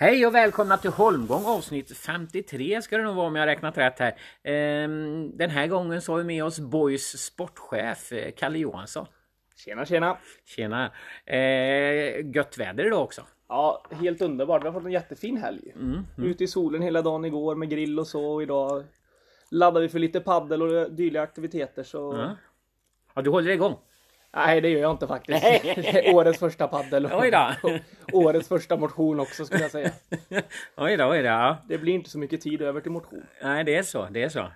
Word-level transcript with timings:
Hej 0.00 0.26
och 0.26 0.34
välkomna 0.34 0.76
till 0.76 0.90
Holmgång 0.90 1.44
avsnitt 1.46 1.96
53 1.96 2.82
ska 2.82 2.96
det 2.96 3.02
nog 3.02 3.16
vara 3.16 3.26
om 3.26 3.36
jag 3.36 3.46
räknat 3.46 3.78
rätt 3.78 3.98
här. 3.98 4.16
Ehm, 4.42 5.36
den 5.36 5.50
här 5.50 5.66
gången 5.66 6.02
så 6.02 6.12
har 6.12 6.18
vi 6.18 6.24
med 6.24 6.44
oss 6.44 6.60
Boys 6.60 7.22
sportchef 7.22 8.12
eh, 8.12 8.32
Kalle 8.36 8.58
Johansson. 8.58 9.06
Tjena 9.56 9.86
tjena! 9.86 10.16
Tjena! 10.44 10.92
Eh, 11.26 12.30
gött 12.34 12.58
väder 12.58 12.86
idag 12.86 13.02
också. 13.02 13.22
Ja, 13.48 13.84
helt 13.90 14.22
underbart. 14.22 14.62
Vi 14.62 14.66
har 14.66 14.72
fått 14.72 14.84
en 14.84 14.92
jättefin 14.92 15.36
helg. 15.36 15.72
Mm, 15.74 16.04
Ute 16.16 16.44
i 16.44 16.46
solen 16.46 16.82
hela 16.82 17.02
dagen 17.02 17.24
igår 17.24 17.54
med 17.54 17.70
grill 17.70 17.98
och 17.98 18.06
så. 18.06 18.24
Och 18.24 18.42
idag 18.42 18.84
laddar 19.50 19.80
vi 19.80 19.88
för 19.88 19.98
lite 19.98 20.20
paddel 20.20 20.62
och 20.62 20.92
dylika 20.92 21.22
aktiviteter. 21.22 21.82
Så... 21.82 22.14
Ja. 22.16 22.36
Ja, 23.14 23.22
du 23.22 23.30
håller 23.30 23.50
igång. 23.50 23.76
Nej, 24.36 24.60
det 24.60 24.68
gör 24.68 24.80
jag 24.80 24.90
inte 24.90 25.06
faktiskt. 25.06 25.44
Årets 26.14 26.38
första 26.38 26.68
paddel 26.68 27.08
Oj 27.12 27.30
då. 27.30 27.50
årets 28.12 28.48
första 28.48 28.76
motion 28.76 29.20
också 29.20 29.44
skulle 29.44 29.62
jag 29.62 29.70
säga. 29.70 29.90
Oj 30.76 30.96
då, 30.96 31.10
oj 31.10 31.22
då. 31.22 31.56
Det 31.68 31.78
blir 31.78 31.92
inte 31.92 32.10
så 32.10 32.18
mycket 32.18 32.40
tid 32.40 32.62
över 32.62 32.80
till 32.80 32.90
motion. 32.90 33.22
Nej, 33.42 33.64
det 33.64 33.74
är 33.74 33.82
så. 33.82 34.08
Det 34.10 34.22
är 34.22 34.28
så. 34.28 34.52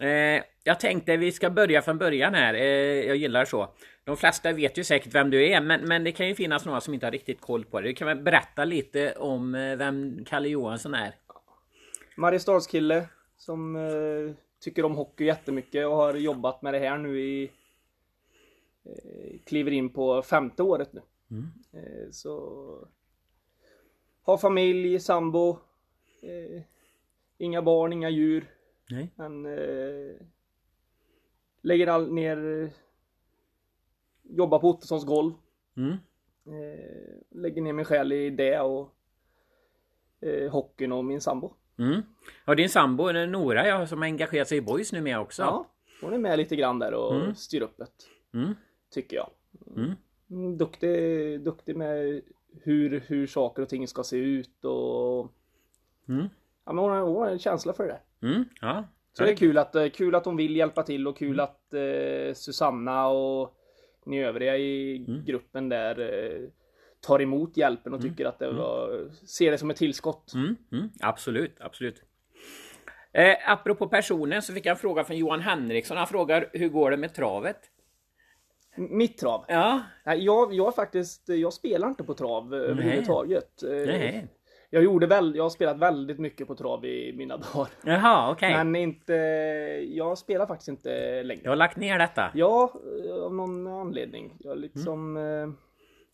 Eh, 0.00 0.42
jag 0.64 0.80
tänkte 0.80 1.16
vi 1.16 1.32
ska 1.32 1.50
börja 1.50 1.82
från 1.82 1.98
början 1.98 2.34
här. 2.34 2.54
Eh, 2.54 2.60
jag 3.06 3.16
gillar 3.16 3.44
så. 3.44 3.68
De 4.04 4.16
flesta 4.16 4.52
vet 4.52 4.78
ju 4.78 4.84
säkert 4.84 5.14
vem 5.14 5.30
du 5.30 5.48
är, 5.48 5.60
men, 5.60 5.80
men 5.80 6.04
det 6.04 6.12
kan 6.12 6.28
ju 6.28 6.34
finnas 6.34 6.64
några 6.64 6.80
som 6.80 6.94
inte 6.94 7.06
har 7.06 7.10
riktigt 7.10 7.40
koll 7.40 7.64
på 7.64 7.80
det. 7.80 7.88
Du 7.88 7.94
kan 7.94 8.08
väl 8.08 8.22
berätta 8.22 8.64
lite 8.64 9.12
om 9.12 9.54
eh, 9.54 9.76
vem 9.76 10.24
Kalle 10.24 10.48
Johansson 10.48 10.94
är? 10.94 11.14
Mariestadskille 12.16 13.04
som 13.36 13.76
eh, 13.76 14.34
tycker 14.64 14.84
om 14.84 14.94
hockey 14.94 15.24
jättemycket 15.24 15.86
och 15.86 15.96
har 15.96 16.14
jobbat 16.14 16.62
med 16.62 16.74
det 16.74 16.78
här 16.78 16.98
nu 16.98 17.20
i 17.20 17.50
kliver 19.44 19.70
in 19.70 19.90
på 19.92 20.22
femte 20.22 20.62
året 20.62 20.92
nu. 20.92 21.00
Eh, 21.72 22.10
så 22.10 22.88
har 24.22 24.36
familj, 24.38 24.98
sambo, 25.00 25.58
eh, 26.22 26.62
inga 27.38 27.62
barn, 27.62 27.92
inga 27.92 28.10
djur. 28.10 28.50
Nej. 28.90 29.10
Eh, 29.18 30.16
lägger 31.62 31.86
all 31.86 32.12
ner 32.12 32.62
eh, 32.62 32.70
jobbar 34.22 34.58
på 34.58 34.68
Ottosons 34.68 35.04
golv. 35.04 35.32
Mm. 35.76 35.92
Eh, 36.46 37.14
lägger 37.30 37.62
ner 37.62 37.72
min 37.72 37.84
själ 37.84 38.12
i 38.12 38.30
det 38.30 38.60
och 38.60 38.94
eh, 40.20 40.50
hockeyn 40.50 40.92
och 40.92 41.04
min 41.04 41.20
sambo. 41.20 41.52
Mm. 41.78 42.00
Ja, 42.44 42.54
din 42.54 42.68
sambo 42.68 43.10
eh, 43.10 43.28
Nora 43.28 43.66
ja, 43.66 43.86
som 43.86 43.98
har 43.98 44.06
engagerat 44.06 44.48
sig 44.48 44.58
i 44.58 44.62
Boys 44.62 44.92
nu 44.92 45.00
med 45.00 45.18
också. 45.20 45.42
Ja, 45.42 45.66
hon 46.00 46.12
är 46.12 46.18
med 46.18 46.38
lite 46.38 46.56
grann 46.56 46.78
där 46.78 46.94
och 46.94 47.14
Mm. 47.14 47.34
styr 47.34 47.62
upp 47.62 47.76
det. 47.76 47.86
Mm. 48.38 48.54
Tycker 48.90 49.16
jag. 49.16 49.30
Mm. 49.76 49.92
Mm, 50.30 50.58
Duktig, 50.58 51.40
duktig 51.40 51.76
med 51.76 52.22
hur, 52.62 53.00
hur 53.06 53.26
saker 53.26 53.62
och 53.62 53.68
ting 53.68 53.88
ska 53.88 54.02
se 54.02 54.16
ut 54.16 54.64
och 54.64 55.32
Mm. 56.08 56.26
ja, 56.64 56.72
men 56.72 56.78
hon, 56.78 56.90
har, 56.90 57.00
hon 57.00 57.16
har 57.16 57.30
en 57.30 57.38
känsla 57.38 57.72
för 57.72 57.86
det. 57.86 58.26
Mm. 58.26 58.44
Ja. 58.60 58.84
Så 59.12 59.24
det 59.24 59.30
är 59.30 59.36
kul 59.36 59.58
att, 59.58 59.74
eh, 59.74 59.88
kul 59.88 60.14
att 60.14 60.24
hon 60.24 60.36
vill 60.36 60.56
hjälpa 60.56 60.82
till 60.82 61.06
och 61.08 61.16
kul 61.18 61.40
att 61.40 61.74
eh, 61.74 62.34
Susanna 62.34 63.08
och 63.08 63.54
ni 64.06 64.24
övriga 64.24 64.56
i 64.56 64.98
gruppen 65.26 65.68
där 65.68 66.00
eh, 66.00 66.48
tar 67.00 67.22
emot 67.22 67.56
hjälpen 67.56 67.94
och 67.94 68.02
tycker 68.02 68.26
att 68.26 68.38
det 68.38 68.52
var, 68.52 69.08
ser 69.26 69.50
det 69.50 69.58
som 69.58 69.70
ett 69.70 69.76
tillskott. 69.76 70.34
Mm. 70.34 70.56
Mm. 70.72 70.88
Absolut, 71.00 71.56
absolut. 71.60 72.02
Eh, 73.12 73.50
apropå 73.50 73.88
personen 73.88 74.42
så 74.42 74.52
fick 74.52 74.66
jag 74.66 74.70
en 74.70 74.76
fråga 74.78 75.04
från 75.04 75.16
Johan 75.16 75.40
Henriksson. 75.40 75.96
Han 75.96 76.06
frågar 76.06 76.50
hur 76.52 76.68
går 76.68 76.90
det 76.90 76.96
med 76.96 77.14
travet? 77.14 77.58
Mitt 78.78 79.18
trav. 79.18 79.44
Ja. 79.48 79.80
Nej, 80.06 80.24
jag, 80.24 80.54
jag 80.54 80.74
faktiskt, 80.74 81.28
jag 81.28 81.52
spelar 81.52 81.88
inte 81.88 82.04
på 82.04 82.14
trav 82.14 82.54
eh, 82.54 82.60
överhuvudtaget. 82.60 83.62
Eh, 83.62 83.70
Nej. 83.70 84.26
Jag 84.70 84.82
gjorde 84.82 85.06
väl, 85.06 85.36
jag 85.36 85.42
har 85.42 85.50
spelat 85.50 85.78
väldigt 85.78 86.18
mycket 86.18 86.46
på 86.48 86.54
trav 86.54 86.84
i 86.84 87.12
mina 87.16 87.36
dagar. 87.54 87.68
Jaha, 87.84 88.30
okej. 88.32 88.52
Men 88.64 88.76
inte, 88.76 89.12
jag 89.90 90.18
spelar 90.18 90.46
faktiskt 90.46 90.68
inte 90.68 91.22
längre. 91.22 91.40
Jag 91.44 91.50
har 91.50 91.56
lagt 91.56 91.76
ner 91.76 91.98
detta. 91.98 92.30
Ja, 92.34 92.72
av 93.24 93.34
någon 93.34 93.66
anledning. 93.66 94.32
Jag 94.38 94.58
liksom... 94.58 95.16
eh, 95.16 95.48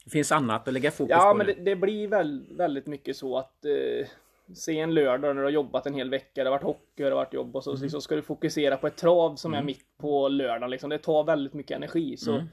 Det 0.05 0.11
finns 0.11 0.33
annat 0.33 0.69
att 0.69 0.75
lägga 0.75 0.91
fokus 0.91 1.11
Ja, 1.11 1.31
på 1.33 1.37
men 1.39 1.47
nu. 1.47 1.55
det, 1.55 1.61
det 1.61 1.77
blir 1.77 2.09
väl, 2.09 2.47
väldigt 2.51 2.87
mycket 2.87 3.17
så 3.17 3.39
att 3.39 3.65
eh, 3.65 4.07
se 4.55 4.79
en 4.81 4.95
lördag 4.95 5.35
när 5.35 5.43
du 5.43 5.47
har 5.47 5.51
jobbat 5.51 5.87
en 5.87 5.95
hel 5.95 6.11
vecka, 6.11 6.45
det 6.45 6.51
har 6.51 6.57
varit 6.57 6.63
hockey, 6.65 7.03
det 7.03 7.05
har 7.05 7.11
varit 7.11 7.33
jobb 7.35 7.57
och 7.57 7.65
så 7.65 7.71
Mm. 7.71 7.83
liksom 7.83 8.01
ska 8.03 8.15
du 8.17 8.23
fokusera 8.23 8.77
på 8.77 8.87
ett 8.87 8.97
trav 8.97 9.37
som 9.37 9.55
är 9.55 9.63
mitt 9.63 9.99
på 9.99 10.29
lördagen. 10.29 10.71
Liksom. 10.71 10.91
Det 10.91 10.99
tar 10.99 11.25
väldigt 11.25 11.55
mycket 11.55 11.77
energi. 11.77 12.17
Så 12.17 12.33
Mm. 12.33 12.47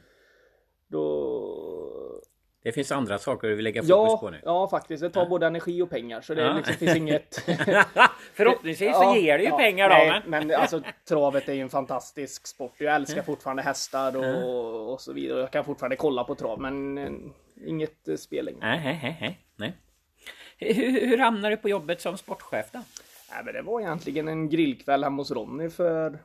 då... 0.88 2.22
Det 2.64 2.72
finns 2.72 2.92
andra 2.92 3.18
saker 3.18 3.48
du 3.48 3.56
vill 3.56 3.64
lägga 3.64 3.82
fokus 3.82 3.90
Ja, 3.90 4.18
på 4.22 4.30
nu. 4.30 4.42
ja, 4.44 4.68
faktiskt. 4.68 5.04
Det 5.04 5.10
tar 5.10 5.26
både 5.26 5.48
energi 5.48 5.82
och 5.82 5.90
pengar. 5.90 6.22
Så 6.22 6.34
det 6.34 6.42
Ja. 6.42 6.54
liksom, 6.54 6.76
finns 6.76 6.96
inget... 6.96 7.36
Förhoppningsvis 8.34 8.96
så 8.96 9.16
ger 9.16 9.38
det 9.38 9.44
ju 9.44 9.52
pengar 9.52 9.90
då. 9.90 9.96
nej, 9.96 10.22
Men... 10.26 10.48
men 10.48 10.60
alltså 10.62 10.82
travet 11.08 11.50
är 11.50 11.54
ju 11.54 11.62
en 11.62 11.70
fantastisk 11.70 12.48
sport. 12.48 12.74
Jag 12.78 12.96
älskar 12.96 13.22
fortfarande 13.22 13.62
hästar 13.64 14.18
och, 14.18 14.94
och 14.94 15.02
så 15.02 15.14
vidare. 15.14 15.40
Jag 15.40 15.52
kan 15.52 15.66
fortfarande 15.66 15.96
kolla 15.96 16.24
på 16.24 16.36
trav, 16.36 16.60
men 16.62 16.98
eh, 16.98 17.10
inget 17.68 18.08
eh, 18.08 18.16
spel 18.16 18.46
längre. 18.46 18.60
Nej, 18.62 19.00
nej, 19.20 19.40
nej. 19.56 19.74
Hur, 20.62 21.08
hur 21.08 21.18
hamnade 21.18 21.56
du 21.56 21.58
på 21.58 21.70
jobbet 21.70 22.02
som 22.02 22.18
sportchef 22.18 22.72
då? 22.72 22.80
Nej, 23.32 23.42
men 23.46 23.54
det 23.54 23.62
var 23.62 23.82
egentligen 23.82 24.28
en 24.28 24.50
grillkväll 24.50 25.04
hemma 25.04 25.22
hos 25.22 25.32
Ronny 25.32 25.70
för 25.70 26.20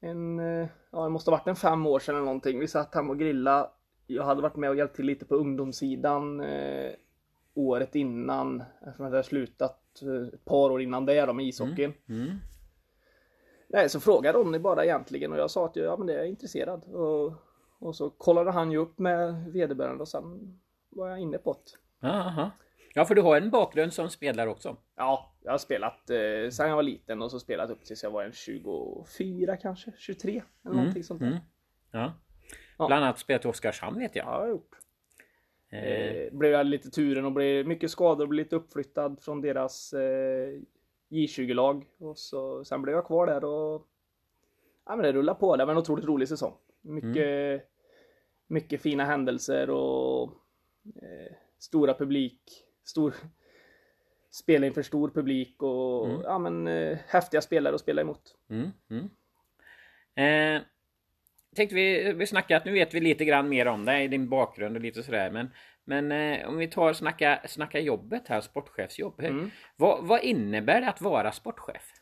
en, 0.00 0.38
eh, 0.38 0.68
ja 0.90 1.02
det 1.02 1.08
måste 1.08 1.30
ha 1.30 1.36
varit 1.36 1.48
en 1.48 1.56
fem 1.56 1.86
år 1.86 1.98
sedan 1.98 2.14
eller 2.14 2.24
någonting. 2.24 2.58
Vi 2.58 2.68
satt 2.68 2.94
hemma 2.94 3.10
och 3.10 3.18
grillade. 3.18 3.68
Jag 4.06 4.24
hade 4.24 4.42
varit 4.42 4.56
med 4.56 4.70
och 4.70 4.76
hjälpt 4.76 4.96
till 4.96 5.04
lite 5.04 5.24
på 5.24 5.34
ungdomssidan 5.34 6.40
eh, 6.40 6.92
året 7.54 7.94
innan. 7.94 8.60
Eftersom 8.60 9.04
jag 9.04 9.10
hade 9.10 9.22
slutat 9.22 10.02
eh, 10.02 10.34
ett 10.34 10.44
par 10.44 10.70
år 10.70 10.82
innan 10.82 11.06
det 11.06 11.26
då 11.26 11.32
med 11.32 11.46
ishockeyn. 11.46 11.92
Mm. 12.08 12.38
Nej, 13.68 13.88
så 13.88 14.00
frågade 14.00 14.38
Ronny 14.38 14.58
bara 14.58 14.84
egentligen 14.84 15.32
och 15.32 15.38
jag 15.38 15.50
sa 15.50 15.66
att 15.66 15.76
ja, 15.76 15.96
men 15.96 16.06
det 16.06 16.12
är 16.12 16.18
jag 16.18 16.28
intresserad. 16.28 16.84
Och, 16.84 17.32
och 17.78 17.96
så 17.96 18.10
kollade 18.10 18.50
han 18.50 18.72
ju 18.72 18.78
upp 18.78 18.98
med 18.98 19.52
vederbörande 19.52 20.02
och 20.02 20.08
sen 20.08 20.58
var 20.88 21.08
jag 21.08 21.20
inne 21.20 21.38
på 21.38 21.52
det. 21.52 22.08
Aha. 22.08 22.50
Ja, 22.94 23.04
för 23.04 23.14
du 23.14 23.22
har 23.22 23.36
en 23.36 23.50
bakgrund 23.50 23.92
som 23.92 24.10
spelare 24.10 24.50
också. 24.50 24.76
Ja, 24.96 25.34
jag 25.42 25.50
har 25.50 25.58
spelat 25.58 26.10
eh, 26.10 26.50
sen 26.50 26.68
jag 26.68 26.76
var 26.76 26.82
liten 26.82 27.22
och 27.22 27.30
så 27.30 27.40
spelat 27.40 27.70
upp 27.70 27.84
tills 27.84 28.02
jag 28.02 28.10
var 28.10 28.24
en 28.24 28.32
24 28.32 29.56
kanske, 29.56 29.92
23 29.98 30.42
eller 30.64 30.74
någonting 30.76 31.04
sånt 31.04 31.20
där. 31.20 31.26
mm. 31.26 31.38
Ja. 31.92 32.12
Ja. 32.78 32.86
Bland 32.86 33.04
annat 33.04 33.18
spelat 33.18 33.44
i 33.44 33.48
Oskarshamn 33.48 33.98
vet 33.98 34.16
jag. 34.16 34.26
Ja, 34.26 34.32
jag 34.32 34.40
har 34.40 34.48
gjort. 34.48 34.74
Eh, 35.70 35.78
Eh, 35.78 36.32
blev 36.32 36.52
jag 36.52 36.66
lite 36.66 36.90
turen 36.90 37.24
och 37.24 37.32
blev 37.32 37.66
mycket 37.66 37.90
skador 37.90 38.24
och 38.24 38.28
blev 38.28 38.44
lite 38.44 38.56
uppflyttad 38.56 39.18
från 39.22 39.40
deras 39.40 39.92
eh, 39.92 40.60
J20-lag. 41.08 41.86
Och 41.98 42.18
så, 42.18 42.64
sen 42.64 42.82
blev 42.82 42.94
jag 42.94 43.06
kvar 43.06 43.26
där 43.26 43.44
och 43.44 43.86
ja, 44.86 44.96
men 44.96 45.02
det 45.02 45.12
rullade 45.12 45.38
på. 45.40 45.56
Det 45.56 45.64
var 45.64 45.72
en 45.72 45.78
otroligt 45.78 46.04
rolig 46.04 46.28
säsong. 46.28 46.54
Mycket, 46.80 47.68
mycket 48.46 48.80
fina 48.82 49.04
händelser 49.04 49.70
och 49.70 50.22
eh, 51.02 51.34
stora 51.58 51.94
publik. 51.94 52.64
Stor, 52.88 53.14
spela 54.30 54.66
inför 54.66 54.82
stor 54.82 55.10
publik 55.10 55.62
och 55.62 56.08
ja, 56.24 56.38
men, 56.38 56.66
eh, 56.68 56.98
häftiga 57.08 57.40
spelare 57.40 57.74
att 57.74 57.80
spela 57.80 58.00
emot. 58.00 58.34
Mm, 58.50 58.70
mm. 58.90 59.10
Eh, 60.14 60.62
tänkte 61.56 61.74
vi, 61.74 62.12
vi 62.12 62.26
snackat, 62.26 62.64
nu 62.64 62.72
vet 62.72 62.94
vi 62.94 63.00
lite 63.00 63.24
grann 63.24 63.48
mer 63.48 63.66
om 63.66 63.84
dig, 63.84 64.08
din 64.08 64.28
bakgrund 64.28 64.76
och 64.76 64.82
lite 64.82 65.02
sådär. 65.02 65.30
Men, 65.30 65.50
men 65.84 66.12
eh, 66.12 66.48
om 66.48 66.56
vi 66.56 66.68
tar 66.68 66.92
snacka, 66.92 67.40
snacka 67.48 67.80
jobbet 67.80 68.28
här, 68.28 68.40
sportchefsjobb. 68.40 69.20
Mm. 69.20 69.50
Vad, 69.76 70.06
vad 70.06 70.22
innebär 70.22 70.80
det 70.80 70.88
att 70.88 71.00
vara 71.00 71.32
sportchef? 71.32 71.92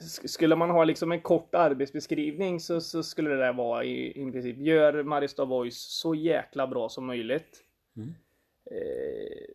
Sk- 0.00 0.26
Skulle 0.26 0.56
man 0.56 0.70
ha 0.70 0.84
liksom 0.84 1.12
en 1.12 1.20
kort 1.20 1.54
arbetsbeskrivning 1.54 2.60
så, 2.60 2.80
så 2.80 3.02
skulle 3.02 3.30
det 3.30 3.36
där 3.36 3.52
vara 3.52 3.84
i, 3.84 4.10
i 4.28 4.32
princip 4.32 4.58
gör 4.58 5.02
Mariestad 5.02 5.44
Voice 5.44 5.78
så 6.00 6.14
jäkla 6.14 6.66
bra 6.66 6.88
som 6.88 7.06
möjligt. 7.06 7.64
Mm. 8.70 8.82
Eh, 8.82 9.46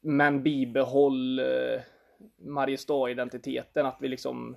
men 0.00 0.42
bibehåll 0.42 1.38
eh, 1.38 1.80
Mariestad-identiteten 2.36 3.86
att 3.86 3.98
vi 4.00 4.08
liksom 4.08 4.56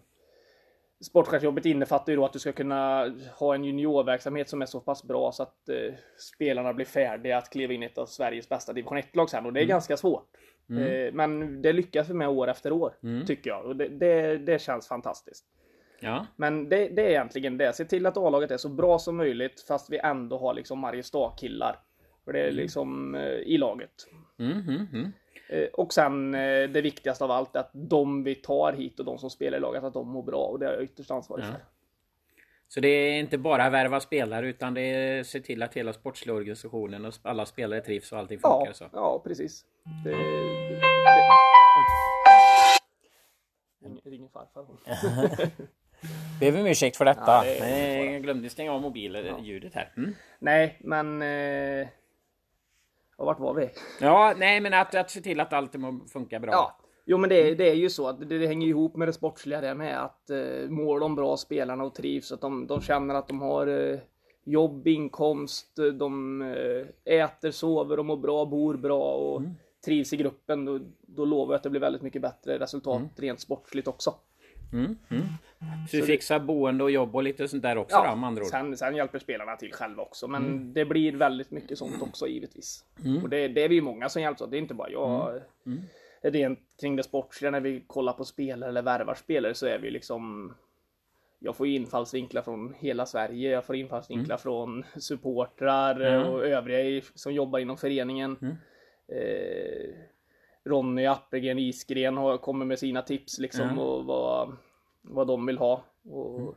Sportchefsjobbet 1.02 1.66
innefattar 1.66 2.12
ju 2.12 2.16
då 2.16 2.26
att 2.26 2.34
du 2.34 2.40
ska 2.40 2.52
kunna 2.52 3.14
ha 3.40 3.56
en 3.56 3.64
juniorverksamhet 3.64 4.50
som 4.50 4.62
är 4.62 4.66
så 4.66 4.80
pass 4.80 5.04
bra 5.04 5.32
så 5.32 5.44
att 5.44 5.70
eh, 5.70 5.94
spelarna 6.18 6.74
blir 6.74 6.86
färdiga 6.86 7.38
att 7.38 7.50
kliva 7.50 7.74
in 7.74 7.84
i 7.84 7.86
ett 7.86 7.98
av 7.98 8.06
Sveriges 8.06 8.50
bästa 8.50 8.74
division 8.74 8.98
1-lag 8.98 9.30
sen 9.30 9.46
och 9.46 9.54
det 9.54 9.62
är 9.62 9.66
ganska 9.66 9.98
svårt. 9.98 10.28
Eh, 10.70 11.14
men 11.14 11.62
det 11.62 11.74
lyckas 11.74 12.10
vi 12.10 12.14
med 12.14 12.30
år 12.30 12.48
efter 12.48 12.72
år, 12.72 12.94
tycker 13.26 13.50
jag. 13.50 13.66
Och 13.66 13.76
det, 13.76 13.88
det, 13.88 14.38
det 14.38 14.62
känns 14.62 14.88
fantastiskt. 14.88 15.46
Ja, 16.00 16.26
Men 16.36 16.70
det, 16.70 16.88
det 16.88 17.02
är 17.02 17.10
egentligen 17.10 17.58
det. 17.58 17.74
Se 17.74 17.86
till 17.86 18.06
att 18.06 18.18
A-laget 18.18 18.52
är 18.52 18.58
så 18.58 18.70
bra 18.70 19.00
som 19.00 19.18
möjligt 19.18 19.66
fast 19.68 19.90
vi 19.90 19.98
ändå 19.98 20.38
har 20.38 20.54
liksom 20.54 20.80
Mariestad-killar. 20.80 21.80
För 22.26 22.34
det 22.34 22.40
är 22.40 22.52
liksom 22.52 23.16
eh, 23.16 23.22
i 23.32 23.58
laget. 23.58 24.08
mm, 24.40 24.52
mm, 24.52 24.88
mm. 24.94 25.12
Eh, 25.50 25.68
och 25.74 25.94
sen 25.94 26.36
eh, 26.36 26.70
det 26.70 26.82
viktigaste 26.82 27.24
av 27.24 27.32
allt 27.32 27.56
är 27.56 27.60
att 27.60 27.70
de 27.74 28.24
vi 28.24 28.36
tar 28.36 28.74
hit 28.74 29.00
och 29.00 29.06
de 29.06 29.18
som 29.18 29.30
spelar 29.30 29.58
i 29.58 29.62
laget 29.62 29.84
att 29.84 29.94
de 29.94 30.08
mår 30.10 30.24
bra 30.24 30.46
och 30.46 30.60
det 30.60 30.66
är 30.68 30.74
jag 30.74 30.84
ytterst 30.84 31.12
ansvarig 31.12 31.44
Ja. 31.44 31.48
för. 31.52 31.60
Så 32.68 32.80
det 32.80 32.88
är 32.88 33.20
inte 33.20 33.38
bara 33.38 33.70
värva 33.70 34.00
spelare 34.00 34.48
utan 34.48 34.74
det 34.74 34.82
är 34.82 35.24
se 35.24 35.40
till 35.40 35.64
att 35.64 35.74
hela 35.74 35.94
sportsliga 35.94 36.36
organisationen 36.36 37.06
och 37.06 37.14
alla 37.22 37.46
spelare 37.46 37.82
trivs 37.82 38.12
och 38.12 38.18
allting 38.20 38.40
funkar 38.40 38.66
Ja, 38.68 38.74
så. 38.74 38.90
ja 38.94 39.22
precis. 39.24 39.66
Det, 40.04 40.10
det, 40.10 40.18
det, 44.04 44.10
ringer 44.10 44.30
farfar. 44.30 44.66
Ber 46.40 46.60
om 46.60 46.68
ursäkt 46.68 46.98
för 46.98 47.06
detta. 47.06 47.46
Ja, 47.46 47.66
det 47.66 48.04
jag 48.06 48.24
glömde 48.24 48.50
stänga 48.50 48.74
av 48.74 48.82
mobilen, 48.82 49.44
ljudet 49.44 49.74
här. 49.74 49.94
Mm. 49.98 50.16
Nej, 50.40 50.78
men... 50.80 51.22
Eh, 51.22 51.88
och 53.16 53.26
vart 53.26 53.40
var 53.40 53.54
vi? 53.54 53.70
Ja, 54.02 54.34
nej 54.38 54.62
men 54.62 54.74
att, 54.74 54.96
att 54.96 55.12
se 55.12 55.22
till 55.22 55.40
att 55.40 55.54
allt 55.54 55.76
funkar 56.14 56.40
bra. 56.40 56.52
Ja, 56.52 56.78
jo 57.06 57.18
men 57.18 57.30
det, 57.30 57.56
det 57.56 57.70
är 57.70 57.76
ju 57.76 57.90
så 57.90 58.08
att 58.08 58.30
det, 58.30 58.40
det 58.40 58.48
hänger 58.48 58.68
ihop 58.68 58.96
med 58.96 59.08
det 59.08 59.14
sportsliga 59.14 59.62
det 59.62 59.76
med 59.76 60.04
att 60.04 60.30
eh, 60.30 60.70
mår 60.70 61.00
de 61.00 61.16
bra 61.16 61.38
spelarna 61.38 61.84
och 61.84 61.96
trivs, 61.96 62.32
att 62.32 62.42
de, 62.42 62.68
de 62.68 62.82
känner 62.82 63.16
att 63.16 63.28
de 63.28 63.42
har 63.42 63.68
eh, 63.68 64.00
jobb, 64.44 64.88
inkomst, 64.88 65.76
de 65.94 66.42
eh, 66.42 67.14
äter, 67.20 67.52
sover, 67.52 67.98
de 67.98 68.08
mår 68.08 68.18
bra, 68.18 68.46
bor 68.46 68.74
bra 68.78 69.14
och 69.16 69.42
trivs 69.86 70.14
i 70.14 70.18
gruppen, 70.18 70.66
då, 70.66 70.80
då 71.02 71.26
lovar 71.26 71.54
jag 71.54 71.58
att 71.58 71.64
det 71.64 71.70
blir 71.70 71.82
väldigt 71.82 72.02
mycket 72.02 72.22
bättre 72.22 72.60
resultat 72.60 73.02
rent 73.16 73.40
sportsligt 73.40 73.88
också. 73.88 74.14
Mm, 74.74 74.98
mm. 75.10 75.24
Så 75.90 75.98
du 75.98 76.04
fixar 76.04 76.40
boende 76.40 76.84
och 76.84 76.92
jobb 76.92 77.16
och 77.16 77.24
lite 77.24 77.48
sånt 77.48 77.64
där 77.64 77.78
också 77.78 77.98
då, 77.98 78.16
med 78.16 78.28
andra 78.28 78.42
ord? 78.42 78.50
sen, 78.50 78.78
sen 78.78 78.96
hjälper 78.96 79.20
spelarna 79.20 79.56
till 79.56 79.74
själva 79.74 80.04
också, 80.04 80.28
men 80.28 80.74
det 80.74 80.86
blir 80.86 81.16
väldigt 81.16 81.52
mycket 81.52 81.78
sånt 81.78 82.02
också 82.02 82.28
givetvis. 82.28 82.86
Och 83.24 83.30
det, 83.30 83.48
det 83.48 83.64
är 83.64 83.70
vi 83.70 83.82
många 83.82 84.10
som 84.10 84.22
hjälps 84.22 84.42
åt, 84.42 84.52
det 84.52 84.58
är 84.58 84.62
inte 84.62 84.74
bara 84.74 84.90
jag. 84.90 85.42
Rent 86.22 86.60
kring 86.80 86.96
det 86.96 87.04
sportsliga 87.04 87.52
när 87.52 87.62
vi 87.62 87.84
kollar 87.88 88.14
på 88.14 88.26
spelare 88.26 88.70
eller 88.70 88.82
värvar 88.82 89.16
spelare 89.16 89.54
så 89.54 89.66
är 89.66 89.80
vi 89.80 89.92
liksom 89.92 90.54
jag 91.40 91.56
får 91.56 91.68
infallsvinklar 91.68 92.42
från 92.42 92.74
hela 92.80 93.06
Sverige. 93.06 93.50
Jag 93.52 93.66
får 93.66 93.76
infallsvinklar 93.76 94.38
från 94.38 94.84
supportrar 94.98 96.00
Ja. 96.00 96.26
och 96.26 96.46
övriga 96.46 97.02
som 97.16 97.34
jobbar 97.34 97.60
inom 97.60 97.78
föreningen. 97.78 98.58
Eh, 99.08 99.96
Ronny 100.66 101.06
Appelgren, 101.06 101.60
Isgren 101.60 102.18
har, 102.18 102.38
kommer 102.38 102.66
med 102.66 102.80
sina 102.80 103.02
tips 103.02 103.40
liksom 103.40 103.70
Ja. 103.78 103.82
och 103.84 104.06
vad, 104.06 104.56
vad 105.02 105.28
de 105.28 105.46
vill 105.46 105.58
ha. 105.58 105.84
Och, 106.04 106.56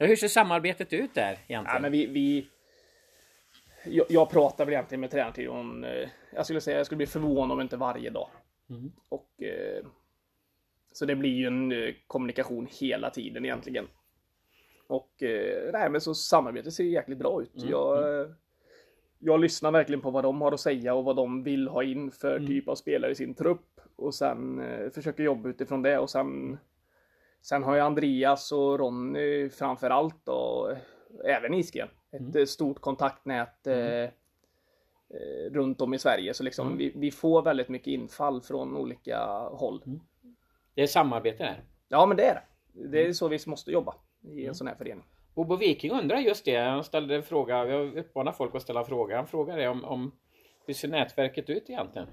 Ja, 0.00 0.06
hur 0.06 0.16
ser 0.16 0.28
samarbetet 0.28 0.92
ut 0.92 1.14
där 1.14 1.30
egentligen? 1.32 1.64
Ja, 1.74 1.78
men 1.80 1.92
vi, 1.92 2.06
vi 2.06 2.48
jag, 3.84 4.06
jag 4.08 4.30
pratar 4.30 4.64
väl 4.64 4.74
egentligen 4.74 5.00
med 5.00 5.10
tränarteam 5.10 5.52
om, 5.56 5.84
eh, 5.84 6.08
jag 6.34 6.44
skulle 6.44 6.60
säga 6.60 6.76
jag 6.76 6.86
skulle 6.86 6.96
bli 6.96 7.06
förvånad 7.06 7.52
om 7.52 7.60
inte 7.60 7.76
varje 7.76 8.10
dag. 8.10 8.28
Mm. 8.70 8.92
Och 9.08 9.42
eh, 9.42 9.84
Så 10.92 11.04
det 11.06 11.16
blir 11.16 11.30
ju 11.34 11.46
en 11.46 11.72
eh, 11.72 11.94
kommunikation 12.06 12.68
hela 12.80 13.10
tiden 13.10 13.44
egentligen. 13.44 13.86
Och 14.86 15.22
nej, 15.72 15.90
men 15.90 16.00
så 16.00 16.14
samarbetet 16.14 16.72
ser 16.72 16.84
jäkligt 16.84 17.18
bra 17.18 17.42
ut. 17.42 17.56
Mm, 17.56 17.70
Jag, 17.70 18.20
eh, 18.20 18.26
jag 19.18 19.40
lyssnar 19.40 19.70
verkligen 19.70 20.00
på 20.00 20.10
vad 20.10 20.24
de 20.24 20.40
har 20.40 20.52
att 20.52 20.60
säga 20.60 20.94
och 20.94 21.04
vad 21.04 21.16
de 21.16 21.42
vill 21.42 21.68
ha 21.68 21.82
in 21.82 22.10
för 22.10 22.36
Mm. 22.36 22.46
typ 22.46 22.68
av 22.68 22.74
spelare 22.74 23.10
i 23.10 23.14
sin 23.14 23.34
trupp. 23.34 23.80
Och 23.96 24.14
sen 24.14 24.60
eh, 24.60 24.90
försöker 24.90 25.22
jobba 25.22 25.48
utifrån 25.48 25.82
det 25.82 25.98
och 25.98 26.10
sen 26.10 26.58
Sen 27.42 27.62
har 27.62 27.76
jag 27.76 27.86
Andreas 27.86 28.52
och 28.52 28.78
Ronny 28.78 29.48
framför 29.48 29.90
allt 29.90 30.28
och 30.28 30.72
även 31.24 31.54
Isgren. 31.54 31.88
Ett 32.10 32.36
eh, 32.36 32.44
stort 32.44 32.80
kontaktnät 32.80 33.66
eh, 33.66 34.02
eh, 34.04 34.10
runt 35.50 35.80
om 35.80 35.94
i 35.94 35.98
Sverige. 35.98 36.34
Så 36.34 36.42
liksom 36.42 36.76
vi, 36.76 36.92
vi 36.96 37.10
får 37.10 37.42
väldigt 37.42 37.68
mycket 37.68 37.86
infall 37.86 38.40
från 38.42 38.76
olika 38.76 39.26
håll. 39.52 39.82
Det 40.74 40.82
är 40.82 40.86
samarbete 40.86 41.44
där. 41.44 41.64
Ja 41.88 42.06
men 42.06 42.16
det 42.16 42.24
är 42.24 42.34
det. 42.34 42.42
Det 42.88 43.06
är 43.06 43.12
så 43.12 43.28
vi 43.28 43.38
måste 43.46 43.70
jobba 43.70 43.94
i 44.22 44.46
en 44.46 44.54
sån 44.54 44.66
här 44.66 44.74
förening. 44.74 45.04
Bobo 45.38 45.56
Viking 45.56 45.90
undrar 45.90 46.18
just 46.18 46.44
det. 46.44 46.56
Han 46.56 46.84
ställde 46.84 47.16
en 47.16 47.22
fråga. 47.22 47.66
Jag 47.66 47.98
uppmanar 47.98 48.32
folk 48.32 48.54
att 48.54 48.62
ställa 48.62 48.84
frågor. 48.84 49.14
Han 49.14 49.26
frågade 49.26 49.68
om, 49.68 49.84
om 49.84 50.12
hur 50.66 50.74
ser 50.74 50.88
nätverket 50.88 51.50
ut 51.50 51.70
egentligen? 51.70 52.08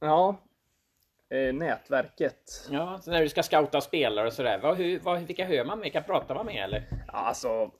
Ja. 0.00 0.36
Eh, 1.28 1.54
nätverket. 1.54 2.68
Ja, 2.70 3.00
så 3.02 3.10
när 3.10 3.22
du 3.22 3.28
ska 3.28 3.42
scouta 3.42 3.80
spelare 3.80 4.26
och 4.26 4.32
sådär. 4.32 4.60
Vad, 4.62 4.76
hur, 4.76 5.00
vad, 5.00 5.20
vilka 5.20 5.44
hör 5.44 5.64
man 5.64 5.78
med? 5.78 5.92
Kan 5.92 6.02
prata 6.02 6.34
man 6.34 6.46
med 6.46 6.64
eller? 6.64 6.86
Ja, 7.06 7.12
alltså. 7.12 7.70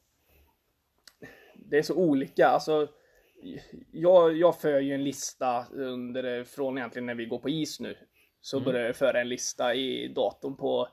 Det 1.55 1.79
är 1.79 1.83
så 1.83 1.95
olika. 1.95 2.47
Alltså, 2.47 2.89
jag, 3.93 4.37
jag 4.37 4.61
för 4.61 4.81
ju 4.81 4.95
en 4.95 5.05
lista 5.05 5.67
under, 5.73 6.45
från 6.45 6.79
egentligen 6.79 7.07
när 7.07 7.15
vi 7.15 7.27
går 7.27 7.39
på 7.39 7.49
is 7.49 7.81
nu. 7.81 7.97
Så 8.41 8.61
börjar 8.61 8.87
jag 8.87 8.97
föra 8.97 9.21
en 9.21 9.29
lista 9.29 9.75
i 9.75 10.09
datorn 10.09 10.57
på 10.57 10.89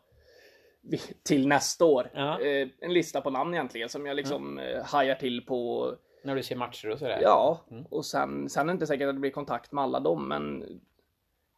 till 1.24 1.48
nästa 1.48 1.86
år. 1.86 2.10
Ja. 2.13 2.42
Eh, 2.42 2.68
en 2.80 2.94
lista 2.94 3.22
på 3.22 3.30
namn 3.30 3.54
egentligen 3.54 3.89
som 3.89 4.06
jag 4.06 4.16
liksom 4.16 4.60
eh, 4.60 4.84
hajar 4.84 5.16
till 5.16 5.45
på. 5.45 5.94
När 6.24 6.36
du 6.36 6.44
ser 6.44 6.56
matcher 6.56 6.89
och 6.89 7.00
sådär? 7.00 7.19
Ja, 7.22 7.66
och 7.89 8.06
sen, 8.06 8.50
sen 8.50 8.62
är 8.62 8.68
det 8.68 8.72
inte 8.72 8.88
säkert 8.88 9.07
att 9.07 9.16
det 9.16 9.19
blir 9.19 9.31
kontakt 9.31 9.72
med 9.72 9.84
alla 9.84 10.00
dem, 10.00 10.28
men 10.28 10.63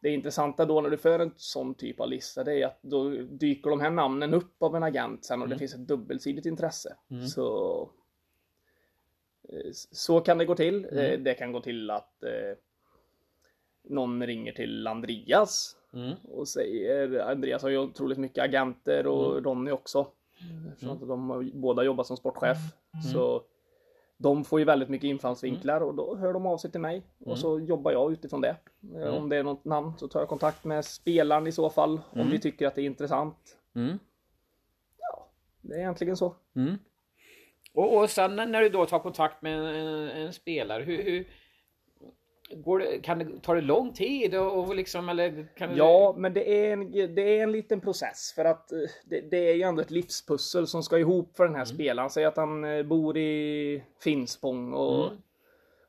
det 0.02 0.10
intressanta 0.10 0.64
då 0.64 0.80
när 0.80 0.90
du 0.90 0.96
för 0.96 1.18
en 1.18 1.32
sån 1.36 1.74
typ 1.74 2.00
av 2.00 2.08
lista, 2.08 2.44
det 2.44 2.62
är 2.62 2.66
att 2.66 2.78
då 2.82 3.08
dyker 3.10 3.70
de 3.70 3.80
här 3.80 3.90
namnen 3.90 4.34
upp 4.34 4.62
av 4.62 4.76
en 4.76 4.82
agent 4.82 5.24
sen 5.24 5.42
och 5.42 5.48
det 5.48 5.58
finns 5.58 5.74
ett 5.74 5.88
dubbelsidigt 5.88 6.46
intresse. 6.46 6.96
Så 7.28 7.80
eh, 9.48 9.70
så 9.92 10.20
kan 10.20 10.38
det 10.38 10.44
gå 10.44 10.54
till. 10.54 10.84
Eh, 10.84 11.18
Det 11.18 11.34
kan 11.34 11.52
gå 11.52 11.60
till 11.60 11.90
att 11.90 12.24
någon 13.82 14.26
ringer 14.26 14.52
till 14.52 14.86
Andreas 14.86 15.76
Mm. 15.92 16.14
och 16.24 16.48
säger 16.48 17.20
Andreas 17.30 17.62
har 17.62 17.70
ju 17.70 17.78
otroligt 17.78 18.18
mycket 18.18 18.44
agenter 18.44 19.06
och 19.06 19.44
Ronny 19.44 19.70
också. 19.70 20.06
Eftersom 20.68 20.90
att 20.90 21.08
de 21.08 21.30
har 21.30 21.50
båda 21.54 21.82
jobbat 21.82 22.06
som 22.06 22.16
sportchef. 22.16 22.58
Så 23.12 23.42
de 24.16 24.44
får 24.44 24.58
ju 24.58 24.64
väldigt 24.64 24.88
mycket 24.88 25.08
infallsvinklar 25.08 25.80
och 25.80 25.94
då 25.94 26.16
hör 26.16 26.32
de 26.32 26.46
av 26.46 26.58
sig 26.58 26.70
till 26.70 26.80
mig 26.80 27.02
och 27.18 27.38
så 27.38 27.60
jobbar 27.60 27.92
jag 27.92 28.12
utifrån 28.12 28.40
det. 28.40 28.56
Om 29.18 29.28
det 29.28 29.36
är 29.36 29.42
något 29.42 29.64
namn 29.64 29.92
så 29.98 30.08
tar 30.08 30.20
jag 30.20 30.28
kontakt 30.28 30.64
med 30.64 30.84
spelaren 30.84 31.46
i 31.46 31.52
så 31.52 31.70
fall 31.70 32.00
om 32.10 32.30
vi 32.30 32.40
tycker 32.40 32.66
att 32.66 32.74
det 32.74 32.82
är 32.82 32.86
intressant. 32.86 33.56
Mm. 33.74 33.98
Det 35.60 35.74
är 35.74 35.78
egentligen 35.78 36.16
så. 36.16 36.34
Mm. 36.56 36.78
Och, 37.72 37.96
och 37.96 38.10
sen 38.10 38.36
när 38.36 38.60
du 38.60 38.68
då 38.68 38.86
tar 38.86 38.98
kontakt 38.98 39.42
med 39.42 39.58
en, 39.58 40.10
en 40.10 40.32
spelare, 40.32 40.82
hur, 40.82 41.02
hur 41.02 41.28
går 42.56 42.78
det, 42.78 42.98
kan 43.00 43.18
det, 43.18 43.40
tar 43.42 43.54
det 43.54 43.60
lång 43.60 43.92
tid 43.92 44.34
och, 44.34 44.58
och 44.58 44.74
liksom 44.74 45.08
eller 45.08 45.48
kan 45.56 45.76
Ja, 45.76 46.14
men 46.18 46.34
det 46.34 46.66
är, 46.66 46.72
en, 46.72 46.90
det 47.14 47.38
är 47.38 47.42
en 47.42 47.52
liten 47.52 47.80
process 47.80 48.32
för 48.34 48.44
att 48.44 48.72
eh, 48.72 48.78
det, 49.04 49.20
det 49.20 49.50
är 49.50 49.54
ju 49.54 49.62
ändå 49.62 49.82
ett 49.82 49.90
livspussel 49.90 50.66
som 50.66 50.82
ska 50.82 50.98
ihop 50.98 51.36
för 51.36 51.44
den 51.46 51.54
här 51.54 51.64
spelaren. 51.64 52.10
Säg 52.10 52.24
att 52.24 52.36
han 52.36 52.64
eh, 52.64 52.82
bor 52.82 53.16
i 53.16 53.82
Finspång 54.02 54.72
och 54.72 55.10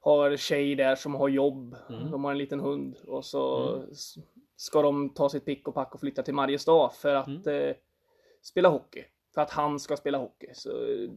har 0.02 0.36
tjej 0.38 0.76
där 0.76 0.96
som 0.96 1.16
har 1.16 1.30
jobb. 1.30 1.76
De 2.12 2.24
har 2.24 2.32
en 2.32 2.38
liten 2.38 2.60
hund 2.60 2.96
och 3.08 3.26
så 3.26 3.76
s- 3.92 4.16
ska 4.56 4.82
de 4.82 5.10
ta 5.10 5.30
sitt 5.30 5.46
pick 5.46 5.68
och 5.68 5.74
pack 5.74 5.94
och 5.94 6.00
flytta 6.00 6.24
till 6.24 6.34
Mariestad 6.34 6.90
för 6.90 7.16
att 7.16 7.48
eh, 7.48 7.72
spela 8.42 8.70
hockey. 8.70 9.04
För 9.34 9.42
att 9.42 9.52
han 9.52 9.80
ska 9.80 9.98
spela 9.98 10.18
hockey. 10.18 10.48
Så 10.54 10.70
eh, 10.70 11.10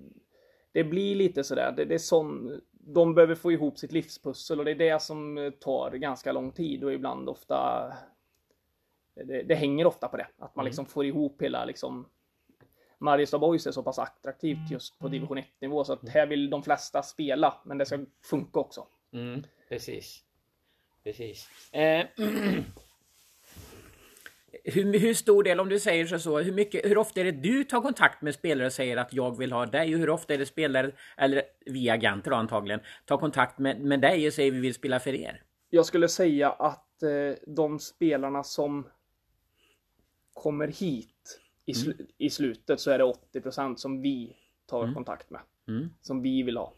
det 0.73 0.85
blir 0.85 1.15
lite 1.17 1.45
sådär. 1.45 1.73
Det, 1.77 1.85
det 1.85 1.95
är 1.95 1.99
sån, 1.99 2.61
de 2.87 3.15
behöver 3.15 3.35
få 3.35 3.53
ihop 3.53 3.79
sitt 3.79 3.93
livspussel 3.93 4.59
och 4.59 4.65
det 4.65 4.71
är 4.71 4.75
det 4.75 5.03
som 5.03 5.39
eh, 5.39 5.51
tar 5.51 5.91
ganska 5.91 6.33
lång 6.33 6.53
tid 6.53 6.85
och 6.85 6.93
ibland 6.93 7.29
ofta 7.29 7.93
det, 9.15 9.43
det 9.43 9.55
hänger 9.55 9.87
ofta 9.87 10.09
på 10.09 10.17
det. 10.17 10.27
Att 10.39 10.57
man 10.57 10.65
liksom 10.65 10.87
får 10.87 11.05
ihop 11.05 11.43
hela 11.43 11.65
liksom 11.65 12.07
Mariestad 12.99 13.39
Boys 13.39 13.67
är 13.67 13.73
så 13.73 13.83
pass 13.83 13.99
attraktivt 13.99 14.71
just 14.71 14.99
på 14.99 15.09
division 15.09 15.39
1 15.39 15.47
nivå 15.61 15.85
så 15.85 15.93
att 15.93 16.09
här 16.09 16.27
vill 16.27 16.51
de 16.51 16.63
flesta 16.63 17.03
spela 17.03 17.55
men 17.65 17.79
det 17.79 17.87
ska 17.87 18.05
funka 18.23 18.61
också. 18.61 18.87
Mm, 19.13 19.43
precis. 19.69 20.25
Precis. 21.05 21.49
Eh, 21.73 22.07
hur, 24.65 24.99
hur 24.99 25.15
stor 25.15 25.43
del, 25.43 25.61
om 25.61 25.69
du 25.69 25.79
säger 25.79 26.07
så, 26.07 26.19
så 26.19 26.39
hur, 26.39 26.53
mycket, 26.53 26.85
hur 26.85 26.99
ofta 26.99 27.21
är 27.21 27.25
det 27.25 27.33
du 27.33 27.65
tar 27.65 27.81
kontakt 27.81 28.23
med 28.23 28.35
spelare 28.35 28.67
och 28.67 28.73
säger 28.73 28.97
att 28.97 29.13
jag 29.13 29.39
vill 29.39 29.53
ha 29.53 29.67
dig? 29.67 29.95
Och 29.95 30.01
hur 30.01 30.11
ofta 30.11 30.35
är 30.35 30.39
det 30.39 30.47
spelare, 30.47 30.93
eller 31.17 31.43
vi 31.67 31.91
agenter 31.91 32.31
då 32.31 32.37
antagligen, 32.37 32.81
tar 33.05 33.19
kontakt 33.19 33.59
med, 33.59 33.81
med 33.81 34.01
dig 34.01 34.27
och 34.27 34.33
säger 34.33 34.51
vi 34.51 34.61
vill 34.61 34.75
spela 34.75 35.01
för 35.01 35.15
er? 35.15 35.43
Jag 35.71 35.87
skulle 35.87 36.09
säga 36.09 36.51
att 36.51 37.03
eh, 37.03 37.37
de 37.47 37.79
spelarna 37.79 38.45
som 38.45 38.87
kommer 40.33 40.69
hit 40.69 41.41
i, 41.67 41.73
sl- 41.73 42.07
i 42.19 42.31
slutet 42.31 42.81
så 42.81 42.91
är 42.91 42.99
det 42.99 43.05
80% 43.35 43.77
som 43.77 44.03
vi 44.03 44.37
tar 44.67 44.95
kontakt 44.95 45.31
med. 45.31 45.41
Mm. 45.69 45.91
Som 46.01 46.23
vi 46.23 46.43
vill 46.43 46.57
ha. 46.57 46.73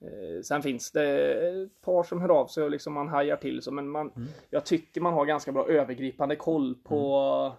Eh, 0.00 0.42
sen 0.42 0.62
finns 0.62 0.92
det 0.92 1.34
ett 1.62 1.80
par 1.80 2.02
som 2.02 2.20
hör 2.20 2.28
av 2.28 2.46
sig 2.46 2.64
och 2.64 2.70
liksom 2.70 2.92
man 2.92 3.08
hajar 3.08 3.36
till 3.36 3.62
så 3.62 3.70
men 3.72 3.88
man, 3.88 4.28
jag 4.50 4.66
tycker 4.66 5.00
man 5.00 5.12
har 5.12 5.26
ganska 5.26 5.52
bra 5.52 5.68
övergripande 5.68 6.36
koll 6.36 6.74
på, 6.74 7.52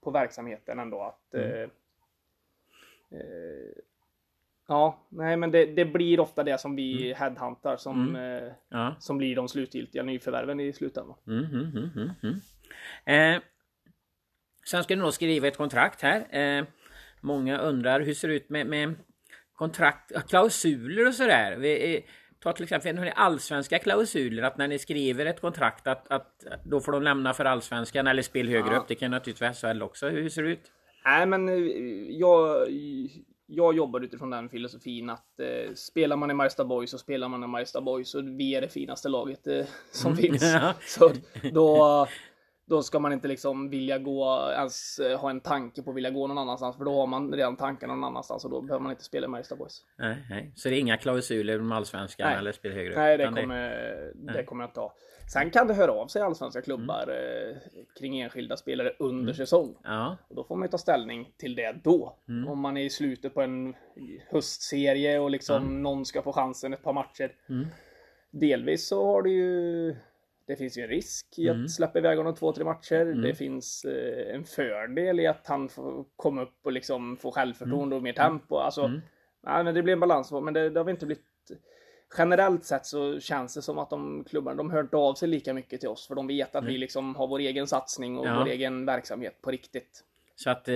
på 0.00 0.10
verksamheten 0.10 0.78
ändå. 0.78 1.02
Att, 1.02 1.34
eh, 1.34 1.62
eh, 3.10 3.72
ja, 4.68 5.06
nej 5.08 5.36
men 5.36 5.50
det, 5.50 5.64
det 5.66 5.84
blir 5.84 6.20
ofta 6.20 6.42
det 6.42 6.58
som 6.60 6.76
vi 6.76 7.14
headhuntar 7.14 7.76
som, 7.76 8.16
eh, 8.16 8.52
Ja. 8.68 8.94
som 9.00 9.18
blir 9.18 9.36
de 9.36 9.48
slutgiltiga 9.48 10.02
nyförvärven 10.02 10.60
i 10.60 10.72
slutändan. 10.72 11.16
Mm, 11.26 11.44
mm, 11.44 11.66
mm, 11.76 11.90
mm, 11.96 12.40
mm. 13.06 13.40
Sen 14.70 14.84
ska 14.84 14.94
du 14.94 15.02
nog 15.02 15.12
skriva 15.14 15.48
ett 15.48 15.56
kontrakt 15.56 16.02
här. 16.02 16.66
Många 17.20 17.58
undrar 17.58 18.00
hur 18.00 18.14
ser 18.14 18.28
det 18.28 18.34
ut 18.34 18.48
med, 18.48 18.66
med 18.66 18.94
kontrakt, 19.54 20.28
klausuler 20.28 21.06
och 21.06 21.14
sådär. 21.14 21.64
Eh, 21.64 22.00
ta 22.42 22.52
till 22.52 22.64
exempel 22.64 22.94
ni 22.94 23.12
allsvenska 23.16 23.78
klausuler 23.78 24.42
att 24.42 24.58
när 24.58 24.68
ni 24.68 24.78
skriver 24.78 25.26
ett 25.26 25.40
kontrakt 25.40 25.86
att, 25.86 26.10
att 26.12 26.44
då 26.64 26.80
får 26.80 26.92
de 26.92 27.02
lämna 27.02 27.34
för 27.34 27.44
allsvenskan 27.44 28.06
eller 28.06 28.22
spel 28.22 28.48
högre 28.48 28.72
Ja. 28.74 28.78
upp. 28.78 28.88
Det 28.88 28.94
kan 28.94 29.10
naturligtvis 29.10 29.62
vara 29.62 29.74
SHL 29.74 29.82
också. 29.82 30.08
Hur 30.08 30.28
ser 30.28 30.42
det 30.42 30.50
ut? 30.50 30.70
Nej, 31.04 31.26
men 31.26 31.48
eh, 31.48 31.54
jag, 32.10 32.68
jag 33.46 33.76
jobbar 33.76 34.00
utifrån 34.00 34.30
den 34.30 34.48
filosofin 34.48 35.10
att 35.10 35.40
eh, 35.40 35.74
spelar 35.74 36.16
man 36.16 36.30
i 36.30 36.34
Mariestad 36.34 36.64
Boys 36.64 36.90
så 36.90 36.98
spelar 36.98 37.28
man 37.28 37.44
i 37.44 37.46
Mariestad 37.46 37.80
Boys 37.80 38.14
och 38.14 38.24
vi 38.40 38.54
är 38.54 38.60
det 38.60 38.68
finaste 38.68 39.08
laget 39.08 39.46
eh, 39.46 39.64
som 39.92 40.16
finns. 40.16 40.42
Ja. 40.54 40.74
Så 40.86 41.12
då, 41.52 42.06
då 42.66 42.82
ska 42.82 42.98
man 42.98 43.12
inte 43.12 43.28
liksom 43.28 43.70
vilja 43.70 43.98
gå, 43.98 44.50
ens 44.56 44.98
eh, 44.98 45.20
ha 45.20 45.30
en 45.30 45.40
tanke 45.40 45.82
på 45.82 45.90
att 45.90 45.96
vilja 45.96 46.10
gå 46.10 46.26
någon 46.26 46.38
annanstans 46.38 46.76
för 46.76 46.84
då 46.84 46.94
har 47.00 47.06
man 47.06 47.32
redan 47.32 47.56
tankarna 47.56 47.94
någon 47.94 48.04
annanstans 48.04 48.44
och 48.44 48.50
då 48.50 48.60
behöver 48.60 48.82
man 48.82 48.92
inte 48.92 49.04
spela 49.04 49.26
i 49.26 49.28
Mariestad 49.28 49.56
Boys. 49.56 49.82
Nej, 49.98 50.16
nej. 50.30 50.52
Så 50.56 50.68
det 50.68 50.76
är 50.76 50.80
inga 50.80 50.96
klausuler 50.96 51.60
om 51.60 51.72
allsvenskan 51.72 52.28
Nej. 52.28 52.38
eller 52.38 52.52
spel 52.52 52.72
högre 52.72 52.90
upp? 52.90 52.96
Nej, 52.96 53.18
det 53.18 53.26
kommer, 53.26 54.12
det 54.14 54.44
kommer 54.44 54.64
jag 54.64 54.68
inte 54.68 54.80
ha. 54.80 54.94
Sen 55.32 55.50
kan 55.50 55.66
det 55.66 55.74
höra 55.74 55.92
av 55.92 56.06
sig 56.06 56.22
allsvenska 56.22 56.62
klubbar 56.62 57.08
eh, 57.08 57.56
kring 57.98 58.20
enskilda 58.20 58.56
spelare 58.56 58.92
under 58.98 59.32
säsong. 59.32 59.76
Ja, 59.84 60.16
Och 60.28 60.36
då 60.36 60.44
får 60.44 60.56
man 60.56 60.66
ju 60.66 60.70
ta 60.70 60.78
ställning 60.78 61.32
till 61.36 61.54
det 61.54 61.76
då. 61.84 62.16
Mm. 62.28 62.48
Om 62.48 62.60
man 62.60 62.76
är 62.76 62.84
i 62.84 62.90
slutet 62.90 63.34
på 63.34 63.42
en 63.42 63.74
höstserie 64.30 65.18
och 65.18 65.30
liksom 65.30 65.82
någon 65.82 66.04
ska 66.04 66.22
få 66.22 66.32
chansen 66.32 66.74
ett 66.74 66.82
par 66.82 66.92
matcher. 66.92 67.32
Mm. 67.48 67.66
Delvis 68.30 68.88
så 68.88 69.06
har 69.06 69.22
det 69.22 69.30
ju 69.30 69.96
det 70.46 70.56
finns 70.56 70.78
ju 70.78 70.82
en 70.82 70.88
risk 70.88 71.26
i 71.38 71.48
att 71.48 71.54
Mm. 71.54 71.68
släppa 71.68 71.98
iväg 71.98 72.18
honom 72.18 72.34
två, 72.34 72.52
tre 72.52 72.64
matcher. 72.64 73.04
Det 73.22 73.34
finns 73.34 73.84
eh, 73.84 74.34
en 74.34 74.44
fördel 74.44 75.20
i 75.20 75.26
att 75.26 75.46
han 75.46 75.68
får 75.68 76.04
komma 76.16 76.42
upp 76.42 76.58
och 76.62 76.72
liksom 76.72 77.16
få 77.16 77.30
självförtroende 77.32 77.96
och 77.96 78.02
mer 78.02 78.12
tempo. 78.12 78.56
Alltså, 78.56 78.82
Mm. 78.82 79.00
nej, 79.46 79.64
men 79.64 79.74
det 79.74 79.82
blir 79.82 79.92
en 79.92 80.00
balans. 80.00 80.32
Men 80.32 80.54
det, 80.54 80.70
det 80.70 80.80
har 80.80 80.84
väl 80.84 80.92
inte 80.94 81.06
blivit 81.06 81.24
Generellt 82.18 82.64
sett 82.64 82.86
så 82.86 83.20
känns 83.20 83.54
det 83.54 83.62
som 83.62 83.78
att 83.78 83.90
de 83.90 84.24
klubbarna, 84.30 84.56
de 84.56 84.70
hör 84.70 84.80
inte 84.80 84.96
av 84.96 85.14
sig 85.14 85.28
lika 85.28 85.54
mycket 85.54 85.80
till 85.80 85.88
oss 85.88 86.06
för 86.06 86.14
de 86.14 86.26
vet 86.26 86.54
att 86.54 86.64
vi 86.64 86.78
liksom 86.78 87.14
har 87.16 87.26
vår 87.26 87.38
egen 87.38 87.66
satsning 87.66 88.18
och 88.18 88.26
Ja. 88.26 88.38
vår 88.38 88.48
egen 88.48 88.86
verksamhet 88.86 89.42
på 89.42 89.50
riktigt. 89.50 90.04
så 90.36 90.50
att 90.50 90.68
eh, 90.68 90.74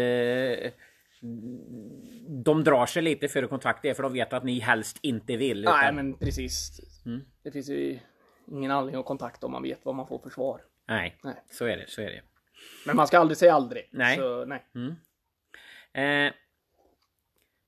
de 2.44 2.64
drar 2.64 2.86
sig 2.86 3.02
lite 3.02 3.46
kontrakt 3.46 3.82
det 3.82 3.90
är 3.90 3.94
för 3.94 4.02
de 4.02 4.12
vet 4.12 4.32
att 4.32 4.44
ni 4.44 4.58
helst 4.58 4.98
inte 5.02 5.36
vill. 5.36 5.62
Nej, 5.64 5.74
utan- 5.84 5.94
men 5.96 6.14
precis. 6.14 6.80
Mm. 7.06 7.20
Det 7.42 7.50
finns 7.50 7.68
ju 7.68 7.98
ingen 8.50 8.70
anledning 8.70 9.00
att 9.00 9.06
kontakta 9.06 9.46
om 9.46 9.52
man 9.52 9.62
vet 9.62 9.84
vad 9.84 9.94
man 9.94 10.06
får 10.06 10.18
för 10.18 10.30
svar. 10.30 10.60
nej, 10.86 11.18
Nej. 11.22 11.34
så 11.50 11.64
är 11.64 11.76
det. 11.76 11.90
Så 11.90 12.00
är 12.02 12.06
det. 12.06 12.22
Men 12.86 12.96
man 12.96 13.06
ska 13.06 13.18
aldrig 13.18 13.36
säga 13.36 13.54
aldrig. 13.54 13.88
Nej. 13.90 14.16
Så, 14.16 14.44
nej. 14.44 14.64
Eh, 15.92 16.32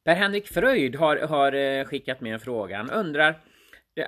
Per-Henrik 0.05 0.49
Fröjd 0.49 0.97
har, 0.97 1.17
har 1.17 1.53
eh, 1.53 1.85
skickat 1.85 2.21
med 2.21 2.35
en 2.35 2.41
fråga. 2.41 2.77
Han 2.77 2.91
undrar 2.91 3.41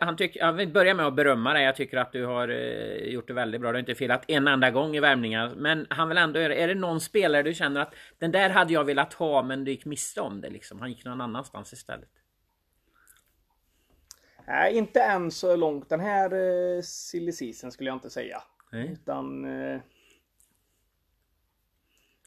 han 0.00 0.16
tycker, 0.16 0.40
jag 0.40 0.52
vill 0.52 0.68
börja 0.68 0.94
med 0.94 1.06
att 1.06 1.14
berömma 1.14 1.52
dig. 1.52 1.64
Jag 1.64 1.76
tycker 1.76 1.96
att 1.96 2.12
du 2.12 2.26
har 2.26 2.48
eh, 2.48 2.96
gjort 2.96 3.26
det 3.26 3.32
väldigt 3.32 3.60
bra. 3.60 3.70
Du 3.70 3.74
har 3.74 3.80
inte 3.80 3.94
felat 3.94 4.24
en 4.28 4.48
enda 4.48 4.70
gång 4.70 4.96
i 4.96 5.00
värmningar. 5.00 5.52
Men 5.56 5.86
han 5.90 6.08
vill 6.08 6.18
ändå 6.18 6.40
göra, 6.40 6.54
är 6.54 6.68
det 6.68 6.74
någon 6.74 7.00
spelare 7.00 7.42
du 7.42 7.54
känner 7.54 7.80
att 7.80 7.94
den 8.18 8.32
där 8.32 8.50
hade 8.50 8.72
jag 8.72 8.84
velat 8.84 9.12
ha 9.14 9.42
men 9.42 9.64
du 9.64 9.70
gick 9.70 9.84
miste 9.84 10.20
om 10.20 10.40
det 10.40 10.50
liksom? 10.50 10.80
Han 10.80 10.88
gick 10.88 11.04
någon 11.04 11.20
annanstans 11.20 11.72
istället. 11.72 12.08
Nej, 14.46 14.76
inte 14.76 15.02
än 15.02 15.30
så 15.30 15.56
långt 15.56 15.88
den 15.88 16.00
här 16.00 16.32
eh, 16.76 16.82
silly 16.82 17.32
season 17.32 17.72
skulle 17.72 17.90
jag 17.90 17.96
inte 17.96 18.10
säga. 18.10 18.42
Nej. 18.72 18.92
Utan 18.92 19.44
eh, 19.44 19.80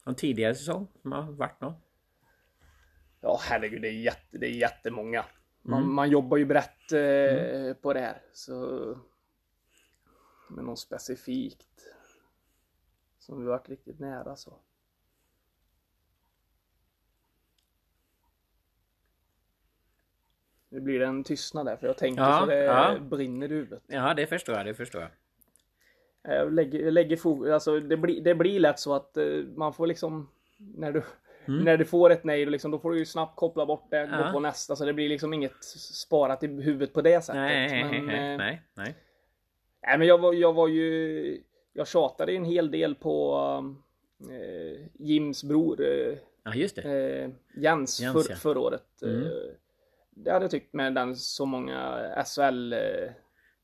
Någon 0.04 0.14
tidigare 0.14 0.54
säsong 0.54 0.86
som 1.02 1.12
har 1.12 1.22
varit 1.22 1.60
någon? 1.60 1.74
ja, 3.20 3.40
herregud, 3.42 3.82
det 3.82 3.88
är, 3.88 3.92
jätte, 3.92 4.38
det 4.38 4.46
är 4.46 4.50
jättemånga. 4.50 5.24
Man, 5.62 5.82
Mm. 5.82 5.94
man 5.94 6.10
jobbar 6.10 6.36
ju 6.36 6.44
brett 6.44 6.92
eh, 6.92 7.74
på 7.82 7.92
det 7.92 8.00
här. 8.00 8.22
Så 8.32 8.54
men 10.50 10.64
något 10.64 10.78
specifikt 10.78 11.82
som 13.18 13.40
vi 13.40 13.46
varit 13.46 13.68
riktigt 13.68 14.00
nära 14.00 14.36
så. 14.36 14.58
Nu 20.76 20.82
blir 20.82 20.98
det 20.98 21.06
en 21.06 21.24
tystnad 21.24 21.66
där 21.66 21.76
för 21.76 21.86
jag 21.86 21.96
tänker 21.96 22.22
Ja, 22.22 22.40
så 22.40 22.46
det 22.46 22.64
ja. 22.64 22.98
brinner 23.00 23.52
i 23.52 23.54
huvudet. 23.54 23.82
Ja, 23.86 24.14
det 24.14 24.26
förstår 24.26 24.54
jag. 24.56 24.66
Det 24.66 24.74
förstår 24.74 25.00
jag. 25.00 25.10
Jag 26.38 26.52
lägger, 26.52 26.80
jag 26.84 26.92
lägger 26.92 27.16
fokus, 27.16 27.50
alltså 27.50 27.80
det 27.80 27.96
blir, 27.96 28.20
det 28.20 28.34
blir 28.34 28.60
lätt 28.60 28.78
så 28.78 28.94
att 28.94 29.16
eh, 29.16 29.24
man 29.56 29.72
får 29.72 29.86
liksom 29.86 30.28
när 30.58 30.92
du, 30.92 31.02
när 31.44 31.76
du 31.76 31.84
får 31.84 32.10
ett 32.10 32.24
nej 32.24 32.44
då, 32.44 32.50
liksom, 32.50 32.70
då 32.70 32.78
får 32.78 32.90
du 32.92 32.98
ju 32.98 33.04
snabbt 33.04 33.36
koppla 33.36 33.66
bort 33.66 33.86
det, 33.90 33.98
Mm. 33.98 34.20
Ja. 34.20 34.26
gå 34.26 34.32
på 34.32 34.40
nästa 34.40 34.76
så 34.76 34.84
det 34.84 34.92
blir 34.92 35.08
liksom 35.08 35.32
inget 35.34 35.64
sparat 35.64 36.42
i 36.42 36.46
huvudet 36.46 36.92
på 36.92 37.02
det 37.02 37.20
sättet. 37.24 37.40
Nej, 37.40 37.84
men, 37.92 38.06
nej, 38.06 38.32
eh, 38.32 38.36
nej, 38.38 38.62
nej. 38.74 38.94
nej, 39.86 39.98
men 39.98 40.06
jag 40.06 40.18
var, 40.18 40.32
jag 40.34 40.52
var 40.52 40.68
ju, 40.68 41.40
jag 41.72 41.88
tjatade 41.88 42.32
en 42.32 42.44
hel 42.44 42.70
del 42.70 42.94
på 42.94 43.36
eh, 44.30 44.86
Jims 44.94 45.44
bror 45.44 45.80
eh, 45.84 46.14
Ja, 46.44 46.54
just 46.54 46.76
det. 46.76 46.82
eh, 46.82 47.30
Jens, 47.62 48.00
Jens, 48.00 48.12
för, 48.26 48.32
ja. 48.32 48.36
förra 48.36 48.58
året. 48.60 49.02
Mm. 49.02 49.28
Det 50.18 50.30
hade 50.32 50.44
jag 50.44 50.50
tyckt 50.50 50.74
med 50.74 50.94
den 50.94 51.16
så 51.16 51.46
många 51.46 51.98
SHL 52.26 52.72
eh, 52.72 52.78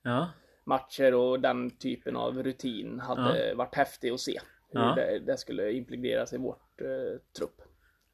Ja, 0.03 0.31
matcher 0.65 1.15
och 1.15 1.41
den 1.41 1.71
typen 1.79 2.17
av 2.17 2.43
rutin 2.43 3.01
hade 3.01 3.55
varit 3.55 3.75
häftig 3.75 4.11
att 4.11 4.21
se. 4.21 4.41
Hur 4.73 4.81
Ja. 4.81 4.95
det, 4.97 5.19
det 5.19 5.37
skulle 5.37 5.73
implementeras 5.73 6.33
i 6.33 6.39
vårt 6.39 6.81
eh, 6.81 7.21
trupp. 7.39 7.63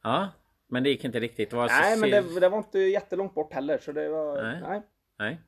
ja. 0.03 0.29
Men 0.71 0.83
det 0.83 0.89
gick 0.91 1.05
inte 1.05 1.21
riktigt. 1.21 1.53
Var 1.53 1.67
Nej, 1.67 1.95
så- 1.95 2.01
men 2.01 2.11
det, 2.11 2.41
det 2.41 2.49
var 2.49 2.59
inte 2.59 2.79
jättelångt 2.79 3.35
bort 3.35 3.53
heller. 3.53 3.79
Så 3.79 3.93
det 3.93 4.09
var... 4.09 4.43
Nej. 4.43 4.61
Nej. 4.63 4.83
Nej. 5.19 5.41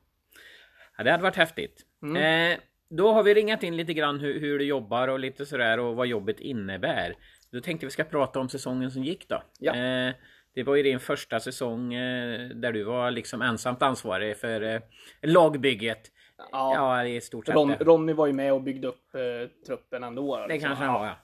Ja, 0.97 1.03
det 1.03 1.11
hade 1.11 1.23
varit 1.23 1.35
häftigt. 1.35 1.85
Mm. 2.03 2.51
Eh, 2.53 2.59
då 2.89 3.11
har 3.11 3.23
vi 3.23 3.33
ringat 3.33 3.63
in 3.63 3.77
lite 3.77 3.93
grann 3.93 4.19
hur, 4.19 4.39
hur 4.39 4.59
du 4.59 4.65
jobbar 4.65 5.07
och 5.07 5.19
lite 5.19 5.45
sådär 5.45 5.79
och 5.79 5.95
vad 5.95 6.07
jobbet 6.07 6.39
innebär. 6.39 7.15
Då 7.51 7.61
tänkte 7.61 7.85
vi 7.85 7.89
ska 7.91 8.03
prata 8.03 8.39
om 8.39 8.49
säsongen 8.49 8.91
som 8.91 9.03
gick 9.03 9.27
då. 9.27 9.43
Ja. 9.59 9.75
Eh, 9.75 10.13
det 10.55 10.63
var 10.63 10.75
ju 10.75 10.83
din 10.83 10.99
första 10.99 11.39
säsong 11.39 11.93
eh, 11.93 12.49
där 12.49 12.71
du 12.71 12.83
var 12.83 13.11
liksom 13.11 13.41
ensamt 13.41 13.81
ansvarig 13.81 14.37
för 14.37 14.61
eh, 14.61 14.81
lagbygget. 15.21 16.11
Ja. 16.51 16.75
Ja, 16.75 17.05
i 17.05 17.21
stort 17.21 17.45
sett. 17.45 17.55
Ron, 17.55 17.67
det. 17.67 17.83
Ronny 17.83 18.13
var 18.13 18.27
ju 18.27 18.33
med 18.33 18.53
och 18.53 18.61
byggde 18.61 18.87
upp 18.87 19.15
eh, 19.15 19.65
truppen 19.67 20.03
ändå. 20.03 20.37
Det 20.37 20.47
liksom. 20.47 20.67
kanske 20.67 20.85
han 20.85 20.93
var 20.93 21.05
ja. 21.05 21.15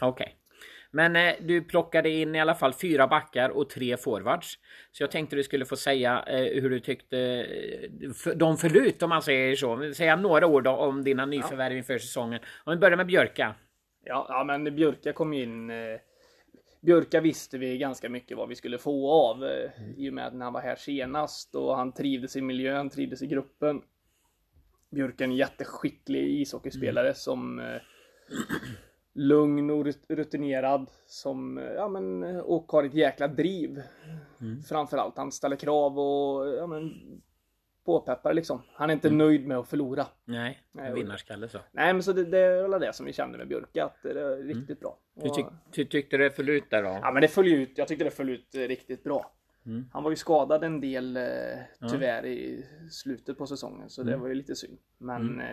Ja, 0.00 0.08
okej. 0.08 0.36
Men 0.90 1.16
eh, 1.16 1.34
du 1.40 1.62
plockade 1.62 2.10
in 2.10 2.34
i 2.34 2.40
alla 2.40 2.54
fall 2.54 2.72
fyra 2.72 3.06
backar 3.06 3.50
och 3.50 3.70
tre 3.70 3.96
forwards. 3.96 4.58
Så 4.92 5.02
jag 5.02 5.10
tänkte 5.10 5.36
du 5.36 5.42
skulle 5.42 5.64
få 5.64 5.76
säga 5.76 6.24
eh, 6.26 6.62
hur 6.62 6.70
du 6.70 6.80
tyckte 6.80 7.18
eh, 7.18 8.12
för, 8.12 8.34
de 8.34 8.56
föll 8.56 8.76
ut 8.76 9.02
om 9.02 9.08
man 9.08 9.22
säger 9.22 9.56
så. 9.56 9.94
Säga 9.94 10.16
några 10.16 10.46
ord 10.46 10.66
om 10.66 11.04
dina 11.04 11.26
nyförvärv 11.26 11.76
inför 11.76 11.98
säsongen. 11.98 12.40
Om 12.64 12.70
vi 12.70 12.76
börjar 12.76 12.96
med 12.96 13.06
Björka. 13.06 13.54
Ja, 14.04 14.26
ja, 14.28 14.44
men 14.44 14.76
Björka 14.76 15.12
kom 15.12 15.32
in. 15.32 15.70
Björka 16.86 17.20
visste 17.20 17.58
vi 17.58 17.78
ganska 17.78 18.08
mycket 18.08 18.36
vad 18.36 18.48
vi 18.48 18.54
skulle 18.54 18.78
få 18.78 19.10
av 19.10 19.44
eh, 19.44 19.70
i 19.96 20.10
och 20.10 20.14
med 20.14 20.26
att 20.26 20.34
när 20.34 20.44
han 20.44 20.52
var 20.52 20.60
här 20.60 20.76
senast 20.76 21.54
och 21.54 21.76
han 21.76 21.92
trivdes 21.92 22.36
i 22.36 22.40
miljön, 22.40 22.90
trivdes 22.90 23.22
i 23.22 23.26
gruppen. 23.26 23.82
Björka 24.90 25.24
är 25.24 25.28
en 25.28 25.36
jätteskicklig 25.36 26.40
ishockeyspelare 26.40 27.14
som 27.14 27.58
eh, 27.58 27.80
lugn 29.14 29.70
och 29.70 29.84
rut- 29.84 30.06
rutinerad 30.08 30.90
som, 31.06 31.58
eh, 31.58 31.64
ja 31.64 31.88
men, 31.88 32.22
eh, 32.22 32.38
och 32.38 32.72
har 32.72 32.84
ett 32.84 32.94
jäkla 32.94 33.28
driv. 33.28 33.82
Framförallt, 34.68 35.16
han 35.16 35.32
ställer 35.32 35.56
krav 35.56 35.98
och, 35.98 36.48
ja 36.48 36.66
men, 36.66 36.92
påpeppar 37.86 38.34
liksom. 38.34 38.62
Han 38.74 38.90
är 38.90 38.94
inte 38.94 39.10
nöjd 39.10 39.46
med 39.46 39.56
att 39.58 39.68
förlora. 39.68 40.06
Nej, 40.24 40.62
vinnarskalle 40.94 41.48
så. 41.48 41.58
Nej 41.72 41.92
men 41.92 42.02
så 42.02 42.12
det, 42.12 42.24
det 42.24 42.38
är 42.38 42.68
väl 42.68 42.80
det 42.80 42.92
som 42.92 43.06
vi 43.06 43.12
kände 43.12 43.38
med 43.38 43.48
Björka, 43.48 43.84
att 43.84 44.02
det 44.02 44.10
är 44.20 44.36
riktigt 44.42 44.80
bra. 44.80 44.98
Hur, 45.20 45.28
Och- 45.30 45.34
tyck, 45.36 45.46
hur 45.76 45.84
tyckte 45.84 46.16
du 46.16 46.24
det 46.24 46.30
föll 46.30 46.48
ut 46.48 46.70
där 46.70 46.82
då? 46.82 46.98
Ja 47.02 47.10
men 47.12 47.22
det 47.22 47.28
föll 47.28 47.48
ut, 47.48 47.72
jag 47.78 47.88
tyckte 47.88 48.04
det 48.04 48.10
föll 48.10 48.30
ut 48.30 48.54
riktigt 48.54 49.04
bra. 49.04 49.32
Mm. 49.66 49.88
Han 49.92 50.02
var 50.02 50.10
ju 50.10 50.16
skadad 50.16 50.64
en 50.64 50.80
del 50.80 51.16
eh, 51.16 51.22
tyvärr 51.90 52.26
i 52.26 52.66
slutet 52.90 53.38
på 53.38 53.46
säsongen 53.46 53.88
så 53.90 54.02
Mm. 54.02 54.12
det 54.12 54.18
var 54.18 54.28
ju 54.28 54.34
lite 54.34 54.56
synd. 54.56 54.78
Men, 54.98 55.40
eh, 55.40 55.46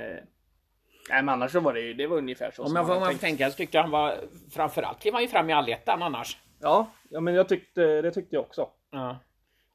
nej, 1.10 1.24
men 1.24 1.30
annars 1.30 1.52
så 1.52 1.60
var 1.60 1.74
det 1.74 1.80
ju, 1.82 1.94
det 1.94 2.08
var 2.08 2.18
ungefär 2.18 2.52
så 2.52 2.64
Om 2.64 2.76
jag 2.76 2.88
får 2.88 3.00
man 3.00 3.16
tänka 3.18 3.50
så 3.50 3.58
tyckte 3.58 3.80
han 3.80 3.92
var 3.92 4.16
framförallt 4.52 5.00
klev 5.00 5.14
han 5.14 5.22
ju 5.24 5.28
fram 5.28 5.50
i 5.50 5.54
allettan 5.54 6.04
annars. 6.04 6.38
Ja, 6.62 6.92
ja 7.10 7.20
men 7.20 7.34
jag 7.34 7.50
tyckte, 7.50 8.02
det 8.02 8.12
tyckte 8.12 8.36
jag 8.36 8.44
också. 8.44 8.70
Ja. 8.92 9.20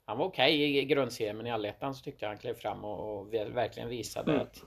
Han 0.09 0.19
var 0.19 0.25
okej 0.27 0.77
i 0.79 0.85
grundserien 0.85 1.37
men 1.37 1.47
i 1.47 1.51
allettan 1.51 1.95
så 1.95 2.03
tyckte 2.05 2.25
jag 2.25 2.31
han 2.31 2.39
klev 2.39 2.55
fram 2.55 2.85
och, 2.85 3.19
och 3.21 3.33
ver- 3.35 3.51
verkligen 3.55 3.89
visade 3.89 4.31
Mm. 4.33 4.43
att, 4.43 4.63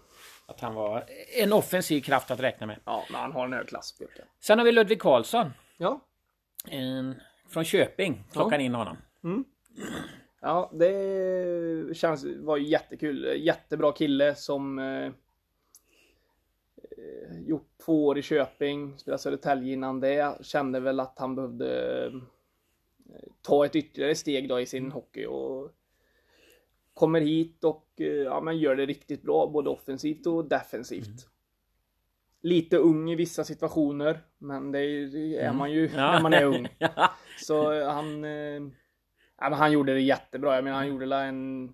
att 0.45 0.60
han 0.62 0.74
var 0.75 1.05
en 1.38 1.53
offensiv 1.53 2.01
kraft 2.01 2.31
att 2.31 2.39
räkna 2.39 2.67
med. 2.67 2.79
Ja, 2.86 3.03
men 3.12 3.21
han 3.21 3.31
har 3.31 3.45
en 3.45 3.53
hög 3.53 3.67
klass. 3.67 3.98
Sen 4.39 4.57
har 4.57 4.65
vi 4.65 4.71
Ludvig 4.71 5.01
Karlsson. 5.01 5.50
Ja, 5.77 6.01
En, 6.69 7.21
från 7.50 7.63
Köping 7.63 8.24
plockade 8.33 8.63
in 8.63 8.75
honom. 8.75 8.98
ja 10.41 10.71
det 10.74 11.98
känns, 11.98 12.25
var 12.39 12.57
ju 12.57 12.67
jättekul. 12.67 13.25
Jättebra 13.45 13.91
kille 13.91 14.36
som 14.36 14.79
eh, 14.79 15.05
eh, 15.05 15.12
gjort 17.48 17.69
två 17.86 18.05
år 18.07 18.17
i 18.17 18.21
Köping, 18.21 18.98
spelade 19.00 19.21
Södertälje 19.21 19.74
innan 19.74 20.00
det. 20.00 20.38
Kände 20.45 20.79
väl 20.79 21.00
att 21.00 21.19
han 21.19 21.36
behövde 21.36 22.12
ta 23.41 23.65
ett 23.65 23.75
ytterligare 23.75 24.15
steg 24.15 24.50
då 24.50 24.60
i 24.60 24.65
sin 24.65 24.91
hockey 24.91 25.25
och 25.25 25.72
kommer 26.94 27.22
hit 27.22 27.63
och 27.63 27.88
eh, 27.98 28.06
ja, 28.06 28.41
men 28.41 28.58
gör 28.58 28.75
det 28.75 28.86
riktigt 28.86 29.24
bra 29.24 29.48
både 29.48 29.70
offensivt 29.70 30.27
och 30.27 30.46
defensivt. 30.46 31.08
Mm. 31.08 31.18
Lite 32.41 32.77
ung 32.77 33.12
i 33.12 33.15
vissa 33.15 33.44
situationer, 33.44 34.20
men 34.38 34.72
det 34.72 34.80
är, 34.80 35.44
mm. 35.44 35.58
man 35.58 35.72
ju 35.72 35.89
ja. 35.96 36.12
när 36.12 36.22
man 36.22 36.34
är 36.34 36.46
ung. 36.46 36.68
Så 37.46 37.86
han, 37.86 38.24
eh, 38.24 38.62
ja, 39.38 39.50
men 39.50 39.53
han 39.53 39.72
gjorde 39.72 39.94
det 39.94 40.01
jättebra. 40.01 40.56
Jag 40.56 40.63
menar, 40.63 40.77
han 40.77 40.88
gjorde 40.88 41.15
en 41.15 41.74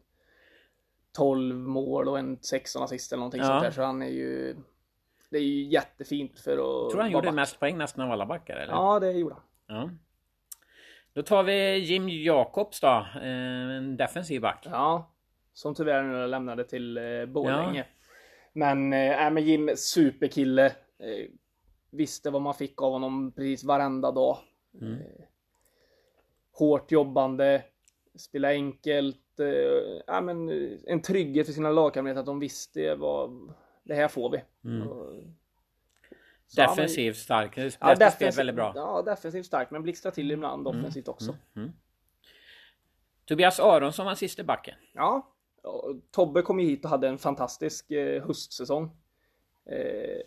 12 1.12 1.56
mål 1.56 2.08
och 2.08 2.20
en 2.20 2.38
16 2.42 2.84
assist 2.84 3.12
eller 3.12 3.20
någonting 3.20 3.42
ja. 3.42 3.48
sånt 3.48 3.64
där. 3.64 3.72
Så 3.72 3.82
han 3.82 4.02
är 4.02 4.10
ju 4.10 4.56
det 5.30 5.38
är 5.38 5.42
ju 5.42 5.64
jättefint 5.64 6.40
för 6.40 6.52
att... 6.52 6.58
Jag 6.58 6.92
tror 6.92 7.02
han 7.02 7.12
gjorde 7.12 7.28
back. 7.28 7.36
mest 7.36 7.60
poäng 7.60 7.78
nästan 7.78 8.06
av 8.06 8.12
alla 8.12 8.26
backar 8.26 8.56
eller? 8.56 8.74
Ja, 8.74 9.00
det 9.00 9.12
gjorde 9.12 9.36
han. 9.36 9.44
Ja. 9.68 9.90
Då 11.18 11.24
tar 11.24 11.44
vi 11.44 11.78
Jim 11.78 12.10
Jakobs 12.10 12.80
då, 12.80 13.06
eh, 13.16 13.78
en 13.78 13.98
defensiv 13.98 14.42
back. 14.42 14.68
Ja, 14.72 15.12
som 15.54 15.76
tyvärr 15.76 16.04
nu 16.04 16.28
lämnade 16.28 16.64
till 16.64 16.98
eh, 16.98 17.26
Borlänge. 17.26 17.80
Ja. 17.80 18.08
Men, 18.54 18.94
äh, 18.94 19.32
men 19.32 19.44
Jim, 19.44 19.70
superkille. 19.76 20.66
Eh, 20.66 21.32
visste 21.92 22.30
vad 22.30 22.42
man 22.42 22.54
fick 22.54 22.82
av 22.82 22.92
honom 22.92 23.32
precis 23.32 23.64
varenda 23.64 24.12
dag. 24.12 24.38
Mm. 24.82 24.94
Eh, 24.94 25.26
hårt 26.54 26.92
jobbande, 26.92 27.62
spela 28.16 28.50
enkelt. 28.50 29.40
Eh, 29.40 30.16
äh, 30.16 30.22
men, 30.22 30.50
en 30.88 31.02
trygghet 31.02 31.46
för 31.46 31.54
sina 31.54 31.72
lagkamrater 31.72 32.20
att 32.20 32.26
de 32.26 32.40
visste 32.40 32.96
vad 32.96 33.54
det 33.84 33.96
här 33.96 34.08
får 34.08 34.30
vi. 34.30 34.70
Mm. 34.70 34.88
Defensivt 36.56 37.18
stark. 37.18 37.58
Ja, 37.58 37.96
defensiv, 37.96 38.38
väldigt 38.38 38.56
bra. 38.56 38.72
Ja, 38.76 39.02
defensivt 39.02 39.46
stark 39.46 39.72
men 39.72 39.84
blixtrar 39.84 40.12
till 40.12 40.32
ibland 40.32 40.68
mm. 40.68 40.80
offensivt 40.80 41.08
också. 41.08 41.32
Mm. 41.32 41.68
Mm. 41.68 41.72
Tobias 43.26 43.60
Aronsson 43.60 44.06
var 44.06 44.16
sista 44.16 44.44
backen. 44.44 44.76
Ja, 44.94 45.34
Tobbe 46.12 46.42
kom 46.42 46.60
ju 46.60 46.66
hit 46.66 46.86
och 46.86 46.92
hade 46.92 47.08
en 47.08 47.18
fantastisk 47.18 47.92
eh, 47.92 48.24
höstsäsong. 48.24 48.92
Eh, 49.66 50.22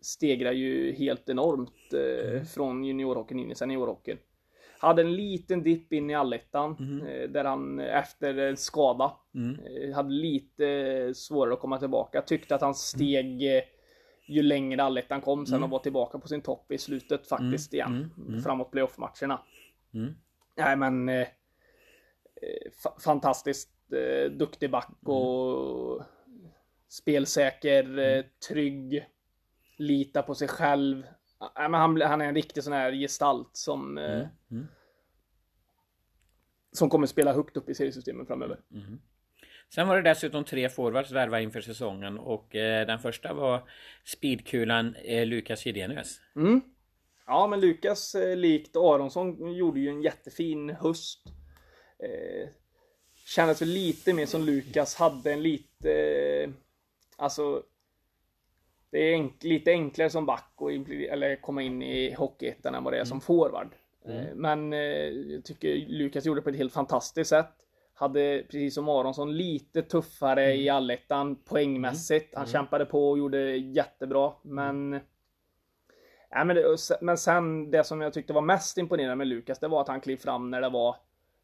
stegrar 0.00 0.52
ju 0.52 0.92
helt 0.92 1.28
enormt 1.28 1.92
eh, 1.92 2.30
mm. 2.30 2.46
från 2.46 2.84
juniorhockeyn 2.84 3.38
in 3.38 3.50
i 3.50 3.54
seniorhockeyn. 3.54 4.18
Hade 4.78 5.02
en 5.02 5.16
liten 5.16 5.62
dipp 5.62 5.92
in 5.92 6.10
i 6.10 6.14
allettan 6.14 6.76
mm. 6.80 7.06
eh, 7.06 7.28
där 7.28 7.44
han 7.44 7.80
efter 7.80 8.38
en 8.38 8.56
skada 8.56 9.12
mm. 9.34 9.60
eh, 9.60 9.94
hade 9.94 10.10
lite 10.10 11.12
svårare 11.14 11.54
att 11.54 11.60
komma 11.60 11.78
tillbaka. 11.78 12.22
Tyckte 12.22 12.54
att 12.54 12.60
han 12.60 12.74
steg 12.74 13.56
eh, 13.56 13.62
ju 14.30 14.42
längre 14.42 14.82
allettan 14.82 15.20
kom 15.20 15.46
sen 15.46 15.56
mm. 15.56 15.64
och 15.64 15.70
var 15.70 15.78
tillbaka 15.78 16.18
på 16.18 16.28
sin 16.28 16.42
topp 16.42 16.72
i 16.72 16.78
slutet 16.78 17.26
faktiskt 17.26 17.74
mm. 17.74 17.92
igen. 17.92 18.14
Mm. 18.28 18.42
Framåt 18.42 18.70
playoff-matcherna. 18.70 19.40
Nej 20.56 20.76
men 20.76 21.08
eh, 21.08 21.28
fantastiskt 23.04 23.70
eh, 23.92 24.30
duktig 24.30 24.70
back 24.70 24.88
mm. 24.88 25.16
och 25.16 25.94
mm. 25.94 26.06
spelsäker, 26.88 27.84
mm. 27.84 28.24
trygg, 28.48 29.06
lita 29.76 30.22
på 30.22 30.34
sig 30.34 30.48
själv. 30.48 31.06
Ja, 31.54 31.68
men 31.68 31.80
han, 31.80 32.00
han 32.00 32.20
är 32.20 32.24
en 32.24 32.34
riktig 32.34 32.64
sån 32.64 32.72
här 32.72 32.92
gestalt 32.92 33.50
som 33.52 33.98
eh, 33.98 34.14
mm. 34.14 34.28
Mm. 34.50 34.66
som 36.72 36.90
kommer 36.90 37.06
spela 37.06 37.32
högt 37.32 37.56
upp 37.56 37.68
i 37.68 37.74
seriesystemet 37.74 38.26
framöver. 38.26 38.60
Sen 39.74 39.88
var 39.88 39.96
det 39.96 40.10
dessutom 40.10 40.44
tre 40.44 40.68
forwards 40.68 41.10
värva 41.10 41.40
inför 41.40 41.60
säsongen 41.60 42.18
och 42.18 42.56
eh, 42.56 42.86
den 42.86 42.98
första 42.98 43.34
var 43.34 43.68
speedkulan 44.04 44.94
eh, 45.04 45.26
Lukas 45.26 45.66
Gidenius. 45.66 46.20
Mm. 46.36 46.60
Ja 47.26 47.46
men 47.46 47.60
Lukas 47.60 48.14
eh, 48.14 48.36
likt 48.36 48.76
Aronsson 48.76 49.54
gjorde 49.54 49.80
ju 49.80 49.88
en 49.88 50.02
jättefin 50.02 50.70
höst. 50.70 51.22
Eh, 51.98 52.48
kändes 53.26 53.60
lite 53.60 54.12
mer 54.12 54.26
som 54.26 54.44
Lukas 54.44 54.94
hade 54.94 55.32
en 55.32 55.42
lite, 55.42 55.92
eh, 55.92 56.50
alltså 57.16 57.62
det 58.90 58.98
är 58.98 59.12
enk 59.12 59.44
lite 59.44 59.70
enklare 59.70 60.10
som 60.10 60.26
back 60.26 60.52
och 60.56 60.72
eller 60.72 61.36
komma 61.36 61.62
in 61.62 61.82
i 61.82 62.14
Hockeyettan 62.14 62.74
än 62.74 62.84
vad 62.84 62.92
det 62.92 62.96
är 62.96 63.00
mm. 63.00 63.08
som 63.08 63.20
forward. 63.20 63.74
Mm. 64.04 64.18
Eh, 64.18 64.34
men 64.34 64.72
eh, 64.72 65.08
jag 65.08 65.44
tycker 65.44 65.76
Lukas 65.88 66.24
gjorde 66.24 66.40
det 66.40 66.44
på 66.44 66.50
ett 66.50 66.56
helt 66.56 66.72
fantastiskt 66.72 67.30
sätt. 67.30 67.54
Hade 68.00 68.42
precis 68.42 68.74
som 68.74 68.88
Aronsson 68.88 69.36
lite 69.36 69.82
tuffare 69.82 70.44
mm. 70.44 70.60
i 70.60 70.68
allettan 70.68 71.36
poängmässigt. 71.36 72.34
Han 72.34 72.44
mm. 72.44 72.52
kämpade 72.52 72.84
på 72.84 73.10
och 73.10 73.18
gjorde 73.18 73.56
jättebra. 73.56 74.32
Men 74.42 75.00
Ja, 76.30 76.44
men, 76.44 76.56
det, 76.56 76.76
men 77.00 77.18
sen 77.18 77.70
det 77.70 77.84
som 77.84 78.00
jag 78.00 78.12
tyckte 78.12 78.32
var 78.32 78.40
mest 78.40 78.78
imponerande 78.78 79.16
med 79.16 79.26
Lukas, 79.26 79.58
det 79.58 79.68
var 79.68 79.80
att 79.80 79.88
han 79.88 80.00
klev 80.00 80.16
fram 80.16 80.50
när 80.50 80.60
det 80.60 80.68
var 80.68 80.96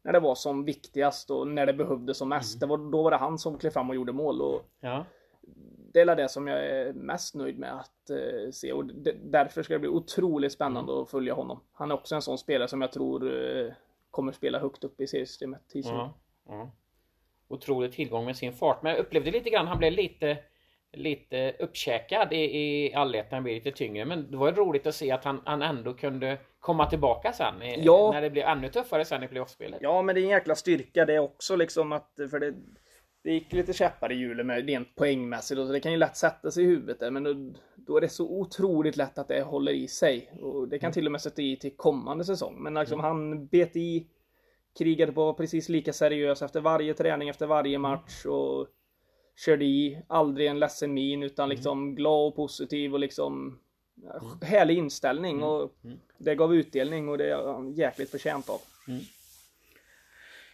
när 0.03 0.13
det 0.13 0.19
var 0.19 0.35
som 0.35 0.65
viktigast 0.65 1.31
och 1.31 1.47
när 1.47 1.65
det 1.65 1.73
behövdes 1.73 2.17
som 2.17 2.29
mest. 2.29 2.55
Mm. 2.55 2.59
Det 2.59 2.65
var, 2.77 2.91
då 2.91 3.03
var 3.03 3.11
det 3.11 3.17
han 3.17 3.37
som 3.37 3.57
klev 3.57 3.69
fram 3.69 3.89
och 3.89 3.95
gjorde 3.95 4.13
mål. 4.13 4.41
Och 4.41 4.61
ja. 4.79 5.05
Det 5.93 6.01
är 6.01 6.15
det 6.15 6.29
som 6.29 6.47
jag 6.47 6.65
är 6.65 6.93
mest 6.93 7.35
nöjd 7.35 7.59
med 7.59 7.79
att 7.79 8.11
uh, 8.11 8.51
se 8.51 8.73
och 8.73 8.85
därför 9.23 9.63
ska 9.63 9.73
det 9.73 9.79
bli 9.79 9.89
otroligt 9.89 10.53
spännande 10.53 10.91
mm. 10.91 11.03
att 11.03 11.09
följa 11.09 11.33
honom. 11.33 11.59
Han 11.73 11.91
är 11.91 11.95
också 11.95 12.15
en 12.15 12.21
sån 12.21 12.37
spelare 12.37 12.67
som 12.67 12.81
jag 12.81 12.91
tror 12.91 13.23
uh, 13.23 13.71
kommer 14.11 14.31
spela 14.31 14.59
högt 14.59 14.83
upp 14.83 15.01
i 15.01 15.07
seriesystemet. 15.07 15.61
Ja. 15.73 16.13
Ja. 16.47 16.71
Otrolig 17.47 17.91
tillgång 17.91 18.25
med 18.25 18.35
sin 18.35 18.53
fart. 18.53 18.81
Men 18.83 18.91
jag 18.91 18.99
upplevde 18.99 19.31
lite 19.31 19.49
grann, 19.49 19.67
han 19.67 19.77
blev 19.77 19.91
lite 19.91 20.37
lite 20.91 21.55
uppkäkad 21.59 22.33
i, 22.33 22.35
i 22.35 22.93
allettan, 22.93 23.43
blir 23.43 23.55
lite 23.55 23.71
tyngre. 23.71 24.05
Men 24.05 24.31
det 24.31 24.37
var 24.37 24.51
roligt 24.51 24.87
att 24.87 24.95
se 24.95 25.11
att 25.11 25.23
han, 25.23 25.41
han 25.45 25.61
ändå 25.61 25.93
kunde 25.93 26.37
komma 26.59 26.89
tillbaka 26.89 27.33
sen. 27.33 27.55
Ja. 27.77 28.11
När 28.13 28.21
det 28.21 28.29
blev 28.29 28.47
ännu 28.47 28.69
tuffare 28.69 29.05
sen 29.05 29.23
i 29.23 29.27
playoffspelet. 29.27 29.79
Ja, 29.81 30.01
men 30.01 30.15
det 30.15 30.21
är 30.21 30.23
en 30.23 30.29
jäkla 30.29 30.55
styrka 30.55 31.05
det 31.05 31.19
också 31.19 31.55
liksom 31.55 31.91
att, 31.91 32.11
för 32.31 32.39
det, 32.39 32.53
det 33.23 33.31
gick 33.31 33.53
lite 33.53 33.73
käppar 33.73 34.11
i 34.11 34.15
hjulet 34.15 34.45
med 34.45 34.67
rent 34.67 34.95
poängmässigt 34.95 35.59
och 35.59 35.67
det 35.67 35.79
kan 35.79 35.91
ju 35.91 35.97
lätt 35.97 36.17
sätta 36.17 36.51
sig 36.51 36.63
i 36.63 36.67
huvudet 36.67 36.99
där, 36.99 37.11
men 37.11 37.23
då, 37.23 37.33
då, 37.75 37.97
är 37.97 38.01
det 38.01 38.09
så 38.09 38.29
otroligt 38.29 38.97
lätt 38.97 39.17
att 39.17 39.27
det 39.27 39.41
håller 39.41 39.71
i 39.71 39.87
sig. 39.87 40.31
Och 40.41 40.67
det 40.67 40.79
kan 40.79 40.87
mm. 40.87 40.93
till 40.93 41.05
och 41.05 41.11
med 41.11 41.21
sätta 41.21 41.41
i 41.41 41.55
till 41.55 41.77
kommande 41.77 42.25
säsong. 42.25 42.55
Men 42.59 42.73
liksom 42.73 42.99
mm. 42.99 43.05
han 43.05 43.47
bet 43.47 43.75
i, 43.75 44.07
krigade 44.77 45.11
på 45.11 45.33
precis 45.33 45.69
lika 45.69 45.93
seriös 45.93 46.41
efter 46.41 46.61
varje 46.61 46.93
träning, 46.93 47.29
efter 47.29 47.47
varje 47.47 47.75
mm. 47.75 47.81
match 47.81 48.25
och 48.25 48.67
körde 49.45 49.65
i, 49.65 50.01
aldrig 50.07 50.47
en 50.47 50.59
ledsen 50.59 50.93
min 50.93 51.23
utan 51.23 51.43
mm. 51.43 51.55
liksom 51.55 51.95
glad 51.95 52.27
och 52.27 52.35
positiv 52.35 52.93
och 52.93 52.99
liksom 52.99 53.59
mm. 54.03 54.39
härlig 54.41 54.77
inställning 54.77 55.37
mm. 55.37 55.49
och 55.49 55.71
det 56.17 56.35
gav 56.35 56.55
utdelning 56.55 57.09
och 57.09 57.17
det 57.17 57.31
är 57.31 57.53
han 57.53 57.73
jäkligt 57.73 58.11
förtjänt 58.11 58.49
av. 58.49 58.61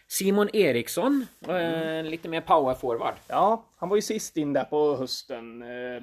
Simon 0.08 0.48
Eriksson, 0.52 1.26
eh, 1.48 2.04
lite 2.04 2.28
mer 2.28 2.40
power 2.40 2.74
forward. 2.74 3.14
Ja, 3.28 3.64
han 3.76 3.88
var 3.88 3.96
ju 3.96 4.02
sist 4.02 4.36
in 4.36 4.52
där 4.52 4.64
på 4.64 4.96
hösten. 4.96 5.62
Eh, 5.62 6.02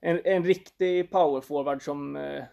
en, 0.00 0.20
en 0.24 0.44
riktig 0.44 1.10
power 1.10 1.40
forward 1.40 1.82
som, 1.82 2.16
eh, 2.16 2.44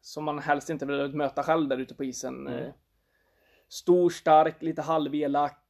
som 0.00 0.24
man 0.24 0.38
helst 0.38 0.70
inte 0.70 0.86
vill 0.86 1.14
möta 1.14 1.42
själv 1.42 1.68
där 1.68 1.78
ute 1.78 1.94
på 1.94 2.04
isen. 2.04 2.46
Mm. 2.46 2.72
Stor, 3.68 4.10
stark, 4.10 4.62
lite 4.62 4.82
halvelak 4.82 5.64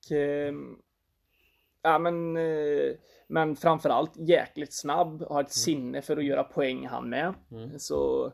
ja 1.83 1.99
men, 1.99 2.37
eh, 2.37 2.93
men 3.27 3.57
framförallt 3.57 4.13
jäkligt 4.17 4.73
snabb, 4.73 5.23
har 5.23 5.41
ett 5.41 5.47
mm. 5.47 5.49
sinne 5.49 6.03
för 6.03 6.17
att 6.17 6.25
göra 6.25 6.45
poäng 6.45 6.87
han 6.87 7.09
med. 7.09 7.35
Mm. 7.51 7.79
Så 7.79 8.33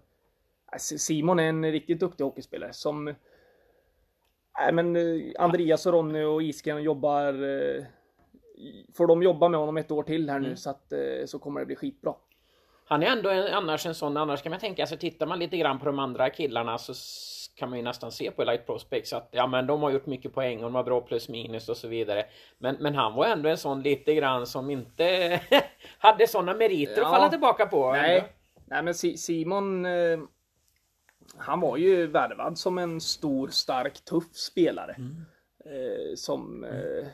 Simon 0.79 1.39
är 1.39 1.49
en 1.49 1.73
riktigt 1.73 2.01
duktig 2.01 2.25
hockeyspelare 2.25 2.73
som 2.73 3.09
äh, 3.09 4.73
men 4.73 4.97
eh, 4.97 5.33
Andreas 5.39 5.87
och 5.87 5.93
Ronny 5.93 6.23
och 6.23 6.43
Isken 6.43 6.83
jobbar 6.83 7.43
eh, 7.43 7.85
Får 8.95 9.07
de 9.07 9.23
jobba 9.23 9.49
med 9.49 9.61
honom 9.61 9.77
ett 9.77 9.91
år 9.91 10.03
till 10.03 10.31
här 10.31 10.39
nu 10.39 10.47
mm. 10.47 10.57
så 10.57 10.71
att 10.71 10.93
så 11.27 11.39
kommer 11.39 11.61
det 11.61 11.67
bli 11.67 11.77
skitbra. 11.77 12.15
Han 12.85 13.03
är 13.03 13.07
ändå 13.07 13.31
en, 13.31 13.55
annars 13.55 13.87
en 13.87 13.95
sån, 13.95 14.17
annars 14.17 14.43
kan 14.43 14.51
man 14.51 14.61
tänka 14.61 14.87
sig, 14.87 14.99
tittar 14.99 15.27
man 15.27 15.39
lite 15.39 15.57
grann 15.57 15.79
på 15.79 15.87
de 15.87 15.99
andra 15.99 16.31
killarna 16.31 16.79
så 16.79 16.95
kan 17.55 17.71
man 17.71 17.79
ju 17.79 17.85
nästan 17.85 18.13
se 18.13 18.31
på 18.31 18.45
Light 18.45 18.67
Prospects 18.67 19.13
att 19.13 19.29
ja 19.31 19.47
men 19.47 19.67
de 19.67 19.83
har 19.83 19.91
gjort 19.91 20.07
mycket 20.07 20.35
poäng 20.35 20.59
och 20.59 20.65
de 20.65 20.75
har 20.75 20.85
bra 20.85 21.01
plus 21.01 21.29
minus 21.29 21.69
och 21.69 21.77
så 21.77 21.89
vidare. 21.89 22.27
Men, 22.59 22.77
men 22.81 22.95
han 22.95 23.15
var 23.15 23.27
ändå 23.27 23.49
en 23.49 23.59
sån 23.59 23.83
lite 23.83 24.15
grann 24.15 24.47
som 24.47 24.71
inte 24.71 25.41
hade 25.99 26.27
sådana 26.27 26.55
meriter 26.55 27.01
ja, 27.01 27.07
att 27.07 27.15
falla 27.15 27.29
tillbaka 27.29 27.67
på. 27.67 27.93
Nej, 27.93 28.25
nej 28.65 28.83
men 28.83 28.95
Simon 28.95 29.87
eh, 29.87 30.19
han 31.37 31.61
var 31.61 31.77
ju 31.77 32.07
värvad 32.07 32.59
som 32.59 32.79
en 32.79 33.01
stor, 33.01 33.49
stark, 33.49 34.05
tuff 34.05 34.35
spelare. 34.35 34.95
Mm. 34.99 35.25
Eh, 35.65 36.15
som, 36.15 36.65
eh, 36.65 37.07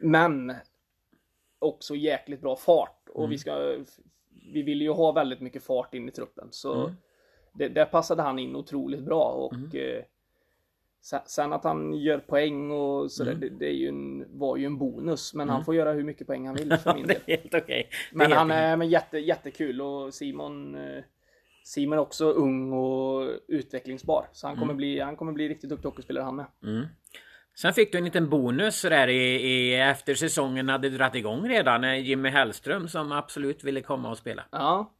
men 0.00 0.54
också 1.58 1.94
jäkligt 1.94 2.40
bra 2.40 2.56
fart. 2.56 3.08
Och 3.08 3.24
mm. 3.24 3.30
vi 3.30 3.38
ska 3.38 3.76
vi 4.52 4.62
vill 4.62 4.82
ju 4.82 4.90
ha 4.90 5.12
väldigt 5.12 5.40
mycket 5.40 5.64
fart 5.64 5.94
in 5.94 6.08
i 6.08 6.12
truppen. 6.12 6.48
Så 6.50 6.74
mm 6.74 6.96
det, 7.58 7.68
där 7.68 7.84
passade 7.84 8.22
han 8.22 8.38
in 8.38 8.56
otroligt 8.56 9.04
bra 9.04 9.24
och 9.24 9.54
mm. 9.54 9.70
eh, 9.74 10.04
Sen 11.26 11.52
att 11.52 11.64
han 11.64 11.94
gör 11.94 12.18
poäng 12.18 12.70
och 12.70 13.12
sådär, 13.12 13.32
mm. 13.32 13.40
det, 13.40 13.48
det 13.58 13.66
är 13.66 13.74
ju 13.74 13.88
en, 13.88 14.38
var 14.38 14.56
ju 14.56 14.66
en 14.66 14.78
bonus. 14.78 15.34
Men 15.34 15.42
mm. 15.42 15.54
han 15.54 15.64
får 15.64 15.74
göra 15.74 15.92
hur 15.92 16.04
mycket 16.04 16.26
poäng 16.26 16.46
han 16.46 16.56
vill 16.56 16.76
för 16.76 16.94
min 16.94 17.06
del. 17.06 17.16
det 17.26 17.32
är 17.32 17.36
helt 17.36 17.54
okej. 17.54 17.60
Okay. 17.60 17.84
Men 18.12 18.32
han 18.32 18.50
är 18.50 18.76
men 18.76 18.88
jätte, 18.88 19.18
jättekul 19.18 19.80
och 19.80 20.14
Simon 20.14 20.74
eh, 20.74 21.04
Simon 21.64 21.98
är 21.98 22.02
också 22.02 22.24
ung 22.24 22.72
och 22.72 23.30
utvecklingsbar. 23.48 24.28
Så 24.32 24.46
han 24.46 24.56
kommer, 24.56 24.64
Mm. 24.64 24.76
bli, 24.76 25.00
han 25.00 25.16
kommer 25.16 25.32
bli 25.32 25.48
riktigt 25.48 25.70
duktig 25.70 25.88
hockeyspelare 25.88 26.24
han 26.24 26.36
med. 26.36 26.46
Sen 27.54 27.72
fick 27.72 27.92
du 27.92 27.98
en 27.98 28.04
liten 28.04 28.30
bonus 28.30 28.82
där 28.82 29.08
i, 29.08 29.34
i, 29.34 29.74
efter 29.74 30.14
säsongen 30.14 30.68
hade 30.68 30.90
dragit 30.90 31.14
igång 31.14 31.48
redan. 31.48 31.84
eh, 31.84 32.08
Jimmy 32.08 32.28
Hellström 32.28 32.88
som 32.88 33.12
absolut 33.12 33.64
ville 33.64 33.80
komma 33.80 34.10
och 34.10 34.18
spela. 34.18 34.44
Ja. 34.50 34.92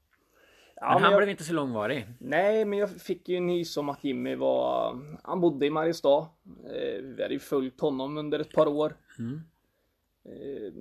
Ja, 0.81 0.95
Men 0.95 1.03
han 1.03 1.13
jag, 1.13 1.19
blev 1.21 1.29
inte 1.31 1.45
så 1.45 1.53
långvarig. 1.53 2.07
Nej, 2.19 2.65
men 2.65 2.79
jag 2.79 2.91
fick 2.91 3.29
ju 3.29 3.41
nys 3.41 3.77
om 3.77 3.89
att 3.89 4.05
Jimmy 4.05 4.35
var... 4.35 4.99
Han 5.25 5.41
bodde 5.41 5.67
i 5.67 5.71
Mariestad. 5.71 6.19
Eh, 6.65 7.03
Vi 7.03 7.23
hade 7.23 7.35
ju 7.35 7.39
följt 7.41 7.81
honom 7.81 8.17
under 8.19 8.39
ett 8.39 8.53
par 8.53 8.67
år. 8.67 8.97
Eh, 10.25 10.73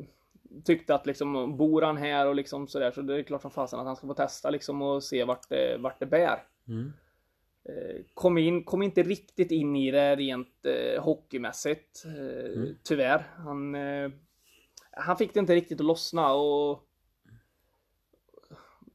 Tyckte 0.63 0.95
att 0.95 1.05
liksom, 1.05 1.57
bor 1.57 1.81
han 1.81 1.97
här 1.97 2.27
och 2.27 2.35
liksom 2.35 2.67
sådär 2.67 2.91
så 2.91 3.01
det 3.01 3.15
är 3.19 3.23
klart 3.23 3.41
som 3.41 3.51
fasen 3.51 3.79
att 3.79 3.85
han 3.85 3.95
ska 3.95 4.07
få 4.07 4.13
testa 4.13 4.49
liksom 4.49 4.81
och 4.81 5.03
se 5.03 5.23
vart 5.23 5.49
det, 5.49 5.77
vart 5.79 5.99
det 5.99 6.05
bär. 6.05 6.43
Eh, 7.69 8.01
Kom, 8.13 8.37
in, 8.37 8.63
kom 8.63 8.81
inte 8.81 9.03
riktigt 9.03 9.51
in 9.51 9.75
i 9.75 9.91
det 9.91 10.15
rent 10.15 10.65
eh, 10.65 11.03
hockeymässigt. 11.03 12.05
Eh, 12.05 12.63
Tyvärr. 12.83 13.27
Han, 13.37 13.75
eh, 13.75 14.11
han 14.91 15.17
fick 15.17 15.33
det 15.33 15.39
inte 15.39 15.55
riktigt 15.55 15.79
att 15.79 15.85
lossna 15.85 16.33
och 16.33 16.81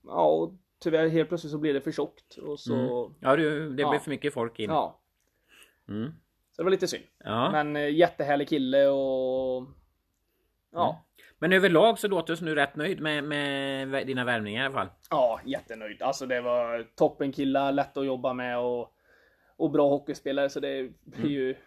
Ja, 0.06 0.26
och 0.26 0.52
tyvärr 0.80 1.08
helt 1.08 1.28
plötsligt 1.28 1.50
så 1.52 1.58
blev 1.58 1.74
det 1.74 1.80
för 1.80 1.92
tjockt 1.92 2.36
och 2.36 2.60
så 2.60 3.12
Ja 3.20 3.36
du, 3.36 3.70
det 3.70 3.82
Ja. 3.82 3.90
blev 3.90 3.98
för 4.00 4.10
mycket 4.10 4.34
folk 4.34 4.58
in. 4.60 4.70
Ja. 4.70 5.00
Mm. 5.88 6.10
Så 6.50 6.62
det 6.62 6.64
var 6.64 6.70
lite 6.70 6.88
synd. 6.88 7.04
Ja. 7.24 7.50
Men 7.52 7.76
eh, 7.76 7.88
jättehärlig 7.94 8.48
kille 8.48 8.86
och 8.88 9.66
Ja, 10.72 11.04
Men 11.38 11.52
överlag 11.52 11.98
så 11.98 12.08
låter 12.08 12.36
du 12.46 12.50
är 12.52 12.56
rätt 12.56 12.76
nöjd 12.76 13.00
med, 13.00 13.24
med 13.24 14.06
dina 14.06 14.24
värvningar 14.24 14.62
i 14.62 14.66
alla 14.66 14.74
fall. 14.74 14.88
ja 15.10 15.40
jättenöjd. 15.44 16.02
Alltså 16.02 16.26
det 16.26 16.40
var 16.40 16.86
toppen 16.94 17.32
killar, 17.32 17.72
lätt 17.72 17.96
att 17.96 18.06
jobba 18.06 18.32
med 18.32 18.58
och, 18.58 18.92
och 19.56 19.70
bra 19.70 19.88
hockeyspelare 19.88 20.48
så 20.50 20.60
det 20.60 20.90
blir 21.04 21.30
ju 21.30 21.44
Mm. 21.50 21.62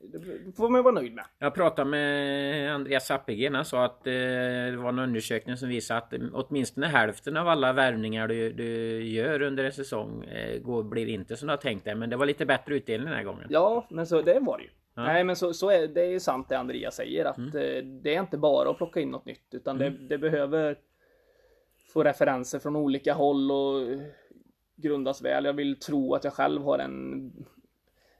Det 0.00 0.52
får 0.56 0.68
man 0.68 0.82
vara 0.82 0.94
nöjd 0.94 1.14
med. 1.14 1.24
Jag 1.38 1.54
pratade 1.54 1.90
med 1.90 2.74
Andreas 2.74 3.10
Appelgren. 3.10 3.54
Han 3.54 3.64
sa 3.64 3.84
att 3.84 4.06
eh, 4.06 4.12
det 4.12 4.76
var 4.76 4.88
en 4.88 4.98
undersökning 4.98 5.56
som 5.56 5.68
visade 5.68 5.98
att 5.98 6.12
eh, 6.12 6.20
åtminstone 6.32 6.86
hälften 6.86 7.36
av 7.36 7.48
alla 7.48 7.72
värvningar 7.72 8.28
du, 8.28 8.52
du 8.52 9.02
gör 9.04 9.42
under 9.42 9.64
en 9.64 9.72
säsong 9.72 10.24
eh, 10.24 10.60
går, 10.60 10.82
blir 10.82 11.06
inte 11.08 11.36
som 11.36 11.46
du 11.48 11.52
har 11.52 11.56
tänkt 11.58 11.84
dig. 11.84 11.94
Men 11.94 12.10
det 12.10 12.16
var 12.16 12.26
lite 12.26 12.46
bättre 12.46 12.74
utdelning 12.74 13.06
den 13.06 13.16
här 13.16 13.24
gången. 13.24 13.46
Ja, 13.50 13.86
men 13.90 14.06
så 14.06 14.22
det 14.22 14.38
var 14.40 14.58
det 14.58 14.64
ju. 14.64 14.70
Ja. 14.94 15.02
Nej, 15.04 15.24
men 15.24 15.36
så, 15.36 15.52
så 15.54 15.70
är 15.70 15.88
det 15.88 16.14
är 16.14 16.18
sant 16.18 16.48
det 16.48 16.58
Andreas 16.58 16.94
säger 16.96 17.24
att 17.24 17.38
Mm. 17.38 18.02
det 18.02 18.14
är 18.14 18.20
inte 18.20 18.38
bara 18.38 18.70
att 18.70 18.76
plocka 18.76 19.00
in 19.00 19.10
något 19.10 19.24
nytt 19.26 19.54
utan 19.54 19.78
det, 19.78 19.90
det 19.90 20.18
behöver 20.18 20.78
få 21.92 22.02
referenser 22.02 22.58
från 22.58 22.76
olika 22.76 23.14
håll 23.14 23.50
och 23.50 23.86
grundas 24.76 25.22
väl. 25.22 25.44
Jag 25.44 25.52
vill 25.52 25.80
tro 25.80 26.14
att 26.14 26.24
jag 26.24 26.32
själv 26.32 26.62
har 26.62 26.78
en 26.78 27.32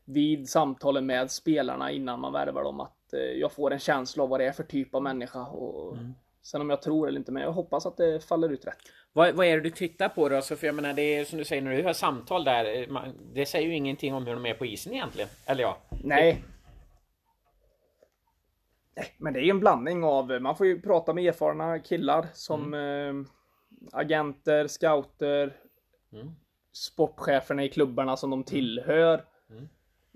vid 0.09 0.49
samtalen 0.49 1.07
med 1.07 1.31
spelarna 1.31 1.90
innan 1.90 2.21
man 2.21 2.33
värvar 2.33 2.64
dem 2.64 2.81
att 2.81 3.12
eh, 3.12 3.21
jag 3.21 3.53
får 3.53 3.73
en 3.73 3.79
känsla 3.79 4.23
av 4.23 4.29
vad 4.29 4.40
det 4.40 4.47
är 4.47 4.53
för 4.53 4.62
typ 4.64 4.94
av 4.94 5.03
människa 5.03 5.47
och 5.47 5.97
Mm. 5.97 6.14
sen 6.42 6.61
om 6.61 6.71
jag 6.71 6.83
tror 6.83 7.09
eller 7.09 7.18
inte 7.18 7.33
men 7.33 7.42
jag 7.42 7.53
hoppas 7.53 7.87
att 7.87 7.97
det 7.97 8.25
faller 8.29 8.49
ut 8.49 8.66
rätt. 8.66 8.79
Vad, 9.12 9.35
vad 9.35 9.47
är 9.47 9.57
det 9.57 9.61
du 9.62 9.71
tittar 9.71 10.09
på 10.09 10.29
då? 10.29 10.42
Så 10.42 10.57
för 10.57 10.66
jag 10.66 10.75
menar 10.75 10.92
det 10.92 11.03
är 11.16 11.25
som 11.25 11.38
du 11.38 11.44
säger 11.44 11.62
när 11.62 11.77
du 11.77 11.83
har 11.83 11.92
samtal 11.92 12.44
där. 12.44 12.83
eh, 12.83 12.88
man- 12.88 13.14
Det 13.35 13.47
säger 13.47 13.68
ju 13.68 13.75
ingenting 13.75 14.14
om 14.14 14.27
hur 14.27 14.35
de 14.35 14.47
är 14.47 14.55
på 14.55 14.66
isen 14.66 14.92
egentligen. 14.92 15.29
Eller 15.47 15.62
ja. 15.62 15.79
Nej. 16.05 16.42
Nej, 18.97 19.07
men 19.18 19.33
det 19.33 19.40
är 19.40 19.44
ju 19.44 19.51
en 19.51 19.61
blandning 19.61 20.05
av, 20.05 20.40
man 20.42 20.57
får 20.57 20.66
ju 20.66 20.81
prata 20.81 21.14
med 21.14 21.25
erfarna 21.25 21.79
killar 21.79 22.27
som 22.35 22.75
eh, 22.75 23.12
agenter, 23.92 24.66
scouter, 24.66 25.57
Mm. 26.12 26.31
sportcheferna 26.73 27.64
i 27.64 27.68
klubbarna 27.68 28.16
som 28.16 28.31
de 28.31 28.44
tillhör. 28.44 29.25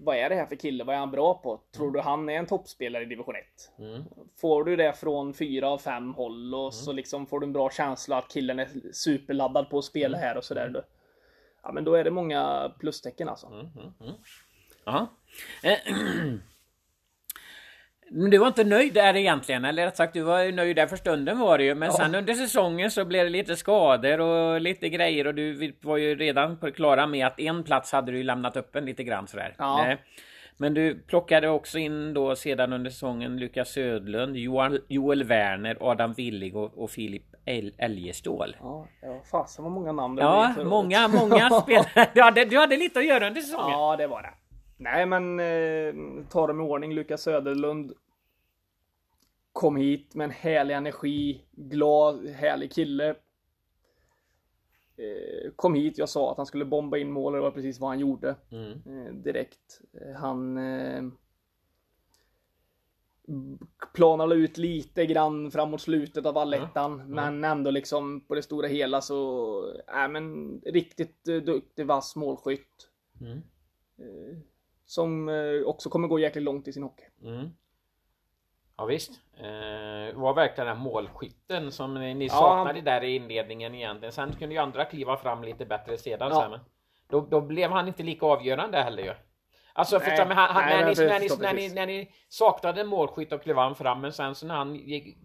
Mm. 0.03 0.05
Vad 0.07 0.17
är 0.17 0.29
det 0.29 0.35
här 0.35 0.47
för 0.47 0.57
kille? 0.57 0.85
Vad 0.85 0.95
är 0.95 0.99
han 0.99 1.11
bra 1.11 1.35
på? 1.35 1.61
Tror 1.77 1.91
du 1.91 2.01
han 2.01 2.29
är 2.29 2.33
en 2.39 2.47
toppspelare 2.47 3.03
i 3.03 3.07
division 3.07 3.35
1? 3.37 3.45
Mm. 3.79 4.03
Får 4.41 4.65
du 4.65 4.77
det 4.77 4.93
från 4.93 5.35
fyra 5.35 5.69
av 5.71 5.79
fem 5.79 6.15
håll 6.15 6.55
och 6.55 6.75
så 6.75 6.93
liksom 6.93 7.27
får 7.27 7.41
du 7.41 7.47
en 7.47 7.53
bra 7.53 7.71
känsla 7.71 8.17
att 8.19 8.29
killen 8.29 8.59
är 8.59 8.69
superladdad 8.93 9.71
på 9.71 9.79
att 9.79 9.85
spela 9.85 10.19
här 10.19 10.37
och 10.37 10.45
sådär. 10.45 10.69
då- 10.69 10.83
Ja 11.63 11.73
men 11.73 11.85
då 11.85 11.95
är 11.95 12.05
det 12.05 12.11
många 12.11 12.73
plustecken 12.81 13.29
alltså. 13.29 13.47
Ja. 14.85 15.07
Eh, 15.63 15.79
Men 18.15 18.31
du 18.31 18.39
var 18.39 18.47
inte 18.47 18.65
nöjd 18.65 18.95
där 18.95 19.17
egentligen, 19.17 19.65
eller 19.65 19.85
rätt 19.87 19.97
sagt 19.97 20.15
du 20.15 20.23
var 20.23 20.53
nöjd 20.53 20.77
där 20.77 20.87
för 20.87 20.97
stunden 20.97 21.39
var 21.39 21.59
det 21.59 21.65
ju. 21.65 21.75
Men 21.75 21.93
sen 21.93 22.15
under 22.15 22.35
säsongen 22.35 22.91
så 22.91 23.05
blev 23.05 23.25
det 23.25 23.31
lite 23.31 23.57
skador 23.57 24.21
och 24.21 24.61
lite 24.61 24.89
grejer 24.89 25.27
och 25.27 25.35
du 25.35 25.73
var 25.81 25.97
ju 25.97 26.15
redan 26.15 26.57
på 26.57 26.67
det 26.67 26.73
klara 26.73 27.07
med 27.07 27.27
att 27.27 27.41
en 27.41 27.65
plats 27.65 27.93
hade 27.93 28.13
du 28.13 28.23
lämnat 28.23 28.57
öppen 28.57 28.85
lite 28.85 29.05
grann 29.05 29.29
sådär. 29.29 29.55
Ja. 29.59 29.97
Men 30.57 30.75
du 30.75 30.99
plockade 31.07 31.49
också 31.49 31.79
in 31.79 32.15
då 32.15 32.37
sedan 32.37 32.73
under 32.73 32.91
säsongen 32.91 33.37
Lukas 33.37 33.69
Södlund, 33.73 34.37
Johan, 34.37 34.79
Joel 34.89 35.25
Werner, 35.25 35.77
Adam 35.81 36.13
Willig 36.13 36.57
och, 36.57 36.79
och 36.79 36.91
Filip 36.91 37.23
El- 37.45 37.75
Eljestål. 37.79 38.57
Ja, 38.61 38.87
ja 39.03 39.23
fasen 39.31 39.65
vad 39.65 39.73
många 39.73 39.93
namn 39.93 40.17
det 40.17 40.23
Ja, 40.23 40.55
många, 40.65 41.09
många 41.09 41.51
spelare. 41.63 42.09
Du 42.15 42.23
hade, 42.23 42.45
du 42.45 42.59
hade 42.59 42.77
lite 42.77 42.99
att 42.99 43.07
göra 43.07 43.27
under 43.27 43.41
säsongen. 43.41 43.71
Ja, 43.71 43.97
det 43.97 44.07
var 44.07 44.23
det. 44.23 44.31
Nej, 44.83 45.07
men 45.07 45.41
eh, 45.41 46.25
ta 46.29 46.47
dem 46.47 46.61
i 46.61 46.63
ordning. 46.63 46.95
Lukas 46.95 47.23
Söderlund 47.23 47.93
kom 49.53 49.77
hit 49.77 50.15
med 50.15 50.25
en 50.25 50.31
härlig 50.31 50.75
energi, 50.75 51.45
glad, 51.51 52.29
härlig 52.29 52.73
kille. 52.73 53.09
Eh, 54.97 55.51
kom 55.57 55.75
hit, 55.75 55.99
jag 55.99 56.09
sa 56.09 56.31
att 56.31 56.37
han 56.37 56.47
skulle 56.47 56.65
bomba 56.65 56.97
in 56.97 57.13
mål 57.13 57.33
och 57.33 57.39
det 57.39 57.43
var 57.43 57.51
precis 57.51 57.81
vad 57.81 57.91
han 57.91 57.99
gjorde. 57.99 58.37
Mm. 58.51 58.73
Eh, 58.73 59.13
direkt. 59.15 59.81
Eh, 60.01 60.17
Han 60.17 60.59
eh, 60.59 61.03
planade 63.95 64.35
ut 64.35 64.59
lite 64.59 65.07
grann 65.07 65.51
framåt 65.51 65.81
slutet 65.81 66.27
av 66.27 66.39
allettan. 66.39 66.97
Men 67.15 67.45
ändå 67.45 67.71
liksom 67.71 68.21
på 68.21 68.35
det 68.35 68.43
stora 68.43 68.69
hela 68.69 69.01
så, 69.01 69.63
äh, 69.75 70.09
men 70.09 70.57
riktigt 70.67 71.29
eh, 71.29 71.37
duktig 71.37 71.87
vass 71.87 72.17
målskytt. 72.17 72.89
Mm. 74.83 74.87
Som 74.87 75.29
eh, 75.29 75.63
också 75.67 75.91
kommer 75.91 76.09
gå 76.09 76.19
jäkligt 76.19 76.45
långt 76.45 76.69
i 76.69 76.73
sin 76.73 76.83
hockey. 76.83 77.05
Mm. 77.25 77.49
Ja 78.77 78.85
visst. 78.85 79.11
Eh, 79.37 80.19
var 80.21 80.35
verkligen 80.35 80.67
den 80.67 80.77
här 80.77 80.85
målskytten 80.85 81.73
som 81.73 81.95
ni 81.95 82.27
Ja, 82.27 82.33
saknade 82.33 82.79
han- 82.79 82.85
där 82.85 83.05
i 83.05 83.15
inledningen 83.17 83.75
egentligen. 83.75 84.13
Sen 84.13 84.33
kunde 84.33 84.55
ju 84.55 84.61
andra 84.61 84.85
kliva 84.85 85.17
fram 85.17 85.45
lite 85.45 85.65
bättre 85.67 85.99
sedan. 85.99 86.31
Ja. 86.33 86.49
men 86.49 86.61
då, 87.09 87.21
då 87.21 87.41
blev 87.41 87.71
han 87.71 87.89
inte 87.89 88.03
lika 88.03 88.27
avgörande 88.27 88.79
heller 88.79 89.03
ju. 89.03 89.13
Alltså 89.75 89.99
Nej, 89.99 90.09
förstår, 90.09 90.27
men 90.27 90.37
han, 90.37 90.51
han, 90.51 90.65
nej, 90.65 90.79
när, 90.79 90.87
ni, 90.87 90.93
jag 91.03 91.09
när, 91.09 91.21
ni, 91.21 91.29
förstår 91.29 91.43
när, 91.43 91.53
ni, 91.53 91.57
precis. 91.57 91.75
när 91.75 91.87
ni 91.87 92.13
saknade 92.29 92.81
en 92.81 92.87
målskytt 92.87 93.33
och 93.33 93.43
klev 93.43 93.57
han 93.57 93.75
fram 93.75 94.01
men 94.01 94.13
sen 94.13 94.35
så 94.35 94.47
när 94.47 94.55
han 94.55 94.75
gick, 94.75 95.17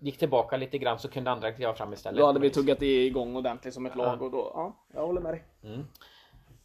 gick 0.00 0.18
tillbaka 0.18 0.56
lite 0.56 0.78
grann 0.78 0.98
så 0.98 1.08
kunde 1.08 1.30
andra 1.30 1.52
kliva 1.52 1.74
fram 1.74 1.92
istället. 1.92 2.18
Då 2.18 2.26
hade 2.26 2.40
vi 2.40 2.50
tuggat 2.50 2.82
igång 2.82 3.36
ordentligt 3.36 3.74
som 3.74 3.86
ett 3.86 3.96
lag 3.96 4.22
och 4.22 4.30
då, 4.30 4.52
ja, 4.54 4.86
jag 4.94 5.06
håller 5.06 5.20
med 5.20 5.32
dig. 5.32 5.44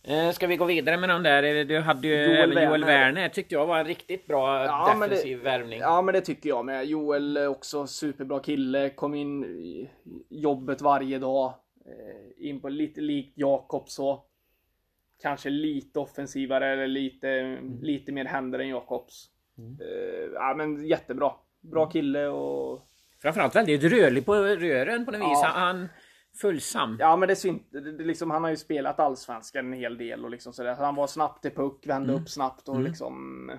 Eh, 0.08 0.32
ska 0.32 0.48
vi 0.48 0.56
gå 0.58 0.66
vidare 0.66 0.98
med 0.98 1.10
de 1.10 1.24
där? 1.24 1.66
Du 1.66 1.80
hade 1.80 2.08
ju 2.08 2.14
Joel 2.24 2.52
även 2.52 2.64
Joel 2.70 2.86
Werner. 2.86 3.06
Werner. 3.06 3.30
Tyckte 3.30 3.56
jag 3.56 3.66
var 3.66 3.80
en 3.80 3.86
riktigt 3.86 4.28
bra 4.28 4.66
Ja, 4.66 4.88
men 4.90 5.00
det- 5.00 5.16
defensiv 5.16 5.40
värvning. 5.40 5.80
Ja 5.80 6.02
men 6.02 6.14
det 6.14 6.22
tycker 6.22 6.50
jag 6.50 6.66
med. 6.66 6.86
Joel 6.86 7.38
är 7.38 7.48
också 7.48 7.88
superbra 7.88 8.40
kille. 8.40 8.90
Kom 8.90 9.14
in 9.16 9.44
i 9.46 9.90
jobbet 10.30 10.82
varje 10.82 11.20
dag. 11.20 11.54
Eh, 11.86 12.48
In 12.50 12.62
på 12.62 12.70
lite 12.70 13.02
likt 13.02 13.34
Jakob 13.38 13.90
så. 13.90 14.24
Kanske 15.22 15.50
lite 15.50 16.00
offensivare 16.00 16.74
eller 16.74 16.88
lite, 16.88 17.58
lite 17.82 18.12
mer 18.12 18.26
händer 18.26 18.60
än 18.60 18.68
Jakobs. 18.70 19.30
Eh, 19.58 20.30
Ja 20.34 20.54
men 20.58 20.86
jättebra. 20.88 21.32
Bra 21.62 21.86
kille 21.90 22.28
och 22.28 22.82
Framförallt 23.22 23.56
väldigt 23.56 23.84
rörlig 23.84 24.26
på 24.26 24.36
rören 24.36 25.06
på 25.06 25.12
något 25.12 25.20
vis. 25.22 25.40
Ja. 25.44 25.48
Han 25.54 25.90
följsam. 26.36 26.98
Ja 27.00 27.16
men 27.16 27.28
det 27.30 27.36
syns 27.36 27.62
det, 27.70 27.80
det, 27.98 28.04
liksom, 28.04 28.32
Han 28.32 28.44
har 28.44 28.50
ju 28.50 28.58
spelat 28.58 29.00
allsvenskan 29.00 29.66
en 29.66 29.74
hel 29.74 29.98
del 29.98 30.24
och 30.24 30.30
liksom 30.32 30.54
sådär. 30.54 30.76
Han 30.76 30.96
var 30.96 31.08
snabbt 31.08 31.42
till 31.42 31.52
puck, 31.52 31.88
vände 31.88 32.14
upp 32.14 32.30
snabbt 32.30 32.70
och 32.70 32.80
liksom 32.82 33.52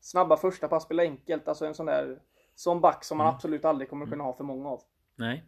Snabba 0.00 0.36
första 0.36 0.68
pass 0.68 0.82
spelar 0.84 1.04
enkelt. 1.04 1.48
Alltså 1.48 1.66
en 1.66 1.74
sån 1.74 1.86
där 1.86 2.18
Sån 2.54 2.80
back 2.80 3.04
som 3.04 3.18
man 3.18 3.26
absolut 3.26 3.64
aldrig 3.64 3.90
kommer 3.90 4.06
kunna 4.06 4.24
ha 4.24 4.32
för 4.36 4.44
många 4.44 4.68
av. 4.68 4.80
Nej. 5.16 5.44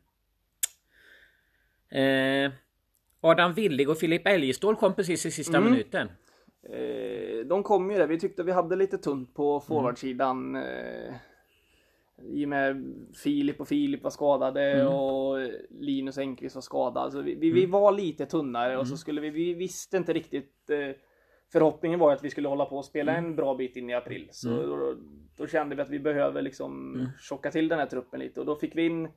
Eh, 1.89 2.53
Adam 3.21 3.53
Willig 3.55 3.91
och 3.91 3.99
Filip 3.99 4.27
Eljestål 4.27 4.77
kom 4.77 4.95
precis 4.95 5.27
i 5.27 5.31
sista 5.31 5.57
Mm. 5.57 5.71
minuten. 5.71 6.09
Eh, 6.63 7.47
de 7.47 7.63
kom 7.63 7.91
ju 7.91 7.99
där. 7.99 8.07
Vi 8.07 8.21
tyckte 8.21 8.43
vi 8.43 8.53
hade 8.53 8.77
lite 8.77 8.99
tunt 8.99 9.35
på 9.35 9.61
forwardsidan. 9.61 10.57
Eh, 10.57 11.15
I 12.23 12.45
och 12.45 12.49
med 12.49 12.95
Filip 13.15 13.61
och 13.61 13.69
Filip 13.69 14.03
var 14.03 14.11
skadade 14.11 14.87
och 14.87 15.39
Linus 15.71 16.19
Engqvist 16.19 16.55
var 16.55 16.63
skadad. 16.63 17.03
Alltså 17.03 17.23
vi, 17.23 17.35
vi, 17.35 17.51
vi 17.51 17.67
var 17.67 17.93
lite 17.93 18.27
tunnare 18.27 18.79
och 18.79 18.89
så 18.89 18.97
skulle 18.97 19.21
vi, 19.21 19.31
vi 19.31 19.55
visste 19.55 19.97
inte 19.97 20.13
riktigt. 20.13 20.71
Eh, 20.71 20.97
förhoppningen 21.53 21.99
var 21.99 22.13
att 22.13 22.25
vi 22.25 22.31
skulle 22.31 22.49
hålla 22.49 22.65
på 22.65 22.77
och 22.77 22.85
spela 22.85 23.17
en 23.17 23.37
bra 23.37 23.55
bit 23.55 23.77
in 23.77 23.91
i 23.91 23.95
april. 23.95 24.29
Så 24.33 24.49
då, 24.49 24.95
då 25.37 25.47
kände 25.47 25.77
vi 25.77 25.83
att 25.83 25.91
vi 25.91 25.99
behöver 25.99 26.43
liksom 26.43 27.07
tjocka 27.21 27.51
till 27.51 27.69
den 27.69 27.79
här 27.79 27.87
truppen 27.87 28.21
lite 28.21 28.41
och 28.41 28.47
då 28.47 28.57
fick 28.57 28.77
vi 28.77 28.87
in 28.87 29.09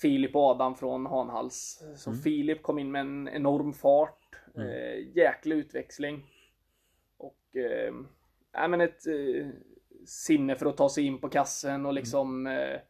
Filip 0.00 0.36
och 0.36 0.42
Adam 0.42 0.74
från 0.74 1.06
Hanhals. 1.06 1.84
Så 1.96 2.12
Filip 2.12 2.62
kom 2.62 2.78
in 2.78 2.90
med 2.92 3.00
en 3.00 3.28
enorm 3.28 3.72
fart. 3.72 4.18
Eh, 4.56 5.16
jäkla 5.16 5.54
utväxling. 5.54 6.24
Och 7.18 7.56
eh, 7.56 7.94
ja, 8.52 8.68
men 8.68 8.80
ett 8.80 9.06
eh, 9.06 9.46
sinne 10.06 10.56
för 10.56 10.66
att 10.66 10.76
ta 10.76 10.88
sig 10.88 11.04
in 11.04 11.18
på 11.18 11.28
kassen 11.28 11.86
och 11.86 11.94
liksom 11.94 12.46
eh, 12.46 12.80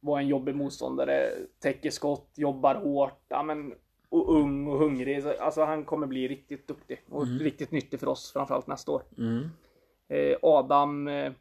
vara 0.00 0.20
en 0.20 0.28
jobbig 0.28 0.54
motståndare. 0.54 1.30
Täcker 1.60 1.90
skott, 1.90 2.30
jobbar 2.34 2.74
hårt. 2.74 3.22
Ja, 3.28 3.42
men, 3.42 3.74
och 4.08 4.34
ung 4.34 4.66
och 4.66 4.78
hungrig. 4.78 5.22
Så, 5.22 5.34
Alltså 5.40 5.64
han 5.64 5.84
kommer 5.84 6.06
bli 6.06 6.28
riktigt 6.28 6.68
duktig 6.68 7.02
och 7.08 7.26
riktigt 7.26 7.70
nyttig 7.70 8.00
för 8.00 8.08
oss 8.08 8.32
framförallt 8.32 8.66
nästa 8.66 8.92
år. 8.92 9.02
Mm. 9.18 9.48
Eh, 10.08 10.36
Adam 10.42 11.08
eh, 11.08 11.32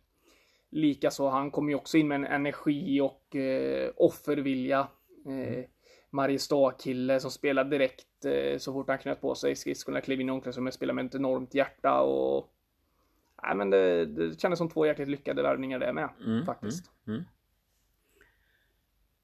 likaså, 0.69 1.27
han 1.27 1.51
kommer 1.51 1.69
ju 1.69 1.75
också 1.75 1.97
in 1.97 2.07
med 2.07 2.15
en 2.15 2.25
energi 2.25 3.01
och 3.01 3.35
eh, 3.35 3.91
offervilja. 3.95 4.87
Eh, 5.27 5.65
Mariestad-kille 6.09 7.19
som 7.19 7.31
spelar 7.31 7.63
direkt 7.63 8.25
eh, 8.25 8.57
så 8.57 8.73
fort 8.73 8.87
han 8.87 8.97
knöt 8.97 9.21
på 9.21 9.35
sig 9.35 9.55
skridskorna, 9.55 10.01
klev 10.01 10.21
in 10.21 10.29
i 10.29 10.31
omklädningsrummet, 10.31 10.73
spelar 10.73 10.93
med 10.93 11.05
ett 11.05 11.15
enormt 11.15 11.53
hjärta 11.53 12.01
och... 12.01 12.53
Nej 13.43 13.55
men 13.55 13.69
det, 13.69 14.05
det 14.05 14.41
kändes 14.41 14.57
som 14.57 14.69
två 14.69 14.85
jäkligt 14.85 15.07
lyckade 15.09 15.43
värvningar 15.43 15.79
det 15.79 15.93
med, 15.93 16.09
Mm, 16.25 16.45
faktiskt. 16.45 16.91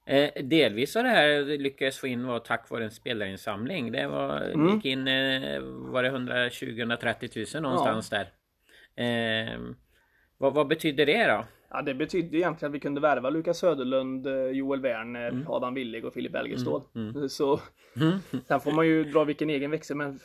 Eh, 0.05 0.43
delvis 0.43 0.95
har 0.95 1.03
det 1.03 1.09
här 1.09 1.57
lyckats 1.57 1.97
få 1.97 2.07
in 2.07 2.27
var 2.27 2.39
tack 2.39 2.69
vare 2.69 2.83
en 2.83 2.91
spelarinsamling. 2.91 3.91
Det 3.91 4.07
var, 4.07 4.41
Mm. 4.41 4.75
gick 4.75 4.85
in, 4.85 5.07
eh, 5.07 5.61
var 5.63 6.03
det 6.03 6.09
120-130 6.11 7.27
tusen 7.27 7.63
någonstans 7.63 8.09
där. 8.09 8.31
Eh, 8.95 9.59
vad, 10.37 10.53
vad 10.53 10.67
betyder 10.67 11.05
det 11.05 11.27
då? 11.27 11.45
Ja, 11.69 11.81
det 11.81 11.93
betydde 11.93 12.37
egentligen 12.37 12.71
att 12.71 12.75
vi 12.75 12.79
kunde 12.79 13.01
värva 13.01 13.29
Lukas 13.29 13.57
Söderlund, 13.57 14.27
eh, 14.27 14.33
Joel 14.47 14.81
Werner, 14.81 15.29
Mm. 15.29 15.47
Adam 15.47 15.73
Willig 15.73 16.05
och 16.05 16.13
Filip 16.13 16.35
Elgerstål. 16.35 16.81
Så 17.29 17.59
sen 18.47 18.59
får 18.59 18.71
man 18.71 18.87
ju 18.87 19.03
dra 19.03 19.23
vilken 19.23 19.49
egen 19.49 19.71
växel, 19.71 19.97
men 19.97 20.19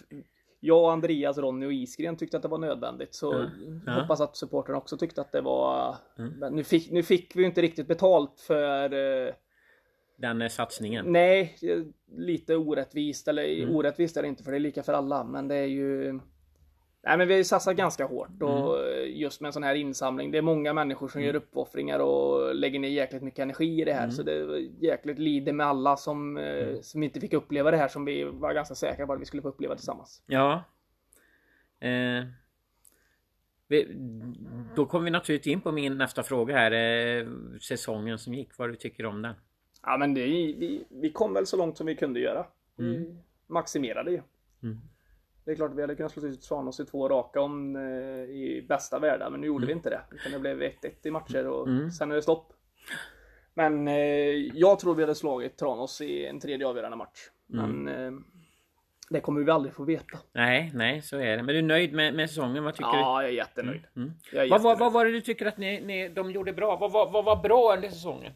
jag, 0.61 0.92
Andreas, 0.92 1.38
Ronny 1.38 1.66
och 1.66 1.73
Isgren 1.73 2.16
tyckte 2.16 2.37
att 2.37 2.42
det 2.42 2.49
var 2.49 2.59
nödvändigt. 2.59 3.14
Så 3.14 3.51
Ja. 3.87 3.92
hoppas 3.92 4.21
att 4.21 4.37
supporterna 4.37 4.79
också 4.79 4.97
tyckte 4.97 5.21
att 5.21 5.33
det 5.33 5.40
var... 5.40 5.97
Men 6.38 6.53
nu, 6.57 6.64
fick, 6.64 6.90
nu 6.90 7.03
fick 7.03 7.37
vi 7.37 7.40
ju 7.40 7.47
inte 7.47 7.62
riktigt 7.62 7.88
betalt 7.88 8.40
för... 8.40 8.92
eh, 9.27 9.35
Den 10.16 10.42
eh, 10.42 10.49
satsningen. 10.49 11.05
Nej, 11.12 11.57
eh, 11.62 11.83
lite 12.16 12.57
orättvist. 12.57 13.29
Eller 13.29 13.71
orättvist 13.77 14.16
är 14.16 14.23
det 14.23 14.29
inte 14.29 14.42
för 14.44 14.51
det 14.51 14.57
är 14.57 14.61
lika 14.61 14.83
för 14.83 14.92
alla. 14.92 15.25
Men 15.25 15.49
det 15.49 15.55
är 15.57 15.66
ju... 15.66 16.21
Nej 17.02 17.18
men 17.18 17.28
vi 17.28 17.34
har 17.34 17.38
ju 17.38 17.44
satsat 17.44 17.76
ganska 17.76 18.04
hårt 18.04 18.42
och 18.42 18.87
eh, 18.87 19.20
just 19.20 19.40
med 19.40 19.48
en 19.48 19.52
sån 19.52 19.62
här 19.62 19.74
insamling. 19.74 20.30
Det 20.30 20.38
är 20.38 20.42
många 20.42 20.72
människor 20.72 21.08
som 21.08 21.22
gör 21.22 21.34
uppoffringar 21.34 21.98
och 21.98 22.54
lägger 22.54 22.78
ner 22.78 22.88
jäkligt 22.88 23.22
mycket 23.22 23.38
energi 23.38 23.80
i 23.80 23.84
det 23.84 23.92
här. 23.92 24.11
Så 24.11 24.22
det 24.22 24.32
är 24.32 24.56
jäkligt 24.84 25.18
lider 25.18 25.52
med 25.52 25.66
alla 25.66 25.96
som, 25.96 26.37
eh, 26.37 26.80
som 26.80 27.02
inte 27.02 27.20
fick 27.20 27.32
uppleva 27.32 27.70
det 27.70 27.76
här 27.76 27.88
som 27.88 28.04
vi 28.04 28.24
var 28.24 28.54
ganska 28.54 28.74
säkra 28.74 29.06
på 29.06 29.12
att 29.12 29.20
vi 29.20 29.24
skulle 29.24 29.42
få 29.42 29.48
uppleva 29.48 29.74
tillsammans. 29.74 30.22
Ja. 30.26 30.64
Eh, 31.80 32.24
vi, 33.68 33.96
då 34.76 34.87
kommer 34.87 35.04
vi 35.04 35.11
naturligtvis 35.11 35.52
in 35.52 35.61
på 35.61 35.72
min 35.72 35.98
nästa 35.98 36.22
fråga 36.22 36.56
här. 36.56 36.72
Eh, 36.72 37.26
säsongen 37.61 38.18
som 38.18 38.34
gick, 38.34 38.58
vad 38.58 38.68
du 38.70 38.76
tycker 38.76 39.06
om 39.06 39.22
den? 39.22 39.34
Ja 39.82 39.96
men 39.96 40.14
det, 40.14 40.20
vi, 40.24 40.84
vi 40.88 41.11
kom 41.12 41.34
väl 41.34 41.46
så 41.46 41.56
långt 41.56 41.76
som 41.76 41.87
vi 41.87 41.96
kunde 41.96 42.20
göra. 42.20 42.46
Vi 42.76 43.16
maximerade 43.46 44.11
ju. 44.11 44.20
Mm. 45.48 45.56
Det 45.56 45.62
är 45.62 45.66
klart 45.66 45.76
vi 45.76 45.80
hade 45.80 45.94
kunnat 45.94 46.12
slå 46.12 46.28
ut 46.28 46.42
Tranås 46.42 46.80
i 46.80 46.84
två 46.84 47.08
raka 47.08 47.40
om 47.40 47.76
eh, 47.76 47.82
i 48.30 48.66
bästa 48.68 48.98
världar, 48.98 49.30
men 49.30 49.40
nu 49.40 49.46
gjorde 49.46 49.66
vi 49.66 49.72
inte 49.72 49.90
det. 49.90 50.00
Utan 50.11 50.32
det 50.32 50.38
blev 50.38 50.62
1-1 50.62 50.72
i 51.02 51.11
matcher 51.11 51.46
och 51.46 51.68
sen 51.92 52.11
är 52.11 52.14
det 52.14 52.22
stopp. 52.22 52.52
Men 53.54 53.88
eh, 53.88 53.96
jag 54.54 54.78
tror 54.78 54.94
vi 54.94 55.02
hade 55.02 55.14
slagit 55.14 55.56
Tranås 55.56 56.00
i 56.00 56.26
en 56.26 56.40
tredje 56.40 56.66
avgörande 56.66 56.96
match. 56.96 57.18
Men 57.46 57.88
eh, 57.88 58.12
det 59.11 59.20
kommer 59.20 59.40
vi 59.40 59.50
aldrig 59.50 59.74
få 59.74 59.84
veta. 59.84 60.18
Nej, 60.32 60.70
nej, 60.74 61.02
så 61.02 61.16
är 61.16 61.37
det. 61.37 61.42
Men 61.42 61.46
du 61.46 61.58
är 61.58 61.62
nöjd 61.62 61.92
med, 61.92 62.14
med 62.14 62.30
säsongen? 62.30 62.64
Vad 62.64 62.74
tycker 62.74 62.88
Ja, 62.88 63.22
jag 63.22 63.30
är 63.30 63.34
jättenöjd. 63.34 63.82
Mm. 63.96 64.12
Jag 64.32 64.40
är 64.40 64.44
du? 64.44 64.50
Vad, 64.50 64.62
vad, 64.62 64.72
jättenöjd. 64.72 64.78
vad 64.80 64.92
var 64.92 65.04
det 65.04 65.11
du 65.11 65.20
tycker 65.20 65.46
att 65.46 65.58
ni, 65.58 65.80
ni, 65.80 66.08
de 66.08 66.30
gjorde 66.30 66.52
bra? 66.52 66.76
Vad, 66.76 66.92
vad, 66.92 67.12
vad 67.12 67.24
var 67.24 67.42
bra 67.42 67.74
under 67.76 67.88
säsongen? 67.88 68.32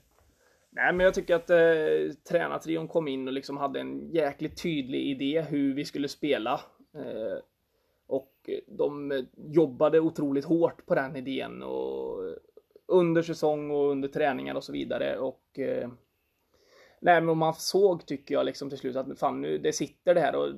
Nej, 0.75 0.93
men 0.93 1.05
jag 1.05 1.15
tycker 1.15 1.35
att 1.35 1.51
eh, 1.51 1.57
tränartrion 2.29 2.89
kom 2.89 3.09
in 3.09 3.29
och 3.29 3.33
liksom 3.33 3.57
hade 3.57 3.81
en 3.81 4.11
jäkligt 4.11 4.63
tydlig 4.63 5.01
idé 5.01 5.41
hur 5.49 5.75
vi 5.75 5.85
skulle 5.85 6.09
spela. 6.09 6.61
Eh, 6.95 7.39
och 8.07 8.51
de 8.67 9.25
jobbade 9.37 10.01
otroligt 10.01 10.45
hårt 10.45 10.87
på 10.87 10.95
den 10.95 11.17
idén 11.17 11.63
och 11.63 12.19
under 12.87 13.23
säsong 13.23 13.71
och 13.71 13.91
under 13.91 14.09
träningar 14.09 14.55
och 14.55 14.65
så 14.65 14.73
vidare. 14.73 15.19
Och 15.19 15.59
eh, 15.59 15.91
nej, 17.01 17.21
men 17.21 17.39
man 17.39 17.55
såg 17.55 18.07
tycker 18.07 18.35
jag 18.35 18.47
liksom 18.47 18.69
till 18.69 18.79
slut 18.79 18.97
att 18.97 19.19
fan 19.19 19.41
nu 19.41 19.59
det 19.59 19.73
sitter 19.73 20.15
det 20.15 20.21
här. 20.21 20.35
Och 20.35 20.49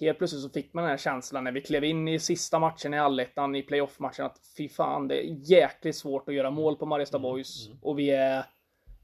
helt 0.00 0.18
plötsligt 0.18 0.42
så 0.42 0.48
fick 0.48 0.74
man 0.74 0.84
den 0.84 0.90
här 0.90 0.98
känslan 0.98 1.44
när 1.44 1.52
vi 1.52 1.60
klev 1.60 1.84
in 1.84 2.08
i 2.08 2.18
sista 2.18 2.58
matchen 2.58 2.94
i 2.94 2.98
allettan 2.98 3.54
i 3.54 3.62
playoff-matchen 3.62 4.26
att 4.26 4.40
fy 4.56 4.68
fan 4.68 5.08
det 5.08 5.26
är 5.26 5.50
jäkligt 5.50 5.96
svårt 5.96 6.28
att 6.28 6.34
göra 6.34 6.50
mål 6.50 6.76
på 6.76 6.86
Mariestad 6.86 7.18
Boys. 7.18 7.70
Och 7.82 7.98
vi 7.98 8.10
är 8.10 8.44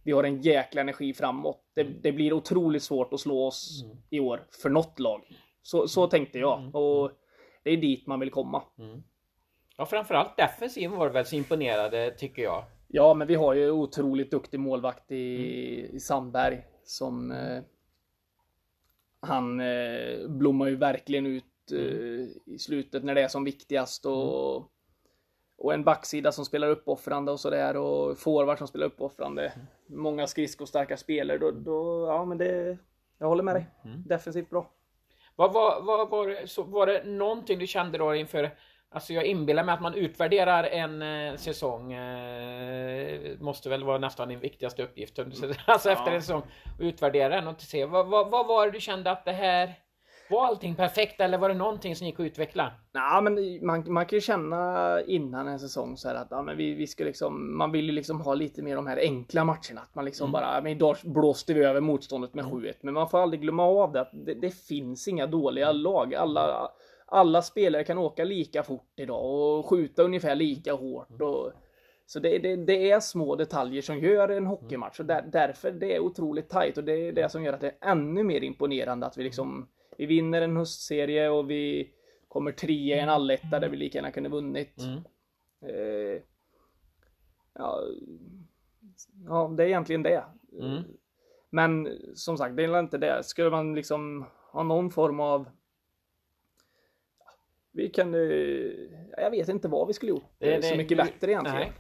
vi 0.02 0.12
har 0.12 0.24
en 0.24 0.42
jäkla 0.42 0.80
energi 0.80 1.14
framåt. 1.14 1.60
Det, 1.74 1.82
det 1.82 2.12
blir 2.12 2.32
otroligt 2.32 2.82
svårt 2.82 3.12
att 3.12 3.20
slå 3.20 3.46
oss 3.46 3.84
i 4.10 4.20
år 4.20 4.46
för 4.62 4.70
något 4.70 4.98
lag. 4.98 5.22
Så, 5.62 5.88
så 5.88 6.06
tänkte 6.06 6.38
jag 6.38 6.74
och 6.74 7.10
det 7.62 7.70
är 7.70 7.76
dit 7.76 8.06
man 8.06 8.20
vill 8.20 8.30
komma. 8.30 8.62
Ja, 9.76 9.86
framförallt 9.86 10.36
defensiven 10.36 10.98
var 10.98 11.10
väl 11.10 11.24
så 11.24 11.36
imponerade 11.36 12.10
tycker 12.10 12.42
jag. 12.42 12.64
Ja, 12.88 13.14
men 13.14 13.26
vi 13.26 13.34
har 13.34 13.54
ju 13.54 13.70
otroligt 13.70 14.30
duktig 14.30 14.60
målvakt 14.60 15.12
i, 15.12 15.16
i 15.92 16.00
Sandberg 16.00 16.64
som 16.84 17.32
eh, 17.32 17.62
han 19.20 19.60
eh, 19.60 20.28
blommar 20.28 20.66
ju 20.66 20.76
verkligen 20.76 21.26
ut 21.26 21.72
eh, 21.72 21.78
i 22.46 22.56
slutet 22.58 23.04
när 23.04 23.14
det 23.14 23.22
är 23.22 23.28
som 23.28 23.44
viktigast 23.44 24.06
och 24.06 24.70
och 25.60 25.74
en 25.74 25.84
backsida 25.84 26.32
som 26.32 26.44
spelar 26.44 26.68
uppoffrande 26.68 27.32
och 27.32 27.40
sådär 27.40 27.76
och 27.76 28.18
forward 28.18 28.58
som 28.58 28.66
spelar 28.66 28.86
uppoffrande. 28.86 29.52
Många 29.86 30.26
skridskostarka 30.26 30.96
spelare. 30.96 31.38
Då, 31.38 31.50
då, 31.50 32.06
ja 32.06 32.24
men 32.24 32.38
det... 32.38 32.78
Jag 33.18 33.28
håller 33.28 33.42
med 33.42 33.54
dig. 33.54 33.66
Defensivt 34.06 34.50
bra. 34.50 34.70
Vad 35.40 35.52
var, 35.52 35.80
vad 35.80 36.10
var, 36.10 36.26
det, 36.26 36.46
så 36.46 36.62
var 36.62 36.86
det 36.86 37.04
någonting 37.04 37.58
du 37.58 37.66
kände 37.66 37.98
då 37.98 38.14
inför 38.14 38.50
Alltså 38.90 39.12
jag 39.12 39.24
inbillar 39.24 39.64
mig 39.64 39.72
att 39.72 39.80
man 39.80 39.94
utvärderar 39.94 40.64
en 40.64 41.02
eh, 41.02 41.36
säsong 41.36 41.92
eh, 41.92 43.38
Måste 43.38 43.68
väl 43.68 43.84
vara 43.84 43.98
nästan 43.98 44.28
din 44.28 44.40
viktigaste 44.40 44.82
uppgift. 44.82 45.18
Alltså 45.66 45.90
efter 45.90 46.12
en 46.12 46.22
säsong 46.22 46.42
Utvärdera 46.78 47.28
den 47.28 47.48
och 47.48 47.60
se 47.60 47.84
vad, 47.84 48.06
vad, 48.06 48.30
vad 48.30 48.46
var 48.46 48.66
det 48.66 48.72
du 48.72 48.80
kände 48.80 49.10
att 49.10 49.24
det 49.24 49.32
här 49.32 49.74
Var 50.30 50.46
allting 50.46 50.74
perfekt 50.74 51.20
eller 51.20 51.38
var 51.38 51.48
det 51.48 51.54
någonting 51.54 51.96
som 51.96 52.06
gick 52.06 52.20
att 52.20 52.26
utveckla? 52.26 52.72
Nej, 52.92 53.22
men 53.22 53.66
man, 53.66 53.92
man 53.92 54.06
kan 54.06 54.16
ju 54.16 54.20
känna 54.20 55.00
innan 55.06 55.48
en 55.48 55.58
säsong 55.58 55.96
så 55.96 56.08
här 56.08 56.14
att 56.14 56.28
ja, 56.30 56.42
men 56.42 56.56
vi, 56.56 56.74
vi 56.74 56.86
ska 56.86 57.04
liksom, 57.04 57.58
man 57.58 57.72
vill 57.72 57.86
ju 57.86 57.92
liksom 57.92 58.20
ha 58.20 58.34
lite 58.34 58.62
mer 58.62 58.76
de 58.76 58.86
här 58.86 58.96
enkla 58.96 59.44
matcherna. 59.44 59.80
Att 59.80 59.94
man 59.94 60.04
liksom 60.04 60.32
bara, 60.32 60.60
men 60.62 60.72
idag 60.72 60.96
blåste 61.04 61.54
vi 61.54 61.64
över 61.64 61.80
motståndet 61.80 62.34
med 62.34 62.44
7-1. 62.44 62.72
Men 62.80 62.94
man 62.94 63.08
får 63.08 63.18
aldrig 63.18 63.40
glömma 63.40 63.62
av 63.62 63.92
det 63.92 64.00
att 64.00 64.10
det, 64.12 64.34
det 64.34 64.50
finns 64.50 65.08
inga 65.08 65.26
dåliga 65.26 65.72
lag. 65.72 66.14
Alla, 66.14 66.70
alla 67.06 67.42
spelare 67.42 67.84
kan 67.84 67.98
åka 67.98 68.24
lika 68.24 68.62
fort 68.62 68.92
idag 68.96 69.24
och 69.24 69.66
skjuta 69.66 70.02
ungefär 70.02 70.34
lika 70.34 70.72
hårt. 70.74 71.20
Och, 71.20 71.52
så 72.06 72.20
det, 72.20 72.38
det, 72.38 72.56
det 72.56 72.90
är 72.90 73.00
små 73.00 73.36
detaljer 73.36 73.82
som 73.82 73.98
gör 73.98 74.28
en 74.28 74.46
hockeymatch 74.46 75.00
och 75.00 75.06
där, 75.06 75.22
därför 75.32 75.70
det 75.70 75.94
är 75.94 76.00
otroligt 76.00 76.48
tajt 76.48 76.78
och 76.78 76.84
det 76.84 76.92
är 76.92 77.12
det 77.12 77.28
som 77.28 77.44
gör 77.44 77.52
att 77.52 77.60
det 77.60 77.74
är 77.80 77.90
ännu 77.90 78.24
mer 78.24 78.44
imponerande 78.44 79.06
att 79.06 79.18
vi 79.18 79.24
liksom 79.24 79.68
vi 80.00 80.06
vinner 80.06 80.42
en 80.42 80.56
höstserie 80.56 81.28
och 81.28 81.50
vi 81.50 81.90
kommer 82.28 82.52
trea 82.52 82.96
i 82.96 83.00
en 83.00 83.08
alletta 83.08 83.58
där 83.60 83.68
vi 83.68 83.76
lika 83.76 83.98
gärna 83.98 84.10
kunde 84.10 84.28
vunnit. 84.28 84.78
Mm. 84.78 84.98
Eh, 85.62 86.22
ja, 87.54 87.80
ja, 89.26 89.54
det 89.56 89.62
är 89.62 89.66
egentligen 89.66 90.02
det. 90.02 90.24
Mm. 90.60 90.82
Men 91.50 91.88
som 92.14 92.36
sagt, 92.36 92.56
det 92.56 92.64
är 92.64 92.78
inte 92.80 92.98
det. 92.98 93.22
Skulle 93.24 93.50
man 93.50 93.74
liksom 93.74 94.24
ha 94.52 94.62
någon 94.62 94.90
form 94.90 95.20
av 95.20 95.48
vi 97.72 97.88
kan, 97.88 98.14
eh, 98.14 98.20
jag 99.16 99.30
vet 99.30 99.48
inte 99.48 99.68
vad 99.68 99.86
vi 99.86 99.92
skulle 99.92 100.10
gjort 100.10 100.24
Det- 100.38 100.56
det- 100.56 100.62
så 100.62 100.76
mycket 100.76 100.98
bättre 100.98 101.30
egentligen. 101.30 101.58
nej. 101.58 101.72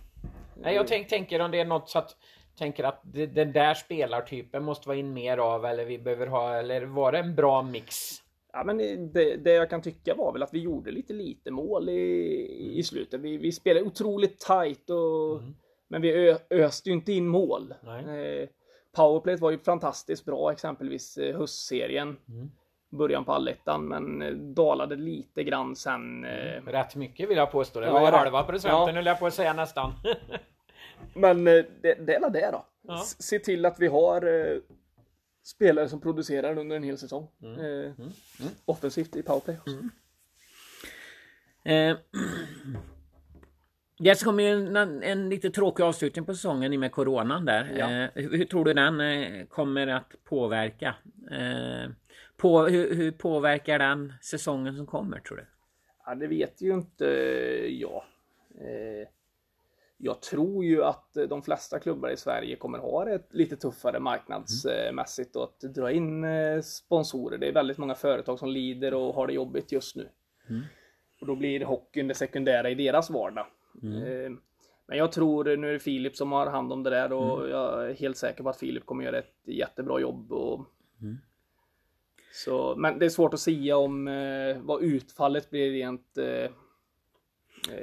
Nej 0.56 0.74
jag 0.74 0.86
tänk, 0.86 1.08
tänker 1.08 1.40
om 1.40 1.50
det 1.50 1.60
är 1.60 1.64
något 1.64 1.88
så 1.88 1.98
att 1.98 2.16
Tänker 2.60 2.84
att 2.84 3.00
det- 3.02 3.26
den 3.26 3.52
där 3.52 3.74
spelartypen 3.74 4.64
måste 4.64 4.88
vara 4.88 4.98
in 4.98 5.12
mer 5.12 5.38
av 5.38 5.64
eller 5.64 5.84
vi 5.84 5.98
behöver 5.98 6.26
ha 6.26 6.54
eller 6.54 6.82
var 6.82 7.12
det 7.12 7.18
en 7.18 7.34
bra 7.34 7.62
mix? 7.62 7.96
Ja, 8.52 8.64
men 8.64 8.78
det, 9.12 9.36
det 9.36 9.52
jag 9.52 9.70
kan 9.70 9.82
tycka 9.82 10.14
var 10.14 10.32
väl 10.32 10.42
att 10.42 10.54
vi 10.54 10.58
gjorde 10.58 10.90
lite 10.90 11.12
lite 11.12 11.50
mål 11.50 11.88
i, 11.88 12.72
i 12.78 12.82
slutet. 12.82 13.20
Vi, 13.20 13.36
vi 13.36 13.52
spelade 13.52 13.86
otroligt 13.86 14.38
tight 14.40 14.90
och 14.90 15.42
men 15.88 16.02
vi 16.02 16.28
ö, 16.30 16.36
öste 16.50 16.88
ju 16.88 16.94
inte 16.94 17.12
in 17.12 17.28
mål. 17.28 17.74
Eh, 17.86 18.48
Powerplayet 18.96 19.40
var 19.40 19.50
ju 19.50 19.58
fantastiskt 19.58 20.24
bra, 20.24 20.52
exempelvis 20.52 21.16
eh, 21.18 21.36
höstserien. 21.38 22.16
Början 22.90 23.24
på 23.24 23.32
allettan, 23.32 23.84
men 23.88 24.22
eh, 24.22 24.32
dalade 24.32 24.96
lite 24.96 25.44
grann 25.44 25.76
sen. 25.76 26.24
Eh, 26.24 26.62
Rätt 26.66 26.96
mycket 26.96 27.30
vill 27.30 27.36
jag 27.36 27.52
påstå. 27.52 27.80
Det 27.80 27.86
Ja, 27.86 27.92
var 27.92 28.00
rätt. 28.00 28.14
halva 28.14 28.42
procenten 28.42 28.86
Ja. 28.88 28.92
höll 28.92 29.06
jag 29.06 29.18
på 29.18 29.26
att 29.26 29.34
säga 29.34 29.52
nästan. 29.52 29.92
Men 31.14 31.46
eh, 31.46 31.64
det, 31.82 31.94
det 31.94 32.14
är 32.14 32.30
det 32.30 32.50
då. 32.50 32.66
Ja. 32.82 33.04
Se 33.18 33.38
till 33.38 33.66
att 33.66 33.80
vi 33.80 33.86
har 33.86 34.26
eh, 34.26 34.58
spelare 35.44 35.88
som 35.88 36.00
producerar 36.00 36.58
under 36.58 36.76
en 36.76 36.82
hel 36.82 36.98
säsong. 36.98 37.28
Mm. 37.42 37.84
Eh, 37.84 37.92
Offensivt 38.64 39.16
i 39.16 39.22
powerplay. 39.22 39.56
Eh, 41.64 41.96
det 43.98 44.24
kommer 44.24 44.42
ju 44.42 44.76
en, 44.76 45.02
en 45.02 45.28
lite 45.28 45.50
tråkig 45.50 45.82
avslutning 45.82 46.24
på 46.24 46.34
säsongen 46.34 46.72
i 46.72 46.76
och 46.76 46.80
med 46.80 46.92
coronan 46.92 47.44
där. 47.44 47.74
Ja. 47.78 47.90
Eh, 47.90 48.10
hur, 48.14 48.36
hur 48.38 48.44
tror 48.44 48.64
du 48.64 48.74
den 48.74 49.00
eh, 49.00 49.46
kommer 49.46 49.86
att 49.86 50.14
påverka? 50.24 50.94
På, 52.36 52.66
hur, 52.66 52.94
hur 52.94 53.12
påverkar 53.12 53.78
den 53.78 54.12
säsongen 54.22 54.76
som 54.76 54.86
kommer 54.86 55.20
tror 55.20 55.36
du? 55.36 55.46
Ja, 56.06 56.14
det 56.14 56.26
vet 56.26 56.62
ju 56.62 56.74
inte 56.74 57.04
jag. 57.70 58.04
Eh, 60.00 60.04
jag 60.04 60.22
tror 60.22 60.64
ju 60.64 60.84
att 60.84 61.16
de 61.28 61.42
flesta 61.42 61.78
klubbar 61.78 62.08
i 62.10 62.16
Sverige 62.16 62.56
kommer 62.56 62.78
ha 62.78 63.04
det 63.04 63.22
lite 63.30 63.56
tuffare 63.56 64.00
marknadsmässigt 64.00 65.36
och 65.36 65.42
att 65.44 65.60
dra 65.60 65.92
in 65.92 66.24
eh, 66.24 66.60
sponsorer. 66.60 67.38
Det 67.38 67.48
är 67.48 67.52
väldigt 67.52 67.78
många 67.78 67.94
företag 67.94 68.38
som 68.38 68.48
lider 68.48 68.94
och 68.94 69.14
har 69.14 69.26
det 69.26 69.32
jobbigt 69.32 69.72
just 69.72 69.96
nu. 69.96 70.08
Och 71.20 71.26
då 71.26 71.36
blir 71.36 71.64
hockeyn 71.64 72.08
det 72.08 72.14
sekundära 72.14 72.70
i 72.70 72.74
deras 72.74 73.10
vardag. 73.10 73.46
Eh, 74.06 74.30
Men 74.86 74.98
jag 74.98 75.12
tror, 75.12 75.56
nu 75.56 75.68
är 75.68 75.72
det 75.72 75.78
Filip 75.78 76.16
som 76.16 76.32
har 76.32 76.46
hand 76.46 76.72
om 76.72 76.82
det 76.82 76.90
där 76.90 77.12
och 77.12 77.48
jag 77.48 77.90
är 77.90 77.94
helt 77.94 78.16
säker 78.16 78.42
på 78.42 78.48
att 78.48 78.56
Filip 78.58 78.86
kommer 78.86 79.04
göra 79.04 79.18
ett 79.18 79.34
jättebra 79.44 80.00
jobb. 80.00 80.32
Och... 80.32 80.66
Så, 82.32 82.74
men 82.76 82.98
det 82.98 83.04
är 83.04 83.08
svårt 83.08 83.34
att 83.34 83.40
säga 83.40 83.76
om 83.76 84.08
eh, 84.08 84.56
vad 84.62 84.82
utfallet 84.82 85.50
blir 85.50 85.70
rent 85.70 86.18
eh, 86.18 86.50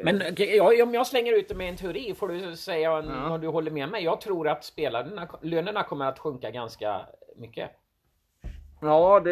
Men 0.04 0.22
jag, 0.38 0.82
om 0.82 0.94
jag 0.94 1.08
slänger 1.08 1.34
ut 1.34 1.48
det 1.50 1.56
med 1.56 1.70
en 1.70 1.78
teori 1.78 2.14
får 2.16 2.28
du 2.28 2.56
säga 2.56 2.94
om 2.94 3.06
Ja. 3.30 3.38
du 3.38 3.48
håller 3.48 3.72
med 3.72 3.90
mig. 3.90 4.04
Jag 4.04 4.22
tror 4.22 4.48
att 4.48 4.64
spelarna, 4.64 5.28
lönerna 5.42 5.84
kommer 5.84 6.06
att 6.06 6.20
sjunka 6.20 6.52
ganska 6.52 7.02
mycket. 7.36 7.70
Ja, 8.82 9.20
det 9.20 9.32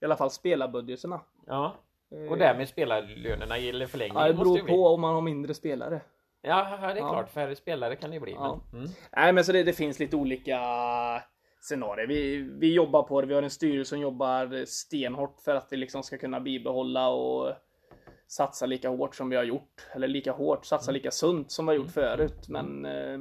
i 0.00 0.04
alla 0.04 0.16
fall 0.16 0.30
spelarbudgeterna. 0.30 1.20
Ja. 1.46 1.74
Och 2.30 2.38
därmed 2.38 2.68
spelarlönerna 2.68 3.58
i 3.58 3.86
förlängningen 3.86 4.22
Ja, 4.22 4.28
det 4.28 4.34
beror 4.34 4.58
på 4.58 4.86
om 4.86 5.00
man 5.00 5.14
har 5.14 5.20
mindre 5.20 5.54
spelare. 5.54 6.00
Ja, 6.42 6.78
det 6.80 6.86
är 6.86 6.96
Ja. 6.96 7.08
klart. 7.08 7.30
Färre 7.30 7.56
spelare 7.56 7.96
kan 7.96 8.10
det 8.10 8.14
ju 8.14 8.20
bli. 8.20 8.32
Ja. 8.32 8.60
Men, 8.72 8.80
mm. 8.80 8.92
Nej, 9.16 9.32
men 9.32 9.44
så 9.44 9.52
det, 9.52 9.62
det 9.62 9.72
finns 9.72 9.98
lite 9.98 10.16
olika 10.16 10.60
scenarier. 11.60 12.06
Vi, 12.06 12.36
vi 12.58 12.74
jobbar 12.74 13.02
på 13.02 13.20
det. 13.20 13.26
Vi 13.26 13.34
har 13.34 13.42
en 13.42 13.50
styrelse 13.50 13.88
som 13.88 14.00
jobbar 14.00 14.64
stenhårt 14.64 15.40
för 15.44 15.54
att 15.54 15.66
vi 15.70 15.76
liksom 15.76 16.02
ska 16.02 16.18
kunna 16.18 16.40
bibehålla 16.40 17.08
och 17.08 17.52
satsa 18.28 18.66
lika 18.66 18.88
hårt 18.88 19.14
som 19.14 19.28
vi 19.28 19.36
har 19.36 19.44
gjort. 19.44 19.86
Eller 19.92 20.08
lika 20.08 20.32
hårt, 20.32 20.64
satsa 20.66 20.90
lika 20.90 21.10
sunt 21.10 21.50
som 21.50 21.66
vi 21.66 21.70
har 21.70 21.76
gjort 21.76 21.90
förut. 21.92 22.48
Men 22.48 22.84
eh, 22.84 23.18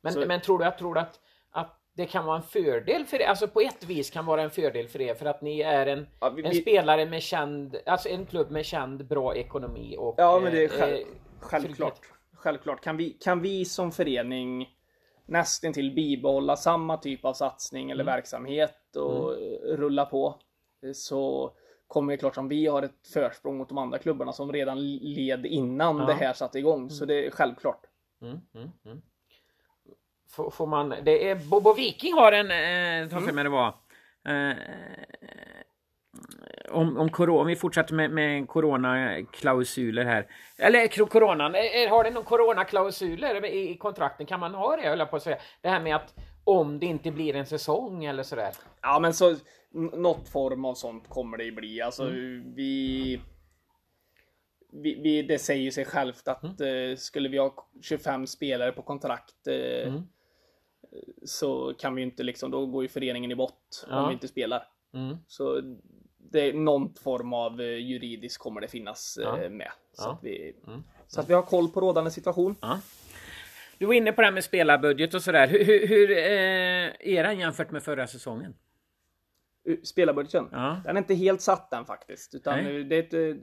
Men, 0.00 0.12
Så- 0.12 0.26
men 0.26 0.40
tror 0.40 0.58
du, 0.58 0.64
att, 0.64 0.78
tror 0.78 0.94
du 0.94 1.00
att, 1.00 1.20
att 1.50 1.76
det 1.92 2.06
kan 2.06 2.24
vara 2.24 2.36
en 2.36 2.42
fördel 2.42 3.04
för 3.06 3.20
er? 3.22 3.26
Alltså 3.26 3.48
på 3.48 3.60
ett 3.60 3.84
vis 3.84 4.10
kan 4.10 4.26
vara 4.26 4.42
en 4.42 4.50
fördel 4.50 4.88
för 4.88 5.00
er 5.00 5.14
för 5.14 5.26
att 5.26 5.42
ni 5.42 5.60
är 5.60 5.86
en, 5.86 6.06
Ja, 6.20 6.30
vi- 6.30 6.44
en 6.44 6.54
spelare 6.54 7.06
med 7.06 7.22
känd, 7.22 7.76
alltså 7.86 8.08
en 8.08 8.26
klubb 8.26 8.50
med 8.50 8.64
känd 8.66 9.06
bra 9.06 9.34
ekonomi 9.36 9.96
och 9.98 10.14
Ja, 10.18 10.40
men 10.42 10.52
det 10.52 10.64
är 10.64 10.64
eh, 10.64 10.70
själv, 10.80 10.92
eh, 10.94 11.06
självklart. 11.40 11.94
trygghet. 12.00 12.14
Självklart. 12.34 12.80
Kan 12.80 12.96
vi, 12.96 13.10
kan 13.10 13.40
vi 13.42 13.64
som 13.64 13.92
förening 13.92 14.76
nästan 15.26 15.72
till 15.72 15.94
bibehålla 15.94 16.56
samma 16.56 16.96
typ 16.96 17.24
av 17.24 17.32
satsning 17.32 17.90
eller 17.90 18.04
verksamhet 18.04 18.96
och 18.96 19.32
rulla 19.62 20.04
på 20.06 20.38
så 20.94 21.52
kommer 21.90 22.12
det 22.12 22.16
klart 22.16 22.34
som 22.34 22.48
vi 22.48 22.66
har 22.66 22.82
ett 22.82 23.08
försprång 23.14 23.58
mot 23.58 23.68
de 23.68 23.78
andra 23.78 23.98
klubbarna 23.98 24.32
som 24.32 24.52
redan 24.52 24.80
led 24.96 25.46
innan 25.46 25.98
Ja. 25.98 26.04
det 26.04 26.14
här 26.14 26.32
satte 26.32 26.58
igång. 26.58 26.90
Så 26.90 27.04
det 27.04 27.26
är 27.26 27.30
självklart. 27.30 27.80
Mm, 28.22 28.38
mm, 28.54 28.70
mm. 28.84 29.02
Får, 30.30 30.50
får 30.50 30.66
man, 30.66 30.94
det 31.04 31.28
är 31.30 31.34
Bobo 31.34 31.72
Viking 31.74 32.14
har 32.14 32.32
en, 32.32 32.46
eh, 32.50 33.08
tar 33.10 33.16
Mm. 33.16 33.26
för 33.28 33.34
mig 33.34 33.44
det 33.44 33.50
var. 33.50 33.74
Eh, 34.28 34.56
om, 36.70 36.96
om, 36.96 37.08
corona, 37.10 37.40
om 37.40 37.46
vi 37.46 37.56
fortsätter 37.56 37.94
med, 37.94 38.10
med 38.10 38.48
coronaklausuler 38.48 40.04
här. 40.04 40.26
Eller 40.58 41.06
coronan, 41.06 41.54
har 41.90 42.04
det 42.04 42.10
någon 42.10 42.24
coronaklausuler 42.24 43.44
i, 43.44 43.70
i 43.70 43.76
kontrakten? 43.76 44.26
Kan 44.26 44.40
man 44.40 44.54
ha 44.54 44.76
det 44.76 44.88
höll 44.88 44.98
jag 44.98 45.10
på 45.10 45.16
att 45.16 45.22
säga. 45.22 45.38
Det 45.60 45.68
här 45.68 45.80
med 45.80 45.96
att 45.96 46.14
om 46.44 46.78
det 46.78 46.86
inte 46.86 47.10
blir 47.10 47.36
en 47.36 47.46
säsong 47.46 48.04
eller 48.04 48.22
sådär. 48.22 48.54
Ja 48.82 48.98
men 48.98 49.14
så 49.14 49.36
något 49.92 50.28
form 50.28 50.64
av 50.64 50.74
sånt 50.74 51.08
kommer 51.08 51.36
det 51.38 51.44
ju 51.44 51.52
bli. 51.52 51.80
Alltså 51.82 52.04
vi, 52.56 53.20
vi, 54.72 54.94
vi 54.94 55.22
Det 55.22 55.38
säger 55.38 55.70
sig 55.70 55.84
självt 55.84 56.28
att 56.28 56.42
eh, 56.60 56.96
skulle 56.96 57.28
vi 57.28 57.38
ha 57.38 57.68
25 57.82 58.26
spelare 58.26 58.72
på 58.72 58.82
kontrakt 58.82 59.46
eh, 59.46 59.88
Mm. 59.88 60.02
så 61.24 61.74
kan 61.78 61.94
vi 61.94 62.02
inte 62.02 62.22
liksom, 62.22 62.50
då 62.50 62.66
går 62.66 62.82
ju 62.82 62.88
föreningen 62.88 63.30
i 63.30 63.34
bott 63.34 63.86
Ja. 63.90 64.00
om 64.02 64.08
vi 64.08 64.12
inte 64.14 64.28
spelar. 64.28 64.68
Mm. 64.94 65.16
Så 65.26 65.60
det 66.18 66.40
är 66.48 66.52
någon 66.52 66.94
form 66.94 67.32
av 67.32 67.60
eh, 67.60 67.66
juridiskt 67.66 68.38
kommer 68.42 68.60
det 68.60 68.68
finnas 68.68 69.16
eh, 69.16 69.42
Ja. 69.42 69.48
med. 69.50 69.70
Så, 69.92 70.02
Ja. 70.08 70.12
att 70.12 70.24
vi, 70.24 70.56
Mm. 70.66 70.82
så 71.08 71.20
att 71.20 71.30
vi 71.30 71.34
har 71.34 71.42
koll 71.42 71.68
på 71.68 71.80
rådande 71.80 72.10
situation. 72.10 72.56
Du 73.80 73.86
var 73.86 73.94
inne 73.94 74.12
på 74.12 74.20
det 74.20 74.26
här 74.26 74.32
med 74.32 74.44
spelarbudget 74.44 75.14
och 75.14 75.22
sådär. 75.22 75.46
Hur, 75.48 75.64
hur, 75.64 75.86
hur 75.86 76.10
eh, 76.10 77.16
är 77.16 77.22
den 77.22 77.38
jämfört 77.38 77.70
med 77.70 77.82
förra 77.82 78.06
säsongen? 78.06 78.54
Spelarbudgeten. 79.82 80.48
Ja. 80.52 80.80
Den 80.84 80.96
är 80.96 81.00
inte 81.00 81.14
helt 81.14 81.40
satt 81.40 81.72
än 81.72 81.84
faktiskt. 81.84 82.34
Utan 82.34 82.64
Nej. 82.64 82.84
det 82.84 82.96
är, 82.96 83.00
ett, 83.02 83.40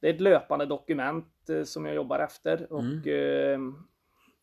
det 0.00 0.08
är 0.08 0.14
ett 0.14 0.20
löpande 0.20 0.66
dokument 0.66 1.26
eh, 1.50 1.62
som 1.62 1.86
jag 1.86 1.94
jobbar 1.94 2.18
efter. 2.18 2.72
Och, 2.72 2.80
Mm. 2.80 2.96
eh, 2.96 3.74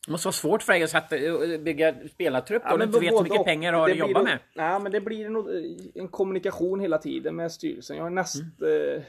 Det 0.06 0.12
måste 0.12 0.28
vara 0.28 0.34
svårt 0.34 0.64
för 0.64 0.74
dig 0.74 0.84
att 0.84 0.90
sätta, 0.90 1.16
bygga 1.60 1.96
spelartrupp 2.14 2.62
Ja, 2.66 2.74
om 2.74 2.80
du 2.80 2.86
inte 2.86 3.00
vet 3.00 3.12
hur 3.14 3.24
mycket 3.24 3.40
och. 3.40 3.46
pengar 3.46 3.72
du 3.72 3.78
har 3.78 3.90
att 3.90 3.98
jobba 3.98 4.24
med. 4.24 4.40
Nej, 4.56 4.80
men 4.80 4.92
det 4.92 5.02
blir 5.02 5.30
nog 5.30 5.50
eh, 5.50 5.62
en 5.96 6.08
kommunikation 6.08 6.80
hela 6.80 6.98
tiden 6.98 7.36
med 7.36 7.52
styrelsen. 7.52 7.98
Jag 7.98 8.04
har 8.04 8.10
näst... 8.10 8.36
Mm. 8.62 8.96
Eh, 8.96 9.04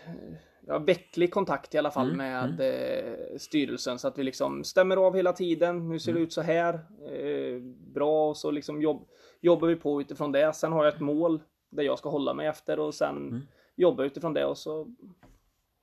jag 0.69 0.75
har 0.79 0.87
vecklig 0.87 1.33
kontakt 1.33 1.75
i 1.75 1.79
alla 1.79 1.91
fall 1.91 2.17
med 2.17 2.61
eh, 2.61 3.37
styrelsen 3.39 3.99
så 3.99 4.09
att 4.09 4.19
vi 4.19 4.23
liksom 4.23 4.65
stämmer 4.65 4.97
av 4.97 5.17
hela 5.17 5.33
tiden. 5.33 5.89
Nu 5.89 5.99
ser 5.99 6.11
Mm. 6.11 6.21
det 6.23 6.27
ut 6.27 6.33
så 6.33 6.43
här. 6.43 6.75
Eh, 7.13 7.61
bra 7.95 8.29
och 8.29 8.37
så 8.37 8.51
liksom 8.51 8.83
jobb, 8.83 9.09
jobbar 9.41 9.69
vi 9.69 9.77
på 9.77 10.01
utifrån 10.01 10.33
det. 10.33 10.53
Sen 10.53 10.73
har 10.73 10.85
jag 10.85 10.95
ett 10.95 11.01
mål 11.01 11.43
där 11.71 11.83
jag 11.83 11.99
ska 11.99 12.09
hålla 12.09 12.35
mig 12.35 12.47
efter 12.47 12.79
och 12.79 12.95
sen 12.95 13.17
Mm. 13.17 13.41
jobba 13.77 14.05
utifrån 14.05 14.35
det 14.35 14.45
och 14.45 14.59
så 14.59 14.87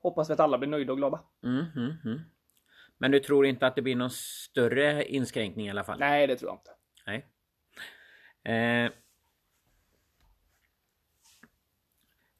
hoppas 0.02 0.30
vi 0.30 0.34
att 0.34 0.40
alla 0.40 0.58
blir 0.58 0.70
nöjda 0.70 0.92
och 0.94 0.98
glada. 0.98 1.20
Mm, 1.44 1.66
mm, 1.76 1.94
mm. 2.06 2.20
Men 2.98 3.12
du 3.12 3.20
tror 3.20 3.46
inte 3.46 3.68
att 3.68 3.76
det 3.76 3.82
blir 3.82 3.96
någon 3.96 4.10
större 4.10 5.06
inskränkning 5.06 5.68
i 5.68 5.70
alla 5.70 5.84
fall? 5.84 6.00
Nej, 6.00 6.28
det 6.28 6.36
tror 6.36 6.50
jag 6.52 6.56
inte. 6.56 6.72
Nej. 7.08 7.26
Eh. 8.86 8.92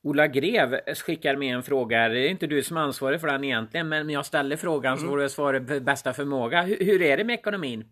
Ola 0.06 0.28
Grev 0.28 0.80
skickar 0.96 1.36
med 1.36 1.56
en 1.56 1.64
fråga. 1.64 2.10
Det 2.10 2.20
är 2.20 2.30
inte 2.30 2.48
du 2.48 2.64
som 2.64 2.78
är 2.78 2.82
ansvarig 2.82 3.22
för 3.22 3.28
den 3.28 3.44
egentligen, 3.44 3.90
men 3.90 4.10
jag 4.10 4.26
ställer 4.26 4.56
frågan 4.56 4.94
Mm. 4.94 5.02
så 5.04 5.08
får 5.08 5.18
du 5.18 5.30
svara 5.30 5.66
för 5.66 5.80
bästa 5.80 6.14
förmåga. 6.14 6.62
Hur, 6.62 6.78
hur 6.86 7.02
är 7.02 7.18
det 7.18 7.24
med 7.24 7.34
ekonomin? 7.34 7.86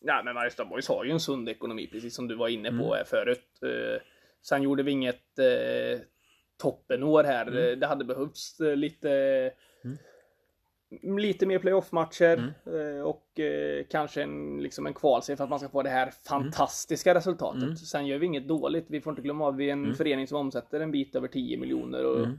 Nej, 0.00 0.24
men 0.24 0.34
Mariestad 0.34 0.64
Boys 0.64 0.88
har 0.88 1.04
ju 1.04 1.10
en 1.10 1.20
sund 1.20 1.48
ekonomi, 1.48 1.88
precis 1.92 2.14
som 2.14 2.28
du 2.28 2.34
var 2.34 2.48
inne 2.48 2.70
på 2.70 2.94
Mm. 2.94 3.06
förut. 3.06 3.62
Eh, 3.62 4.02
sen 4.42 4.62
gjorde 4.62 4.82
vi 4.82 4.90
inget 4.90 5.38
eh, 5.38 6.00
toppenår 6.62 7.24
här. 7.24 7.46
Mm. 7.46 7.80
Det 7.80 7.86
hade 7.86 8.04
behövts 8.04 8.60
eh, 8.60 8.76
lite 8.76 9.10
Lite 11.02 11.46
mer 11.46 11.58
playoff-matcher 11.58 12.52
Mm. 12.66 12.96
eh, 12.96 13.02
och 13.02 13.40
eh, 13.40 13.84
kanske 13.90 14.22
en, 14.22 14.62
liksom 14.62 14.86
en 14.86 14.94
kvalserie 14.94 15.36
för 15.36 15.44
att 15.44 15.50
man 15.50 15.58
ska 15.58 15.68
få 15.68 15.82
det 15.82 15.90
här 15.90 16.10
fantastiska 16.28 17.14
resultatet. 17.14 17.62
Mm. 17.62 17.76
Sen 17.76 18.06
gör 18.06 18.18
vi 18.18 18.26
inget 18.26 18.48
dåligt. 18.48 18.84
Vi 18.88 19.00
får 19.00 19.10
inte 19.10 19.22
glömma 19.22 19.46
av 19.46 19.56
vi 19.56 19.68
är 19.68 19.72
en 19.72 19.94
förening 19.94 20.26
som 20.26 20.38
omsätter 20.38 20.80
en 20.80 20.90
bit 20.90 21.16
över 21.16 21.28
10 21.28 21.56
miljoner. 21.58 22.04
Och 22.06 22.18
Mm. 22.18 22.38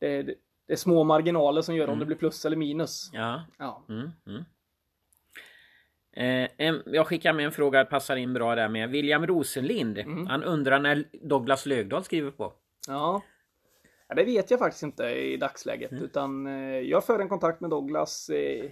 det, 0.00 0.22
det, 0.22 0.34
det 0.66 0.72
är 0.72 0.76
små 0.76 1.04
marginaler 1.04 1.62
som 1.62 1.76
gör 1.76 1.88
om 1.88 1.98
det 1.98 2.06
blir 2.06 2.16
plus 2.16 2.44
eller 2.44 2.56
minus. 2.56 3.10
Ja. 3.12 3.42
Ja. 3.58 3.82
Mm, 3.88 4.10
mm. 4.26 4.44
Eh, 6.12 6.50
en, 6.56 6.82
jag 6.86 7.06
skickar 7.06 7.32
med 7.32 7.44
en 7.46 7.52
fråga, 7.52 7.84
passar 7.84 8.16
in 8.16 8.32
bra 8.34 8.54
där 8.54 8.68
med. 8.68 8.90
William 8.90 9.26
Rosenlind. 9.26 9.98
Mm. 9.98 10.26
Han 10.26 10.42
undrar 10.42 10.78
när 10.78 11.04
Douglas 11.22 11.66
Lögdahl 11.66 12.04
skriver 12.04 12.30
på. 12.30 12.52
Ja. 12.88 13.22
Ja, 14.08 14.14
det 14.14 14.24
vet 14.24 14.50
jag 14.50 14.60
faktiskt 14.60 14.82
inte 14.82 15.04
i 15.04 15.36
dagsläget. 15.36 15.90
Mm. 15.92 16.04
Utan 16.04 16.46
eh, 16.46 16.80
jag 16.80 17.04
för 17.04 17.18
en 17.18 17.28
kontakt 17.28 17.60
med 17.60 17.70
Douglas 17.70 18.28
eh, 18.28 18.70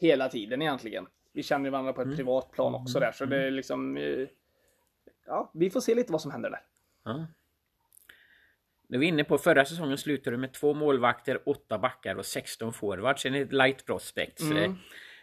hela 0.00 0.28
tiden 0.28 0.62
egentligen. 0.62 1.06
Vi 1.32 1.42
känner 1.42 1.70
varandra 1.70 1.92
på 1.92 2.00
ett 2.00 2.06
Mm. 2.06 2.16
privat 2.16 2.50
plan 2.52 2.74
också 2.74 3.00
där. 3.00 3.12
Så 3.12 3.24
det 3.24 3.46
är 3.46 3.50
liksom... 3.50 3.96
Eh, 3.96 4.26
ja, 5.26 5.50
vi 5.54 5.70
får 5.70 5.80
se 5.80 5.94
lite 5.94 6.12
vad 6.12 6.20
som 6.20 6.30
händer 6.30 6.50
där. 6.50 6.60
Ja. 7.04 7.26
Du 8.88 8.98
var 8.98 9.04
inne 9.04 9.24
på 9.24 9.38
förra 9.38 9.64
säsongen 9.64 9.98
slutade 9.98 10.36
du 10.36 10.40
med 10.40 10.52
två 10.52 10.74
målvakter, 10.74 11.48
åtta 11.48 11.78
backar 11.78 12.14
och 12.16 12.26
16 12.26 12.72
forwards 12.72 13.26
enligt 13.26 13.52
Light 13.52 13.86
Prospects. 13.86 14.42
Mm. 14.42 14.74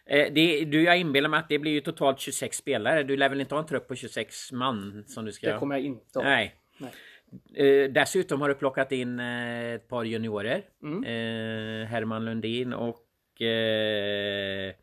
Det, 0.05 0.65
du, 0.65 0.84
jag 0.84 0.97
inbillar 0.97 1.30
mig 1.30 1.39
att 1.39 1.49
det 1.49 1.59
blir 1.59 1.72
ju 1.72 1.82
totalt 1.82 2.19
26 2.19 2.57
spelare. 2.57 3.03
Du 3.03 3.17
lär 3.17 3.30
väl 3.30 3.41
inte 3.41 3.55
ha 3.55 3.61
en 3.61 3.67
trupp 3.67 3.88
på 3.88 3.95
26 3.95 4.51
man 4.51 5.03
som 5.07 5.26
du 5.26 5.32
ska... 5.32 5.53
Det 5.53 5.59
kommer 5.59 5.76
jag 5.76 5.86
inte 5.86 6.19
ha. 6.19 6.24
Nej. 6.24 6.55
Nej. 6.78 6.91
Eh, 7.55 7.89
dessutom 7.91 8.41
har 8.41 8.49
du 8.49 8.55
plockat 8.55 8.91
in 8.91 9.19
eh, 9.19 9.73
ett 9.73 9.88
par 9.88 10.03
juniorer. 10.03 10.61
Mm. 10.84 11.03
Eh, 11.03 11.88
Herman 11.88 12.25
Lundin 12.25 12.73
och... 12.73 13.41
Eh, 13.41 14.73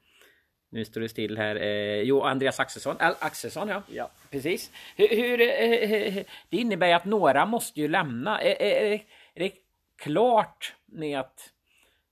Nu 0.70 0.84
står 0.84 1.00
det 1.00 1.08
still 1.08 1.36
här. 1.38 1.56
Eh, 1.56 2.02
jo, 2.02 2.22
Andreas 2.22 2.60
Axelsson. 2.60 2.96
Al 3.00 3.14
Axelsson, 3.18 3.68
ja. 3.68 3.82
Ja. 3.88 4.10
Precis. 4.30 4.70
Hur, 4.96 5.08
hur, 5.08 5.40
eh, 5.40 6.24
det 6.48 6.56
innebär 6.56 6.86
ju 6.86 6.92
att 6.92 7.04
några 7.04 7.46
måste 7.46 7.80
ju 7.80 7.88
lämna. 7.88 8.40
Är, 8.42 9.02
det 9.34 9.52
klart 9.96 10.74
med 10.86 11.20
att 11.20 11.50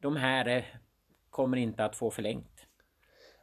de 0.03 0.17
här 0.17 0.65
kommer 1.31 1.57
inte 1.57 1.85
att 1.85 1.97
få 1.97 2.11
förlängt? 2.11 2.67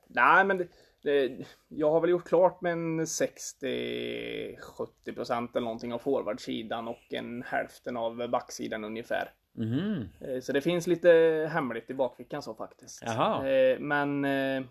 Nej, 0.08 0.46
men 0.46 0.58
det, 0.58 0.68
det, 1.02 1.38
jag 1.68 1.92
har 1.92 2.02
väl 2.02 2.10
gjort 2.10 2.28
klart 2.28 2.62
med 2.62 2.72
en 2.72 3.00
60-70 3.02 5.16
procent 5.16 5.56
eller 5.56 5.66
någonting 5.66 5.94
av 5.94 6.00
forwardsidan 6.00 6.88
och 6.88 7.14
en 7.14 7.44
hälften 7.44 7.98
av 7.98 8.30
backsidan 8.30 8.84
ungefär. 8.84 9.34
Mhm. 9.54 10.10
Eh, 10.22 10.40
Så 10.40 10.54
det 10.54 10.62
finns 10.62 10.88
lite 10.88 11.10
hemligt 11.54 11.90
i 11.90 11.94
bakfickan 11.94 12.42
så 12.42 12.54
faktiskt. 12.56 13.04
Jaha. 13.06 13.50
Eh, 13.50 13.80
Men 13.80 14.26
eh, 14.26 14.64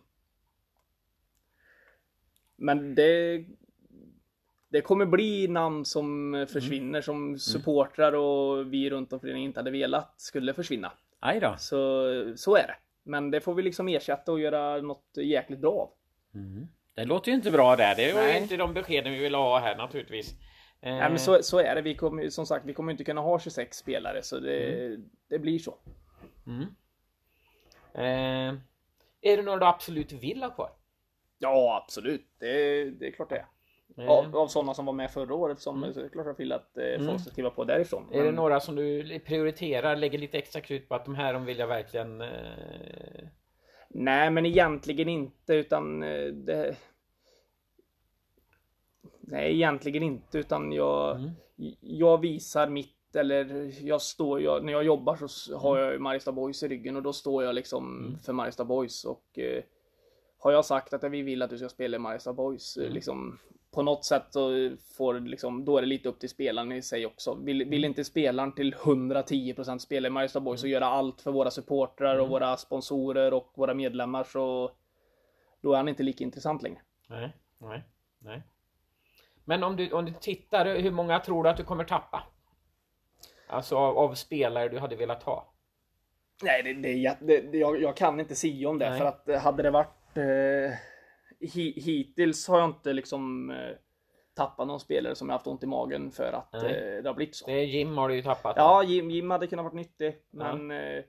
Men 2.57 2.95
det 2.95 3.45
Det 4.69 4.81
kommer 4.81 5.07
bli 5.07 5.49
namn 5.49 5.85
som 5.85 6.47
försvinner 6.53 7.01
som 7.01 7.39
supportrar 7.39 8.13
och 8.13 8.73
vi 8.73 8.91
runt 8.91 9.13
om 9.13 9.21
föreningen 9.21 9.49
inte 9.49 9.61
hade 9.61 9.71
velat 9.71 10.21
skulle 10.21 10.55
försvinna. 10.55 10.93
Aj 11.21 11.41
då. 11.41 11.55
Så, 11.59 11.77
så 12.37 12.57
är 12.57 12.67
det. 12.67 12.77
Men 13.03 13.31
det 13.31 13.41
får 13.41 13.55
vi 13.55 13.63
liksom 13.63 13.89
ersätta 13.89 14.33
och 14.33 14.41
göra 14.41 14.83
något 14.83 15.17
jäkligt 15.17 15.61
bra 15.61 15.73
av. 15.73 15.91
Det 16.95 17.05
låter 17.05 17.31
ju 17.31 17.35
inte 17.37 17.51
bra 17.51 17.77
där. 17.77 17.95
Det 17.97 18.13
var 18.13 18.23
ju 18.29 18.37
inte 18.39 18.57
de 18.57 18.75
beskeden 18.75 19.13
vi 19.13 19.19
ville 19.19 19.37
ha 19.37 19.59
här 19.59 19.77
naturligtvis. 19.77 20.31
Eh, 20.81 20.95
Nej, 20.95 21.09
men 21.11 21.19
så, 21.19 21.43
så 21.43 21.59
är 21.59 21.75
det. 21.75 21.83
Vi 21.83 21.95
kommer, 21.95 22.29
som 22.29 22.47
sagt, 22.47 22.65
vi 22.67 22.75
kommer 22.75 22.93
inte 22.93 23.05
kunna 23.05 23.21
ha 23.21 23.39
26 23.39 23.77
spelare 23.77 24.23
så 24.23 24.39
det, 24.39 24.97
det 25.29 25.39
blir 25.39 25.59
så. 25.59 25.79
eh, 27.95 28.55
är 29.23 29.37
det 29.37 29.43
några 29.43 29.59
du 29.59 29.67
absolut 29.67 30.13
vill 30.13 30.43
ha 30.43 30.51
kvar? 30.51 30.71
Ja, 31.39 31.83
absolut. 31.85 32.27
Det, 32.39 32.85
det 32.91 33.07
är 33.07 33.11
klart 33.13 33.29
det 33.31 33.37
är. 33.37 33.47
Eh, 34.05 34.11
Av, 34.11 34.37
av 34.37 34.47
sådana 34.49 34.75
som 34.75 34.87
var 34.87 34.93
med 34.93 35.11
förra 35.11 35.35
året 35.35 35.61
som 35.61 35.93
så 35.95 36.01
är 36.01 36.05
det 36.05 36.11
klart 36.11 36.27
jag 36.27 36.37
vill 36.39 36.53
att 36.53 36.79
eh, 36.79 37.07
folk 37.07 37.21
ska 37.21 37.31
skriva 37.31 37.51
på 37.51 37.65
därifrån. 37.65 38.09
Är 38.13 38.19
det 38.19 38.25
Men- 38.25 38.35
några 38.35 38.61
som 38.61 38.75
du 38.77 39.19
prioriterar, 39.19 39.97
lägger 39.97 40.19
lite 40.19 40.39
extra 40.39 40.61
krut 40.61 40.89
på 40.89 40.95
att 40.95 41.05
de 41.05 41.15
här 41.15 41.33
de 41.33 41.45
vill 41.45 41.59
jag 41.59 41.67
verkligen... 41.67 42.21
Eh... 42.21 43.29
Nej, 43.89 44.31
men 44.31 44.47
egentligen 44.47 45.09
inte 45.09 45.55
utan 45.55 46.03
eh, 46.03 46.27
det... 46.27 46.77
Nej, 49.21 49.55
egentligen 49.55 50.03
inte 50.03 50.39
utan 50.39 50.73
jag, 50.73 51.31
jag 51.81 52.21
visar 52.21 52.69
mitt 52.69 53.17
eller 53.17 53.73
jag 53.87 54.03
står, 54.03 54.41
jag, 54.41 54.65
när 54.65 54.73
jag 54.73 54.85
jobbar 54.85 55.17
så 55.27 55.59
har 55.59 55.79
jag 55.79 55.93
ju 55.93 55.99
Mariestad 55.99 56.33
Boys 56.33 56.63
i 56.63 56.69
ryggen 56.69 56.97
och 56.97 57.03
då 57.03 57.13
står 57.13 57.45
jag 57.45 57.55
liksom 57.55 58.17
för 58.25 58.33
Mariestad 58.33 58.65
Boys 58.65 59.05
och 59.05 59.39
eh, 59.39 59.63
har 60.39 60.53
jag 60.53 60.65
sagt 60.65 60.93
att 60.93 61.05
vi 61.05 61.23
vill 61.23 61.43
att 61.43 61.51
du 61.51 61.59
ska 61.59 61.69
spela 61.69 61.97
i 61.97 62.01
Mariestad 62.01 62.33
Boys 62.33 62.77
eh, 62.77 62.91
liksom 62.91 63.39
på 63.79 63.83
något 63.83 64.05
sätt 64.05 64.25
så 64.31 64.71
får 64.97 65.21
liksom, 65.21 65.65
då 65.65 65.77
är 65.77 65.83
det 65.83 65.89
lite 65.89 66.09
upp 66.09 66.21
till 66.21 66.29
spelaren 66.29 66.73
i 66.73 66.83
sig 66.83 67.07
också. 67.07 67.35
Vill, 67.35 67.65
vill 67.65 67.85
inte 67.85 68.05
spelaren 68.05 68.53
till 68.53 68.75
110% 68.75 69.79
spela 69.79 70.09
i 70.09 70.11
Mariestad 70.11 70.41
Boys 70.41 70.63
och 70.63 70.69
göra 70.69 70.87
allt 70.87 71.21
för 71.21 71.31
våra 71.31 71.51
supportrar 71.51 72.19
och 72.19 72.29
våra 72.29 72.57
sponsorer 72.57 73.35
och 73.35 73.53
våra 73.55 73.75
medlemmar 73.75 74.25
så 74.25 74.71
då 75.61 75.73
är 75.73 75.77
han 75.77 75.89
inte 75.89 76.03
lika 76.03 76.25
intressant 76.25 76.63
längre. 76.63 76.81
Nej, 77.09 77.37
nej, 77.59 77.83
nej. 78.19 78.43
Men 79.45 79.63
om 79.65 79.77
du, 79.77 79.93
om 79.93 80.05
du 80.05 80.13
tittar, 80.13 80.77
hur 80.77 80.91
många 80.91 81.21
tror 81.21 81.45
du 81.45 81.51
att 81.51 81.57
du 81.57 81.65
kommer 81.65 81.85
tappa? 81.85 82.23
Alltså 83.47 83.77
av, 83.77 83.99
av 83.99 84.15
spelare 84.15 84.69
du 84.69 84.79
hade 84.79 84.97
velat 84.97 85.23
ha? 85.23 85.53
Nej, 86.43 86.63
det, 86.63 86.73
det, 86.73 87.41
det, 87.41 87.59
jag, 87.59 87.83
jag 87.83 87.97
kan 87.97 88.21
inte 88.21 88.35
säga 88.35 88.69
om 88.69 88.79
det 88.79 88.91
Nej. 88.91 88.99
för 88.99 89.07
att 89.07 89.29
eh, 89.29 89.41
hade 89.41 89.63
det 89.63 89.71
varit 89.71 90.17
eh, 90.17 90.79
hittills 91.41 92.49
har 92.49 92.59
jag 92.59 92.69
inte 92.69 92.93
liksom 92.93 93.51
eh, 93.51 93.77
tappat 94.35 94.67
någon 94.67 94.81
spelare 94.81 95.15
som 95.15 95.29
jag 95.29 95.35
haft 95.35 95.47
ont 95.47 95.63
i 95.63 95.67
magen 95.67 96.11
för 96.11 96.33
att 96.33 96.63
Nej. 96.63 96.97
eh, 96.97 97.03
det 97.03 97.09
har 97.09 97.15
blivit 97.15 97.35
så. 97.37 97.47
Det 97.47 97.53
är 97.53 97.65
Jim 97.65 97.97
har 97.99 98.09
du 98.09 98.15
ju 98.15 98.23
tappat. 98.23 98.55
Ja, 98.57 98.83
Jim, 98.83 99.11
Jim 99.11 99.31
hade 99.31 99.47
kunnat 99.47 99.65
varit 99.65 99.75
nyttig, 99.75 100.17
men 100.31 100.71
eh, 100.71 101.05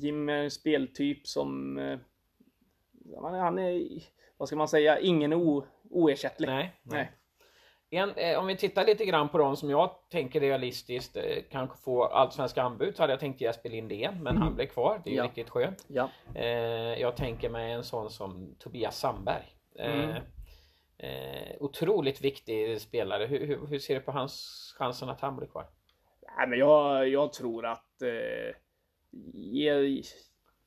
Jim 0.00 0.28
är 0.28 0.32
en 0.42 0.50
speltyp 0.50 1.26
som 1.26 1.76
han 3.20 3.58
är- 3.58 4.02
vad 4.36 4.48
ska 4.48 4.56
man 4.56 4.68
säga, 4.68 4.98
ingen 4.98 5.32
o, 5.32 5.66
oersättlig. 5.90 6.48
Nej, 6.48 6.72
nej. 6.82 7.12
En, 7.94 8.10
eh, 8.14 8.38
om 8.38 8.46
vi 8.46 8.56
tittar 8.56 8.84
lite 8.86 9.04
grann 9.04 9.28
på 9.28 9.38
de 9.38 9.56
som 9.56 9.70
jag 9.70 9.90
tänker 10.10 10.40
realistiskt 10.40 11.16
eh, 11.16 11.22
kanske 11.50 11.76
få 11.78 12.04
allsvenska 12.04 12.62
anbud 12.62 12.96
så 12.96 13.02
hade 13.02 13.12
jag 13.12 13.20
tänkt 13.20 13.40
Jesper 13.40 13.70
Lindén 13.70 14.22
men 14.22 14.36
han 14.36 14.54
blev 14.54 14.66
kvar. 14.66 15.00
Det 15.04 15.10
är 15.10 15.12
ju 15.12 15.18
Ja. 15.18 15.24
riktigt 15.24 15.50
skönt. 15.50 15.84
Ja. 15.88 16.08
Eh, 16.34 16.44
jag 17.00 17.16
tänker 17.16 17.48
mig 17.50 17.72
en 17.72 17.84
sån 17.84 18.10
som 18.10 18.54
Tobias 18.58 18.98
Sandberg. 18.98 19.44
Eh, 19.78 19.94
Mm. 20.04 20.22
eh, 20.98 21.56
otroligt 21.60 22.20
viktig 22.20 22.80
spelare. 22.80 23.26
Hur, 23.26 23.46
hur, 23.46 23.66
hur 23.66 23.78
ser 23.78 23.94
du 23.94 24.00
på 24.00 24.12
hans 24.12 24.74
chansen 24.78 25.08
att 25.08 25.20
han 25.20 25.36
blir 25.36 25.46
kvar? 25.48 25.66
Nej, 26.36 26.48
men 26.48 26.58
jag, 26.58 27.08
jag 27.08 27.32
tror 27.32 27.66
att 27.66 28.02
eh, 28.02 28.56
ge, 29.34 30.02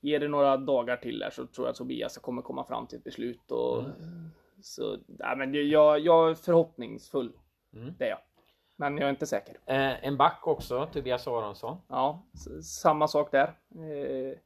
ge 0.02 0.20
det 0.20 0.28
några 0.28 0.58
dagar 0.58 0.98
till 0.98 1.20
där 1.20 1.30
så 1.30 1.46
tror 1.48 1.68
jag 1.68 1.72
att 1.72 1.78
Tobias 1.78 2.18
kommer 2.18 2.42
komma 2.42 2.64
fram 2.64 2.88
till 2.88 2.98
ett 2.98 3.04
beslut. 3.04 3.52
Och, 3.52 3.84
så, 4.68 4.98
nej, 5.08 5.38
men 5.38 5.70
jag, 5.70 6.00
jag 6.00 6.30
är 6.30 6.36
förhoppningsfull. 6.36 7.32
Mm. 7.74 7.94
Det 7.98 8.06
är 8.06 8.10
jag. 8.10 8.20
Men 8.76 8.98
jag 8.98 9.06
är 9.06 9.10
inte 9.10 9.26
säker. 9.26 9.58
Eh, 9.66 10.06
en 10.06 10.18
back 10.18 10.48
också, 10.48 10.86
Tobias 10.94 11.28
Aronsson. 11.28 11.78
Ja, 11.88 12.24
samma 12.64 13.08
sak 13.08 13.32
där. 13.32 13.48
Eh, 13.76 14.38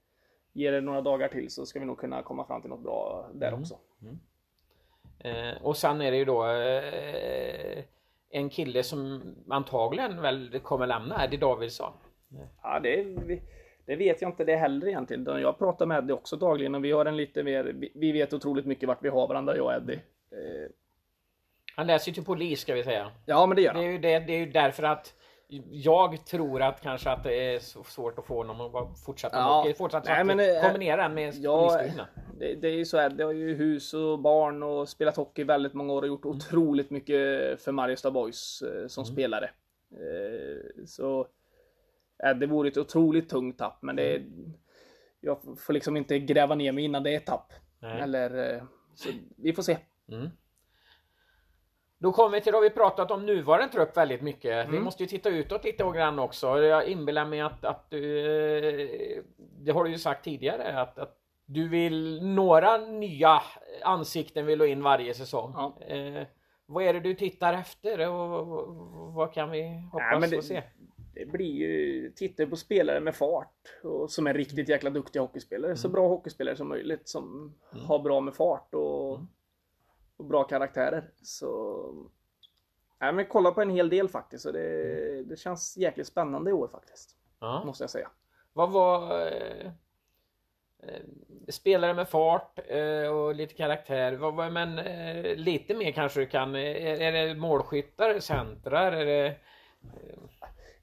ge 0.53 0.71
det 0.71 0.81
några 0.81 1.01
dagar 1.01 1.27
till 1.27 1.49
så 1.49 1.65
ska 1.65 1.79
vi 1.79 1.85
nog 1.85 1.97
kunna 1.97 2.23
komma 2.23 2.45
fram 2.45 2.61
till 2.61 2.69
något 2.69 2.83
bra 2.83 3.29
där 3.33 3.53
också. 3.53 3.77
Eh, 5.19 5.63
och 5.63 5.77
sen 5.77 6.01
är 6.01 6.11
det 6.11 6.17
ju 6.17 6.25
då 6.25 6.45
eh, 6.45 7.83
en 8.29 8.49
kille 8.49 8.83
som 8.83 9.21
antagligen 9.49 10.21
väl 10.21 10.59
kommer 10.59 10.87
lämna, 10.87 11.25
Eddie 11.25 11.37
Davidsson. 11.37 11.93
Ja, 12.61 12.79
det, 12.79 13.03
det 13.85 13.95
vet 13.95 14.21
jag 14.21 14.31
inte 14.31 14.45
det 14.45 14.55
heller 14.55 14.87
egentligen. 14.87 15.41
Jag 15.41 15.57
pratar 15.57 15.85
med 15.85 15.97
Eddie 15.97 16.13
också 16.13 16.35
dagligen 16.35 16.75
och 16.75 16.85
vi 16.85 16.91
har 16.91 17.05
en 17.05 17.17
lite 17.17 17.43
mer, 17.43 17.89
vi 17.95 18.11
vet 18.11 18.33
otroligt 18.33 18.65
mycket 18.65 18.87
vart 18.87 19.03
vi 19.03 19.09
har 19.09 19.27
varandra 19.27 19.57
jag 19.57 19.65
och 19.65 19.73
Eddie. 19.73 19.99
Eh, 20.31 20.69
Han 21.75 21.87
läser 21.87 22.09
ju 22.09 22.13
till 22.13 22.25
polis 22.25 22.59
ska 22.61 22.73
vi 22.73 22.83
säga. 22.83 23.11
ja, 23.25 23.45
men 23.45 23.55
det 23.55 23.61
gör 23.61 23.73
Det 23.73 23.79
är 23.79 23.83
han. 23.83 23.91
ju, 23.91 23.97
det, 23.99 24.19
det 24.19 24.33
är 24.33 24.39
ju 24.39 24.51
därför 24.51 24.83
att 24.83 25.13
jag 25.69 26.25
tror 26.25 26.61
att 26.61 26.81
kanske 26.81 27.09
att 27.09 27.23
det 27.23 27.53
är 27.55 27.59
så 27.59 27.83
svårt 27.83 28.19
att 28.19 28.25
få 28.25 28.37
honom 28.37 28.75
att 28.75 28.99
fortsätta 28.99 29.37
Ja. 29.37 29.63
ja. 29.67 29.73
fortsatt 29.73 30.05
Nej, 30.05 30.23
men, 30.23 30.39
eh, 30.39 30.61
kombinera 30.61 31.03
den 31.03 31.13
med 31.13 31.33
Ja, 31.35 31.81
det, 32.39 32.55
det 32.55 32.67
är 32.67 32.73
ju 32.73 32.85
så 32.85 32.97
här, 32.97 33.09
det 33.09 33.23
har 33.23 33.31
ju 33.31 33.55
hus 33.55 33.93
och 33.93 34.19
barn 34.19 34.63
och 34.63 34.89
spelat 34.89 35.15
hockey 35.17 35.43
väldigt 35.43 35.73
många 35.73 35.93
år 35.93 36.01
och 36.01 36.07
gjort 36.07 36.25
otroligt 36.25 36.89
mycket 36.89 37.61
för 37.61 37.71
Mariestad 37.71 38.11
Boys 38.11 38.61
eh, 38.61 38.87
som 38.87 39.05
spelare. 39.05 39.49
Eh, 39.91 40.85
så 40.85 41.27
det 42.39 42.45
vore 42.45 42.67
ett 42.67 42.77
otroligt 42.77 43.29
tungt 43.29 43.57
tapp, 43.57 43.81
men 43.81 43.95
det 43.95 44.21
jag 45.21 45.39
får 45.59 45.73
liksom 45.73 45.97
inte 45.97 46.19
gräva 46.19 46.55
ner 46.55 46.71
mig 46.71 46.83
innan 46.83 47.03
det 47.03 47.11
är 47.13 47.17
ett 47.17 47.25
tapp. 47.25 47.53
Nej. 47.79 48.01
Eller, 48.01 48.63
så 48.95 49.09
vi 49.37 49.53
får 49.53 49.63
se. 49.63 49.77
Då 51.99 52.11
kommer 52.11 52.29
vi 52.37 52.41
till, 52.41 52.51
då 52.51 52.57
har 52.57 52.63
vi 52.63 52.69
pratat 52.69 53.11
om 53.11 53.25
nuvarande 53.25 53.73
trupp 53.73 53.97
väldigt 53.97 54.21
mycket. 54.21 54.51
Mm. 54.51 54.71
Vi 54.71 54.79
måste 54.79 55.03
ju 55.03 55.07
titta 55.07 55.29
utåt 55.29 55.63
lite 55.63 55.83
grann 55.83 56.19
också. 56.19 56.59
Jag 56.59 56.87
inbillar 56.87 57.25
mig 57.25 57.41
att, 57.41 57.65
att 57.65 57.89
du, 57.89 58.19
eh, 59.17 59.23
det 59.37 59.71
har 59.71 59.83
du 59.83 59.89
ju 59.91 59.97
sagt 59.97 60.23
tidigare, 60.23 60.81
att, 60.81 60.97
att 60.97 61.17
du 61.45 61.67
vill 61.67 62.23
några 62.23 62.77
nya 62.77 63.41
ansikten 63.83 64.45
vill 64.45 64.59
du 64.59 64.67
in 64.67 64.83
varje 64.83 65.13
säsong. 65.13 65.53
Ja. 65.57 65.77
Eh, 65.95 66.27
vad 66.65 66.83
är 66.83 66.93
det 66.93 66.99
du 66.99 67.13
tittar 67.15 67.53
efter 67.53 68.09
och, 68.09 68.47
vad 69.13 69.33
kan 69.33 69.51
vi 69.51 69.89
hoppas 69.91 70.07
Ja, 70.11 70.19
det- 70.19 70.35
få 70.35 70.41
se? 70.41 70.63
Det 71.13 71.25
blir 71.25 71.55
ju, 71.55 72.11
tittar 72.15 72.45
på 72.45 72.55
spelare 72.55 72.99
med 72.99 73.15
fart 73.15 73.53
och 73.83 74.11
som 74.11 74.27
är 74.27 74.33
riktigt 74.33 74.69
jäkla 74.69 74.89
duktiga 74.89 75.21
hockeyspelare. 75.21 75.75
Så 75.75 75.89
bra 75.89 76.07
hockeyspelare 76.07 76.55
som 76.55 76.69
möjligt 76.69 77.07
som 77.07 77.53
har 77.87 77.99
bra 77.99 78.21
med 78.21 78.33
fart 78.35 78.73
och, 78.73 79.19
och 80.21 80.27
bra 80.27 80.43
karaktärer. 80.43 81.09
Så 81.21 81.87
Nej 82.99 83.13
men 83.13 83.25
kolla 83.25 83.51
på 83.51 83.61
en 83.61 83.69
hel 83.69 83.89
del 83.89 84.09
faktiskt 84.09 84.45
och 84.45 84.53
det, 84.53 85.23
det 85.23 85.39
känns 85.39 85.77
jäkligt 85.77 86.07
spännande 86.07 86.49
i 86.49 86.53
år 86.53 86.67
faktiskt. 86.67 87.15
Ja. 87.39 87.63
Måste 87.65 87.83
jag 87.83 87.89
säga. 87.89 88.09
Vad 88.53 88.71
var 88.71 89.19
eh, 89.27 89.65
eh, 90.79 91.01
spelare 91.49 91.93
med 91.93 92.09
fart 92.09 92.59
eh, 92.67 93.07
och 93.07 93.35
lite 93.35 93.53
karaktär. 93.53 94.13
Vad, 94.13 94.35
vad, 94.35 94.51
men 94.53 94.79
eh, 94.79 95.35
lite 95.35 95.73
mer 95.73 95.91
kanske 95.91 96.19
du 96.19 96.25
kan. 96.25 96.55
Är, 96.55 97.01
är 97.01 97.11
det 97.27 97.35
målskyttar, 97.35 98.19
centrar? 98.19 98.91
Är 98.91 99.05
det, 99.05 99.35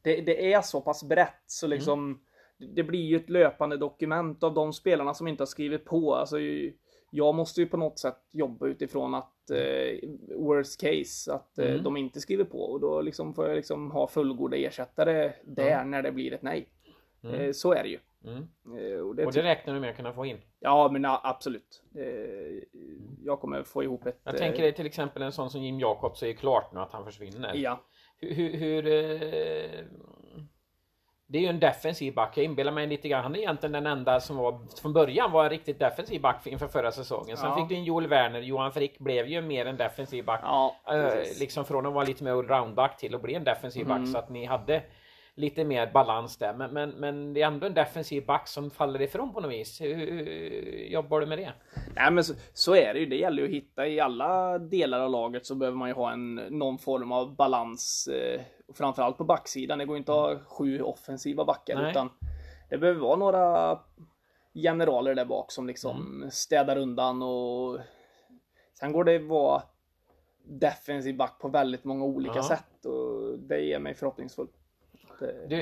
Det, 0.03 0.21
det 0.21 0.53
är 0.53 0.63
så 0.63 0.81
pass 0.81 1.03
brett 1.05 1.43
så 1.47 1.67
liksom 1.67 2.21
Det 2.59 2.83
blir 2.83 3.05
ju 3.05 3.17
ett 3.17 3.31
löpande 3.31 3.77
dokument 3.77 4.43
av 4.43 4.55
de 4.55 4.73
spelarna 4.73 5.15
som 5.15 5.29
inte 5.29 5.41
har 5.41 5.47
skrivit 5.47 5.85
på. 5.85 6.15
Alltså, 6.15 6.39
ju- 6.39 6.73
jag 7.11 7.35
måste 7.35 7.61
ju 7.61 7.67
på 7.67 7.77
något 7.77 7.99
sätt 7.99 8.19
jobba 8.31 8.67
utifrån 8.67 9.15
att 9.15 9.51
eh, 9.51 10.09
worst 10.37 10.81
case 10.81 11.33
att 11.33 11.59
eh, 11.59 11.75
de 11.75 11.97
inte 11.97 12.21
skriver 12.21 12.45
på 12.45 12.59
och 12.59 12.81
då 12.81 13.01
liksom 13.01 13.35
får 13.35 13.49
jag 13.49 13.57
liksom 13.57 13.91
ha 13.91 14.07
fullgoda 14.07 14.57
ersättare 14.57 15.33
där 15.45 15.85
när 15.85 16.03
det 16.03 16.13
blir 16.13 16.33
ett 16.33 16.43
nej. 16.43 16.69
Eh, 17.23 17.53
så 17.53 17.73
är 17.73 17.83
det 17.83 17.89
ju. 17.89 17.99
Mm. 18.25 18.39
Eh, 18.39 19.01
och, 19.01 19.17
det, 19.17 19.27
och 19.27 19.33
det 19.33 19.43
räknar 19.43 19.75
du 19.75 19.81
med 19.81 19.91
att 19.91 19.97
kunna 19.97 20.13
få 20.13 20.27
in? 20.27 20.39
Ja, 20.61 20.89
men 20.93 21.05
absolut. 21.05 21.83
Eh, 21.95 22.05
jag 23.25 23.41
kommer 23.41 23.63
få 23.63 23.83
ihop 23.83 24.07
ett... 24.07 24.21
Jag 24.25 24.37
tänker 24.37 24.63
dig 24.63 24.73
till 24.73 24.87
exempel 24.87 25.23
en 25.23 25.33
sån 25.33 25.51
som 25.51 25.63
Jim 25.63 25.81
Jacobs 25.81 26.23
är 26.23 26.33
klart 26.33 26.73
nu 26.73 26.81
att 26.81 26.93
han 26.93 27.05
försvinner. 27.05 27.55
Ja. 27.55 27.81
Hur... 28.21 28.35
hur, 28.35 28.53
hur 28.53 28.83
det 31.31 31.39
är 31.39 31.43
ju 31.43 31.49
en 31.49 31.61
defensiv 31.61 32.15
back. 32.15 32.37
Jag 32.37 32.45
inbillar 32.45 32.73
mig 32.73 32.87
lite 32.87 33.09
grann. 33.09 33.23
Han 33.23 33.35
är 33.35 33.39
egentligen 33.39 33.73
den 33.73 33.87
enda 33.87 34.21
som 34.21 34.37
var 34.37 34.61
från 34.83 34.93
början 34.93 35.33
var 35.33 35.45
en 35.45 35.51
riktigt 35.51 35.79
defensiv 35.79 36.21
back 36.21 36.47
inför 36.47 36.69
förra 36.69 36.93
säsongen. 36.93 37.37
Sen 37.37 37.49
ja. 37.49 37.57
fick 37.57 37.69
du 37.69 37.75
in 37.75 37.85
Joel 37.85 38.07
Werner. 38.07 38.41
Johan 38.41 38.73
Frick 38.73 38.99
blev 38.99 39.27
ju 39.27 39.41
mer 39.41 39.67
en 39.67 39.77
defensiv 39.77 40.25
back. 40.25 40.41
Ja, 40.43 40.77
liksom 41.41 41.65
från 41.65 41.87
att 41.87 41.93
vara 41.93 42.05
lite 42.05 42.25
mer 42.25 42.31
allround-back 42.31 42.97
till 42.97 43.15
att 43.15 43.23
bli 43.23 43.35
en 43.35 43.45
defensiv 43.45 43.87
back. 43.87 43.99
Mm. 43.99 44.13
Så 44.13 44.19
att 44.19 44.29
ni 44.29 44.45
hade 44.45 44.83
lite 45.35 45.65
mer 45.65 45.91
balans 45.93 46.37
där. 46.37 46.55
Men, 46.55 46.71
men, 46.71 46.91
men 46.91 47.35
det 47.35 47.43
är 47.43 47.47
ändå 47.47 47.67
en 47.67 47.75
defensiv 47.75 48.27
back 48.27 48.49
som 48.49 48.71
faller 48.71 49.03
ifrån 49.03 49.33
på 49.33 49.41
något 49.41 49.53
vis. 49.53 49.81
Hur, 49.81 49.95
hur 49.95 50.87
jobbar 50.91 51.21
du 51.21 51.27
med 51.27 51.39
det? 51.39 51.53
Nej 51.97 52.11
men 52.11 52.25
så, 52.25 52.35
så, 52.53 52.75
är 52.75 52.95
det 52.95 53.01
ju. 53.01 53.07
Det 53.07 53.17
gäller 53.17 53.43
ju 53.43 53.49
att 53.49 53.55
hitta 53.55 53.87
i 53.87 54.01
alla 54.01 54.59
delar 54.59 55.01
av 55.01 55.11
laget 55.11 55.47
så 55.47 55.55
behöver 55.55 55.79
man 55.79 55.89
ju 55.89 55.95
ha 55.95 56.13
en 56.13 56.35
någon 56.35 56.79
form 56.79 57.13
av 57.13 57.37
balans. 57.37 58.09
Eh, 58.09 58.41
framförallt 58.75 59.19
på 59.19 59.25
backsidan. 59.25 59.79
Det 59.79 59.85
går 59.85 59.97
inte 59.97 60.13
att 60.13 60.19
ha 60.19 60.39
sju 60.39 60.83
offensiva 60.83 61.45
backar 61.45 61.75
Nej. 61.75 61.91
utan 61.91 62.11
det 62.71 62.79
behöver 62.79 63.01
vara 63.01 63.17
några 63.17 63.79
generaler 64.55 65.15
där 65.15 65.25
bak 65.25 65.53
som 65.53 65.67
liksom 65.67 65.97
mm. 65.97 66.31
städar 66.31 66.77
undan 66.77 67.23
och 67.23 67.79
sen 68.79 68.93
går 68.93 69.05
det 69.05 69.19
vara 69.19 69.63
defensiv 70.45 71.17
back 71.17 71.39
på 71.41 71.49
väldigt 71.49 71.85
många 71.85 72.05
olika 72.05 72.37
ja. 72.37 72.43
sätt 72.43 72.85
och 72.85 73.39
det 73.39 73.61
ger 73.61 73.79
mig 73.79 73.95
förhoppningsfull. 73.95 74.49
Du, 75.49 75.57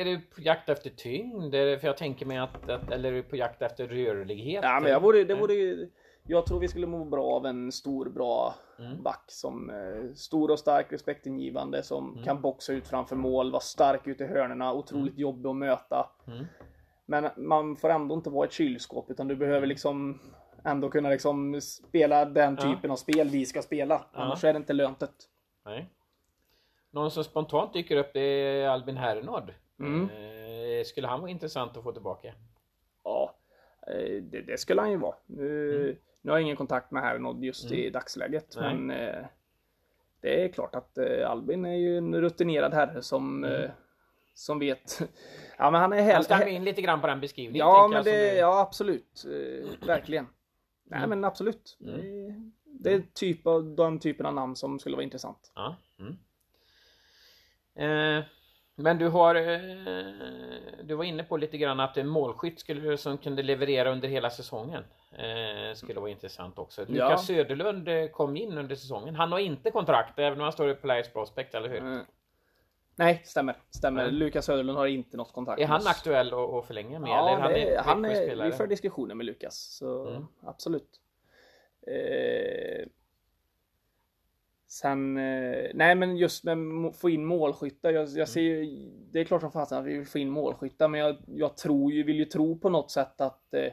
är 0.00 0.04
du 0.04 0.20
på 0.20 0.40
jakt 0.40 0.68
efter 0.68 0.90
tyngd? 0.90 1.54
För 1.54 1.86
jag 1.86 1.96
tänker 1.96 2.26
mig 2.26 2.38
att, 2.38 2.70
att 2.70 2.90
eller 2.90 3.12
är 3.12 3.16
du 3.16 3.22
på 3.22 3.36
jakt 3.36 3.62
efter 3.62 3.86
rörlighet? 3.86 4.60
Ja, 4.64 4.80
men 4.80 4.92
jag 4.92 5.00
vore, 5.00 5.24
det 5.24 5.34
vore, 5.34 5.88
jag 6.26 6.46
tror 6.46 6.60
vi 6.60 6.68
skulle 6.68 6.86
må 6.86 7.04
bra 7.04 7.24
av 7.24 7.46
en 7.46 7.72
stor 7.72 8.08
bra 8.08 8.54
mm. 8.78 9.02
back 9.02 9.24
som 9.26 9.70
eh, 9.70 10.12
stor 10.14 10.50
och 10.50 10.58
stark, 10.58 10.92
respektingivande 10.92 11.82
som 11.82 12.12
mm. 12.12 12.24
kan 12.24 12.40
boxa 12.40 12.72
ut 12.72 12.88
framför 12.88 13.16
mål, 13.16 13.50
vara 13.50 13.60
stark 13.60 14.06
ute 14.06 14.24
i 14.24 14.26
hörnerna, 14.26 14.72
otroligt 14.72 15.12
mm. 15.12 15.20
jobbig 15.20 15.50
att 15.50 15.56
möta. 15.56 16.10
Mm. 16.26 16.44
Men 17.06 17.30
man 17.36 17.76
får 17.76 17.88
ändå 17.88 18.14
inte 18.14 18.30
vara 18.30 18.46
ett 18.46 18.52
kylskåp 18.52 19.10
utan 19.10 19.28
du 19.28 19.36
behöver 19.36 19.66
liksom 19.66 20.20
ändå 20.64 20.90
kunna 20.90 21.08
liksom 21.08 21.60
spela 21.60 22.24
den 22.24 22.56
typen 22.56 22.80
ja. 22.82 22.92
av 22.92 22.96
spel 22.96 23.28
vi 23.28 23.46
ska 23.46 23.62
spela. 23.62 24.04
Ja. 24.12 24.20
Annars 24.20 24.44
är 24.44 24.52
det 24.52 24.56
inte 24.56 24.72
lönt 24.72 25.02
Nej. 25.64 25.90
Någon 26.90 27.10
som 27.10 27.24
spontant 27.24 27.72
dyker 27.72 27.96
upp 27.96 28.10
det 28.12 28.20
är 28.20 28.68
Albin 28.68 28.96
Hernard. 28.96 29.54
Mm. 29.78 30.02
Eh, 30.10 30.84
skulle 30.84 31.08
han 31.08 31.20
vara 31.20 31.30
intressant 31.30 31.76
att 31.76 31.82
få 31.82 31.92
tillbaka? 31.92 32.34
Ja, 33.04 33.34
eh, 33.86 34.22
det, 34.22 34.40
det 34.40 34.60
skulle 34.60 34.80
han 34.80 34.90
ju 34.90 34.96
vara. 34.96 35.14
Mm. 35.28 35.96
Nu 36.22 36.30
har 36.30 36.38
jag 36.38 36.42
ingen 36.42 36.56
kontakt 36.56 36.90
med 36.90 37.02
Hernod 37.02 37.44
just 37.44 37.64
mm. 37.64 37.78
i 37.78 37.90
dagsläget. 37.90 38.56
Nej. 38.60 38.74
Men 38.74 38.90
eh, 38.90 39.26
det 40.20 40.44
är 40.44 40.48
klart 40.48 40.74
att 40.74 40.98
eh, 40.98 41.30
Albin 41.30 41.64
är 41.64 41.76
ju 41.76 41.98
en 41.98 42.20
rutinerad 42.20 42.74
herre 42.74 43.02
som 43.02 43.44
mm. 43.44 43.62
eh, 43.62 43.70
som 44.34 44.58
vet. 44.58 45.00
ja 45.58 45.70
men 45.70 45.80
han 45.80 45.92
är 45.92 46.14
Han 46.14 46.24
stämmer 46.24 46.46
in 46.46 46.64
lite 46.64 46.82
grann 46.82 47.00
på 47.00 47.06
den 47.06 47.20
beskrivningen. 47.20 47.66
Ja 47.66 47.88
men 47.88 48.04
det, 48.04 48.30
är... 48.30 48.38
ja 48.38 48.60
absolut. 48.60 49.24
Eh, 49.26 49.86
verkligen. 49.86 50.26
Nej 50.84 50.98
mm. 50.98 51.10
men 51.10 51.24
absolut. 51.24 51.78
Mm. 51.80 52.00
Det, 52.64 52.90
det, 52.90 52.94
är 52.94 53.02
typ 53.14 53.46
av, 53.46 53.74
den 53.74 53.98
typen 53.98 54.26
av 54.26 54.34
namn 54.34 54.56
som 54.56 54.78
skulle 54.78 54.96
vara 54.96 55.04
intressant. 55.04 55.52
Ja. 55.54 55.76
Mm. 55.98 56.18
Eh, 57.74 58.24
men 58.82 58.98
du 58.98 59.08
har 59.08 59.34
eh, 59.34 59.60
Du 60.82 60.94
var 60.94 61.04
inne 61.04 61.22
på 61.22 61.36
lite 61.36 61.58
grann 61.58 61.80
att 61.80 61.96
en 61.96 62.08
målskytt 62.08 62.60
skulle, 62.60 62.96
som 62.96 63.18
kunde 63.18 63.42
leverera 63.42 63.90
under 63.90 64.08
hela 64.08 64.30
säsongen 64.30 64.84
eh, 65.12 65.74
Skulle 65.74 66.00
vara 66.00 66.10
intressant 66.10 66.58
också. 66.58 66.80
Lukas 66.80 66.96
ja. 66.96 67.18
Söderlund 67.18 67.88
eh, 67.88 68.06
kom 68.06 68.36
in 68.36 68.58
under 68.58 68.76
säsongen. 68.76 69.14
Han 69.14 69.32
har 69.32 69.38
inte 69.38 69.70
kontrakt 69.70 70.18
även 70.18 70.38
om 70.38 70.42
han 70.42 70.52
står 70.52 70.70
i 70.70 70.74
Polaris 70.74 71.12
Prospect, 71.12 71.54
eller 71.54 71.68
hur? 71.68 71.78
Mm. 71.78 72.04
Nej, 72.96 73.22
stämmer. 73.24 73.56
Stämmer. 73.70 74.02
Mm. 74.02 74.14
Lukas 74.14 74.44
Söderlund 74.44 74.78
har 74.78 74.86
inte 74.86 75.16
något 75.16 75.32
kontrakt. 75.32 75.60
Är 75.60 75.66
han 75.66 75.86
aktuell 75.86 76.34
att 76.34 76.66
förlänga 76.66 76.98
med? 76.98 77.10
Ja, 77.10 77.46
eller 77.46 77.54
det, 77.54 77.82
han 77.84 78.04
är, 78.04 78.44
vi 78.44 78.52
för 78.52 78.66
diskussioner 78.66 79.14
med 79.14 79.26
Lukas. 79.26 79.76
Så 79.78 80.08
mm. 80.08 80.26
absolut. 80.42 81.00
Eh, 81.86 82.86
Sen, 84.72 85.16
eh, 85.16 85.70
nej 85.74 85.94
men 85.94 86.16
just 86.16 86.44
med 86.44 86.58
att 86.86 86.96
få 86.96 87.10
in 87.10 87.24
målskyttar. 87.24 87.90
Jag, 87.90 88.08
jag 88.08 88.28
ser 88.28 88.40
ju, 88.40 88.90
det 89.12 89.20
är 89.20 89.24
klart 89.24 89.40
som 89.40 89.52
fasen 89.52 89.78
att 89.78 89.84
vi 89.84 89.98
vill 89.98 90.06
få 90.06 90.18
in 90.18 90.30
målskyttar, 90.30 90.88
men 90.88 91.00
jag, 91.00 91.16
jag 91.26 91.56
tror 91.56 91.92
ju, 91.92 92.02
vill 92.02 92.16
ju 92.16 92.24
tro 92.24 92.58
på 92.58 92.68
något 92.68 92.90
sätt 92.90 93.20
att 93.20 93.54
eh, 93.54 93.72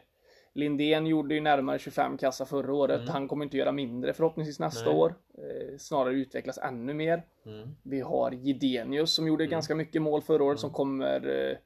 Lindén 0.53 1.07
gjorde 1.07 1.35
ju 1.35 1.41
närmare 1.41 1.79
25 1.79 2.17
kassa 2.17 2.45
förra 2.45 2.73
året. 2.73 2.99
Mm. 2.99 3.09
Han 3.09 3.27
kommer 3.27 3.45
inte 3.45 3.57
göra 3.57 3.71
mindre 3.71 4.13
förhoppningsvis 4.13 4.59
nästa 4.59 4.89
nej. 4.89 4.99
år. 4.99 5.15
Eh, 5.37 5.77
snarare 5.77 6.13
utvecklas 6.13 6.57
ännu 6.57 6.93
mer. 6.93 7.23
Mm. 7.45 7.75
Vi 7.83 8.01
har 8.01 8.31
Gidenius 8.31 9.13
som 9.13 9.27
gjorde 9.27 9.43
mm. 9.43 9.51
ganska 9.51 9.75
mycket 9.75 10.01
mål 10.01 10.21
förra 10.21 10.43
året 10.43 10.59
som 10.59 10.67
mm. 10.67 10.75
kommer 10.75 11.49
eh, 11.49 11.57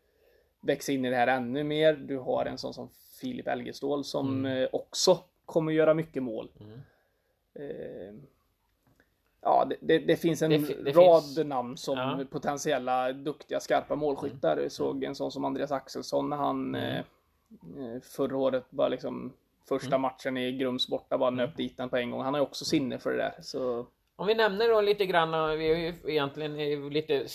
växa 0.62 0.92
in 0.92 1.06
i 1.06 1.10
det 1.10 1.16
här 1.16 1.28
ännu 1.28 1.64
mer. 1.64 1.94
Du 1.94 2.18
har 2.18 2.46
en 2.46 2.58
sån 2.58 2.74
som 2.74 2.90
Filip 3.22 3.48
Elgestål 3.48 4.04
som 4.04 4.46
mm. 4.46 4.64
eh, 4.64 4.70
också 4.72 5.20
kommer 5.46 5.72
göra 5.72 5.94
mycket 5.94 6.24
mål. 6.24 6.52
Mm. 6.60 6.80
Eh, 7.54 8.16
Ja, 9.42 9.66
det, 9.66 9.76
det, 9.82 10.00
det 10.00 10.16
finns 10.16 10.42
en 10.42 10.50
det, 10.50 10.92
rad 10.92 11.24
finns... 11.24 11.38
namn 11.38 11.78
som 11.78 11.98
ja. 11.98 12.26
potentiella 12.32 13.14
duktiga 13.14 13.60
skarpa 13.60 13.96
målskyttar. 13.96 14.52
Mm. 14.52 14.64
Jag 14.64 14.72
såg 14.72 15.04
en 15.04 15.16
sån 15.16 15.32
som 15.32 15.46
Andreas 15.46 15.72
Axelsson 15.72 16.30
när 16.30 16.38
han 16.38 16.76
mm. 16.76 16.86
eh, 16.86 17.00
eh 17.00 18.02
förra 18.02 18.38
året 18.38 18.66
var 18.70 18.90
liksom 18.90 19.34
första 19.70 19.96
mm. 19.96 20.02
matchen 20.02 20.38
i 20.38 20.52
Grums 20.52 20.88
borta 20.88 21.18
bara 21.18 21.30
nöp 21.30 21.58
dit 21.58 21.78
den 21.78 21.90
på 21.90 21.98
en 21.98 22.12
gång. 22.12 22.22
Han 22.22 22.34
har 22.34 22.42
ju 22.42 22.46
också 22.46 22.66
sinne 22.66 23.00
för 23.00 23.12
det 23.12 23.18
där. 23.18 23.34
Så... 23.42 23.86
Om 24.16 24.28
vi 24.28 24.36
nämner 24.36 24.70
då 24.70 24.82
lite 24.82 25.06
grann, 25.06 25.58
vi 25.58 25.72
är 25.72 25.78
ju 25.78 25.94
egentligen 26.12 26.90
lite 26.90 27.28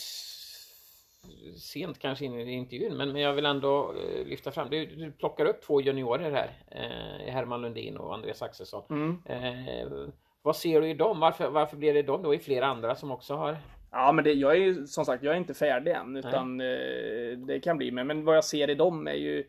sent 1.57 1.99
kanske 1.99 2.25
in 2.25 2.35
i 2.35 2.53
intervjun, 2.53 2.97
men 2.97 3.17
jag 3.17 3.33
vill 3.33 3.47
ändå 3.47 3.93
eh, 3.93 4.27
lyfta 4.27 4.51
fram. 4.51 4.71
Du, 4.71 4.87
du 4.87 5.13
plockar 5.13 5.47
upp 5.47 5.63
två 5.63 5.81
juniorer 5.81 6.31
här, 6.31 6.51
eh, 6.71 7.33
Herman 7.33 7.63
Lundin 7.63 7.97
och 7.97 8.15
Andreas 8.15 8.43
Axelsson. 8.43 8.83
Mm. 8.91 9.23
Eh, 9.25 10.09
vad 10.47 10.57
ser 10.57 10.81
du 10.81 10.91
i 10.91 10.95
dem? 10.95 11.21
Varför, 11.21 11.51
varför 11.51 11.77
blir 11.77 11.95
det 11.95 12.03
dem 12.03 12.23
då 12.23 12.35
i 12.35 12.39
flera 12.39 12.67
andra 12.67 12.95
som 12.95 13.11
också 13.11 13.35
har? 13.35 13.59
Ja 13.91 14.13
men 14.13 14.25
det, 14.25 14.33
jag 14.33 14.53
är 14.53 14.57
ju 14.57 14.87
som 14.87 15.05
sagt, 15.05 15.23
jag 15.23 15.35
är 15.35 15.39
inte 15.39 15.55
färdig 15.55 15.93
än 15.93 16.17
utan 16.17 16.61
eh, 16.61 17.39
det 17.47 17.61
kan 17.63 17.77
bli 17.77 17.91
med. 17.91 18.07
Men 18.07 18.25
vad 18.25 18.37
jag 18.37 18.45
ser 18.45 18.71
i 18.71 18.75
dem 18.75 19.07
är 19.07 19.15
ju 19.15 19.45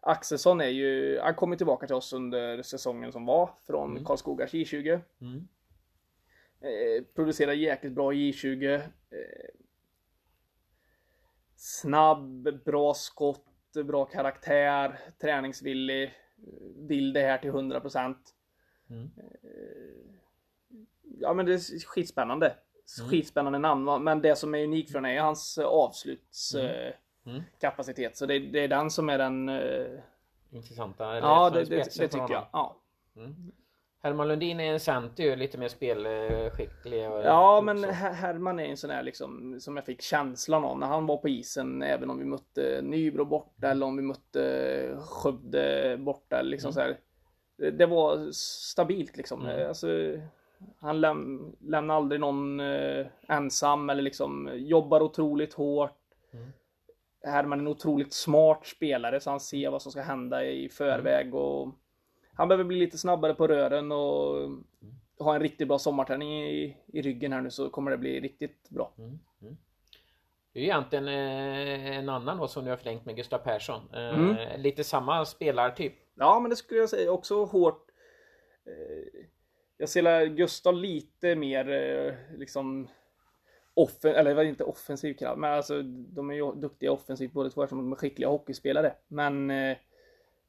Axelsson 0.00 0.60
är 0.60 0.68
ju, 0.68 1.18
han 1.20 1.34
kommer 1.34 1.56
tillbaka 1.56 1.86
till 1.86 1.96
oss 1.96 2.12
under 2.12 2.62
säsongen 2.62 3.12
som 3.12 3.26
var 3.26 3.50
från 3.66 3.90
mm. 3.90 4.04
Karlskogas 4.04 4.52
J20. 4.52 5.00
Mm. 5.20 5.48
Eh, 6.60 7.04
producerar 7.14 7.52
jäkligt 7.52 7.92
bra 7.92 8.12
J20. 8.12 8.74
Eh, 8.74 8.80
snabb, 11.56 12.62
bra 12.64 12.94
skott, 12.94 13.74
bra 13.84 14.04
karaktär, 14.04 14.98
träningsvillig. 15.20 16.14
Vill 16.88 17.12
det 17.12 17.20
här 17.20 17.38
till 17.38 17.50
100%. 17.50 18.14
Mm. 18.90 19.10
Eh, 19.16 20.05
ja 21.20 21.34
men 21.34 21.46
det 21.46 21.52
är 21.52 21.86
skitspännande. 21.86 22.54
Mm. 22.98 23.10
Skitspännande 23.10 23.58
namn. 23.58 24.04
Men 24.04 24.22
det 24.22 24.36
som 24.36 24.54
är 24.54 24.64
unikt 24.64 24.92
för 24.92 25.00
den 25.00 25.10
är 25.10 25.20
hans 25.20 25.58
eh, 25.58 25.66
avslutskapacitet. 25.66 27.98
Mm. 27.98 28.04
Mm. 28.04 28.14
Så 28.14 28.26
det, 28.26 28.38
det, 28.38 28.60
är 28.60 28.68
den 28.68 28.90
som 28.90 29.08
är 29.08 29.18
den... 29.18 29.48
Uh... 29.48 30.00
Intressanta? 30.50 31.18
ja, 31.18 31.50
det, 31.50 31.64
det, 31.64 31.76
det 31.76 32.08
tycker 32.08 32.32
jag. 32.32 32.46
Ja. 32.52 32.76
Mm. 33.16 33.52
Herman 34.06 34.28
Lundin 34.28 34.60
är 34.60 34.72
en 34.72 34.80
center, 34.80 35.36
lite 35.36 35.58
mer 35.58 35.68
spelskicklig. 35.68 37.02
ja, 37.02 37.60
men 37.60 37.82
så. 37.82 37.90
Herman 37.90 38.58
är 38.58 38.64
en 38.64 38.76
sån 38.76 38.90
där 38.90 39.02
liksom 39.02 39.60
som 39.60 39.76
jag 39.76 39.86
fick 39.86 40.02
känslan 40.02 40.64
av 40.64 40.78
när 40.78 40.86
han 40.86 41.06
var 41.06 41.16
på 41.16 41.28
isen. 41.28 41.82
Även 41.82 42.10
om 42.10 42.18
vi 42.18 42.24
mötte 42.24 42.80
Nybro 42.82 43.24
borta 43.24 43.70
eller 43.70 43.86
om 43.86 43.96
vi 43.96 44.02
mötte 44.02 44.98
Skövde 45.00 45.96
borta. 45.98 46.42
Liksom 46.42 46.68
mm. 46.68 46.72
så 46.72 46.80
här. 46.80 46.98
Det 47.70 47.86
var 47.86 48.28
stabilt 48.32 49.16
liksom. 49.16 49.46
Mm. 49.46 49.68
Alltså, 49.68 49.88
han 50.80 51.00
läm 51.00 51.52
lämnar 51.60 51.94
aldrig 51.94 52.20
någon 52.20 52.60
eh, 52.60 53.06
ensam 53.28 53.90
eller 53.90 54.02
liksom 54.02 54.50
jobbar 54.54 55.00
otroligt 55.00 55.54
hårt. 55.54 55.98
Mm. 56.32 56.52
Herman 57.22 57.58
är 57.58 57.62
en 57.62 57.68
otroligt 57.68 58.12
smart 58.12 58.66
spelare 58.66 59.20
så 59.20 59.30
han 59.30 59.40
ser 59.40 59.70
vad 59.70 59.82
som 59.82 59.92
ska 59.92 60.02
hända 60.02 60.44
i 60.44 60.68
förväg 60.68 61.34
och 61.34 61.74
han 62.34 62.48
behöver 62.48 62.64
bli 62.64 62.76
lite 62.76 62.98
snabbare 62.98 63.34
på 63.34 63.46
rören 63.46 63.92
och 63.92 64.36
mm. 64.38 64.64
ha 65.18 65.34
en 65.34 65.40
riktigt 65.40 65.68
bra 65.68 65.78
sommarträning 65.78 66.44
i, 66.44 66.76
i 66.86 67.02
ryggen 67.02 67.32
här 67.32 67.40
nu 67.40 67.50
så 67.50 67.70
kommer 67.70 67.90
det 67.90 67.98
bli 67.98 68.20
riktigt 68.20 68.68
bra. 68.68 68.92
Mm. 68.98 69.18
Mm. 69.42 69.56
Det 70.52 70.60
är 70.60 70.64
egentligen 70.64 71.08
eh, 71.08 71.96
en 71.96 72.08
annan 72.08 72.38
då 72.38 72.48
som 72.48 72.64
du 72.64 72.70
har 72.70 72.76
förlängt 72.76 73.04
med 73.04 73.16
Gustav 73.16 73.38
Persson. 73.38 73.80
Eh, 73.94 74.18
mm. 74.18 74.60
Lite 74.60 74.84
samma 74.84 75.24
spelartyp. 75.24 75.94
Ja 76.14 76.40
men 76.40 76.50
det 76.50 76.56
skulle 76.56 76.80
jag 76.80 76.88
säga 76.88 77.10
också 77.12 77.44
hårt 77.44 77.90
eh, 78.66 79.22
jag 79.78 79.88
ser 79.88 80.26
Gustav 80.26 80.74
lite 80.74 81.34
mer 81.34 81.70
eh, 81.70 82.14
liksom 82.38 82.88
offen, 83.74 84.14
eller 84.14 84.34
var 84.34 84.42
inte 84.44 84.64
offensiv 84.64 85.14
kraft, 85.14 85.38
men 85.38 85.52
alltså 85.52 85.82
de 85.82 86.30
är 86.30 86.34
ju 86.34 86.52
duktiga 86.52 86.92
offensivt 86.92 87.32
båda 87.32 87.50
två 87.50 87.62
eftersom 87.62 87.78
de 87.78 87.92
är 87.92 87.96
skickliga 87.96 88.28
hockeyspelare. 88.28 88.92
Men 89.08 89.50
eh, 89.50 89.76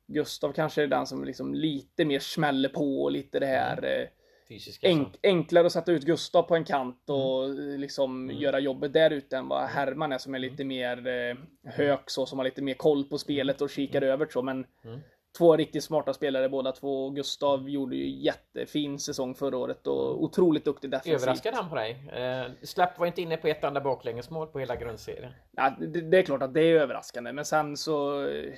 Gustav 0.08 0.52
kanske 0.54 0.84
är 0.84 0.88
den 0.88 1.06
som 1.08 1.24
liksom 1.24 1.54
lite 1.56 2.06
mer 2.06 2.20
smäller 2.20 2.70
på 2.70 3.04
och 3.04 3.12
lite 3.12 3.40
det 3.40 3.46
här 3.46 3.84
eh, 4.02 4.08
Fysiska 4.48 4.88
enk, 4.88 5.08
så. 5.14 5.20
enklare 5.24 5.66
att 5.66 5.72
sätta 5.74 5.92
ut 5.92 6.04
Gustav 6.06 6.44
på 6.44 6.56
en 6.56 6.64
kant 6.66 7.10
och 7.10 7.46
Mm. 7.46 7.70
eh, 7.72 7.78
liksom 7.78 8.32
göra 8.34 8.60
jobbet 8.60 8.94
där 8.94 9.12
ute 9.12 9.38
än 9.38 9.48
vad 9.48 9.64
Herman 9.64 10.12
är 10.12 10.18
som 10.18 10.36
är 10.36 10.40
lite 10.40 10.64
mer 10.64 11.08
eh, 11.08 11.38
hök 11.72 12.10
så, 12.10 12.26
som 12.26 12.40
har 12.40 12.44
lite 12.46 12.62
mer 12.62 12.74
koll 12.74 13.04
på 13.04 13.18
spelet 13.18 13.62
och 13.62 13.70
kikar 13.70 14.02
över 14.02 14.28
så. 14.32 14.42
Men 14.42 14.66
Mm. 14.84 15.00
Två 15.38 15.58
riktigt 15.58 15.84
smarta 15.84 16.14
spelare 16.14 16.50
båda 16.50 16.72
två. 16.72 17.10
Gustav 17.10 17.70
gjorde 17.70 17.96
ju 17.96 18.10
jättefin 18.10 19.00
säsong 19.00 19.36
förra 19.36 19.58
året 19.58 19.88
och 19.88 20.24
otroligt 20.24 20.66
duktig 20.66 20.92
defensivt. 20.92 21.22
Överraskade 21.22 21.56
han 21.56 21.70
på 21.70 21.76
dig? 21.76 22.10
Eh, 22.14 22.52
Slapp 22.64 23.00
var 23.00 23.08
inte 23.08 23.22
inne 23.22 23.38
på 23.38 23.48
ett 23.48 23.64
enda 23.64 23.82
baklängesmål 23.82 24.48
på 24.48 24.60
hela 24.60 24.76
grundserien. 24.76 25.34
Ja, 25.52 25.76
det, 25.80 26.02
det 26.02 26.18
är 26.18 26.24
klart 26.24 26.42
att 26.42 26.54
det 26.54 26.62
är 26.62 26.80
överraskande, 26.80 27.34
men 27.34 27.46
sen 27.46 27.78
så 27.78 28.28
eh, 28.28 28.54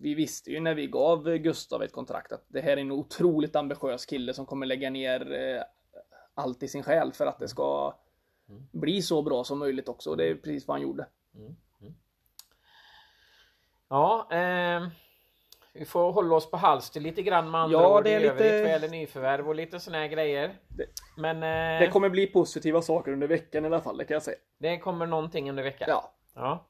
vi 0.00 0.14
visste 0.14 0.50
ju 0.50 0.60
när 0.60 0.74
vi 0.74 0.86
gav 0.86 1.36
Gustav 1.36 1.82
ett 1.82 1.92
kontrakt 1.92 2.32
att 2.32 2.44
det 2.48 2.60
här 2.60 2.72
är 2.72 2.80
en 2.80 2.92
otroligt 2.92 3.56
ambitiös 3.56 4.06
kille 4.06 4.34
som 4.34 4.46
kommer 4.46 4.66
lägga 4.66 4.90
ner 4.90 5.32
eh, 5.32 5.62
allt 6.34 6.62
i 6.62 6.68
sin 6.68 6.82
själ 6.82 7.12
för 7.12 7.26
att 7.26 7.38
det 7.38 7.48
ska 7.48 7.94
bli 8.72 9.02
så 9.02 9.22
bra 9.22 9.44
som 9.44 9.58
möjligt 9.58 9.88
också. 9.88 10.10
Och 10.10 10.16
det 10.16 10.24
är 10.24 10.34
precis 10.34 10.68
vad 10.68 10.74
han 10.74 10.82
gjorde. 10.82 11.06
Ja, 13.88 14.28
eh, 14.30 14.88
vi 15.74 15.84
får 15.84 16.12
hålla 16.12 16.34
oss 16.36 16.50
på 16.50 16.56
halster 16.56 17.00
lite 17.00 17.22
grann 17.22 17.50
med 17.50 17.60
andra 17.60 17.78
Ja, 17.78 17.98
ord 17.98 18.04
det 18.04 18.10
är 18.14 18.20
lite- 18.20 18.44
övrigt 18.48 18.90
nyförvärv 18.90 19.48
och 19.48 19.54
lite 19.54 19.80
såna 19.80 19.98
här 19.98 20.06
grejer. 20.08 20.54
Det- 20.68 20.86
Men 21.16 21.36
eh, 21.36 21.80
Det 21.80 21.90
kommer 21.92 22.08
bli 22.08 22.26
positiva 22.26 22.82
saker 22.82 23.12
under 23.12 23.26
veckan 23.26 23.64
i 23.64 23.66
alla 23.66 23.80
fall, 23.80 23.96
det 23.96 24.04
kan 24.04 24.14
jag 24.14 24.22
säga. 24.22 24.36
det 24.58 24.78
kommer 24.78 25.06
någonting 25.06 25.50
under 25.50 25.62
veckan. 25.62 25.86
Ja, 25.90 26.12
Ja. 26.34 26.66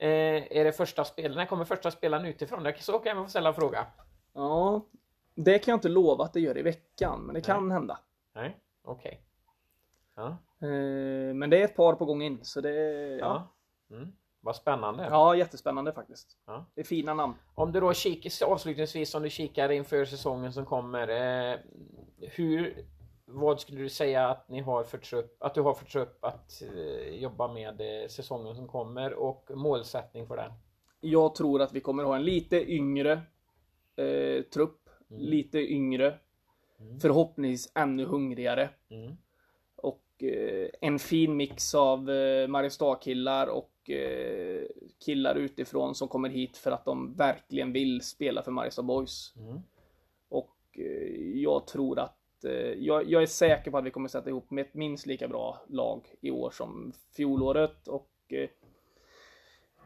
Eh, 0.00 0.56
är 0.58 0.64
det 0.64 0.72
första 0.72 1.04
spel? 1.04 1.36
När 1.36 1.46
kommer 1.46 1.64
första 1.64 1.90
spelaren 1.90 2.26
utifrån? 2.26 2.62
Det- 2.62 2.82
Så 2.82 2.98
kan 2.98 3.16
jag 3.16 3.24
få 3.26 3.30
ställa 3.30 3.48
en 3.48 3.54
fråga. 3.54 3.86
ja. 4.34 4.80
Det 5.34 5.58
kan 5.58 5.72
jag 5.72 5.76
inte 5.76 5.88
lova 5.88 6.24
att 6.24 6.32
det 6.32 6.40
gör 6.40 6.58
i 6.58 6.62
veckan, 6.62 7.20
men 7.20 7.34
det 7.34 7.40
kan 7.40 7.70
hända. 7.70 7.98
Nej, 8.34 8.56
okej. 8.84 9.20
Ja, 10.16 10.36
Eh, 10.62 11.34
Men 11.34 11.50
det 11.50 11.60
är 11.60 11.64
ett 11.64 11.76
par 11.76 11.92
på 11.94 12.04
gång 12.04 12.22
in, 12.22 12.38
så 12.44 12.60
det 12.60 12.70
ja, 13.20 13.48
ja. 13.90 13.96
Mm. 13.96 14.12
Vad 14.48 14.56
spännande. 14.56 15.04
ja 15.10 15.36
jättespännande 15.36 15.92
faktiskt. 15.92 16.36
Ja. 16.46 16.66
Det 16.74 16.80
är 16.80 16.84
fina 16.84 17.14
namn. 17.14 17.34
Om 17.54 17.72
du 17.72 17.80
då 17.80 17.92
kikar 17.92 18.46
avslutningsvis 18.46 19.14
om 19.14 19.22
du 19.22 19.30
kikar 19.30 19.68
inför 19.68 20.04
säsongen 20.04 20.52
som 20.52 20.66
kommer. 20.66 21.08
Eh, 21.08 21.58
hur, 22.20 22.84
vad 23.24 23.60
skulle 23.60 23.80
du 23.80 23.88
säga 23.88 24.28
att 24.28 24.48
ni 24.48 24.60
har 24.60 24.84
för 24.84 24.98
trupp, 24.98 25.42
att 25.42 25.54
du 25.54 25.60
har 25.60 25.74
för 25.74 25.84
trupp 25.84 26.24
att 26.24 26.62
eh, 26.62 27.14
jobba 27.14 27.52
med 27.52 27.80
eh, 27.80 28.08
säsongen 28.08 28.54
som 28.54 28.68
kommer 28.68 29.14
och 29.14 29.50
målsättning 29.54 30.26
för 30.26 30.36
den? 30.36 30.52
Jag 31.00 31.34
tror 31.34 31.62
att 31.62 31.72
vi 31.72 31.80
kommer 31.80 32.04
ha 32.04 32.16
en 32.16 32.24
lite 32.24 32.72
yngre 32.72 33.12
eh, 33.96 34.42
trupp. 34.42 34.90
Lite 35.08 35.58
yngre. 35.58 36.18
Förhoppningsvis 37.02 37.72
ännu 37.74 38.04
hungrigare. 38.04 38.70
Mm. 38.90 39.16
Och 39.76 40.22
eh, 40.22 40.68
en 40.80 40.98
fin 40.98 41.36
mix 41.36 41.74
av 41.74 42.10
eh, 42.10 42.48
Mariestad-killar 42.48 43.46
och 43.46 43.72
eh, 43.90 44.62
killar 45.04 45.34
utifrån 45.34 45.94
som 45.94 46.08
kommer 46.08 46.28
hit 46.28 46.56
för 46.56 46.70
att 46.70 46.84
de 46.84 47.14
verkligen 47.14 47.72
vill 47.72 48.00
spela 48.00 48.42
för 48.42 48.50
Mariestad 48.50 48.82
Boys. 48.82 49.34
Mm. 49.36 49.60
Och 50.28 50.56
eh, 50.72 51.40
jag 51.42 51.66
tror 51.66 51.98
att 51.98 52.44
eh, 52.44 52.52
jag, 52.52 53.10
jag 53.10 53.22
är 53.22 53.26
säker 53.26 53.70
på 53.70 53.78
att 53.78 53.84
vi 53.84 53.90
kommer 53.90 54.08
sätta 54.08 54.30
ihop 54.30 54.50
med 54.50 54.66
ett 54.66 54.74
minst 54.74 55.06
lika 55.06 55.28
bra 55.28 55.62
lag 55.68 56.06
i 56.20 56.30
år 56.30 56.50
som 56.50 56.92
fjolåret. 57.16 57.88
Och 57.88 58.10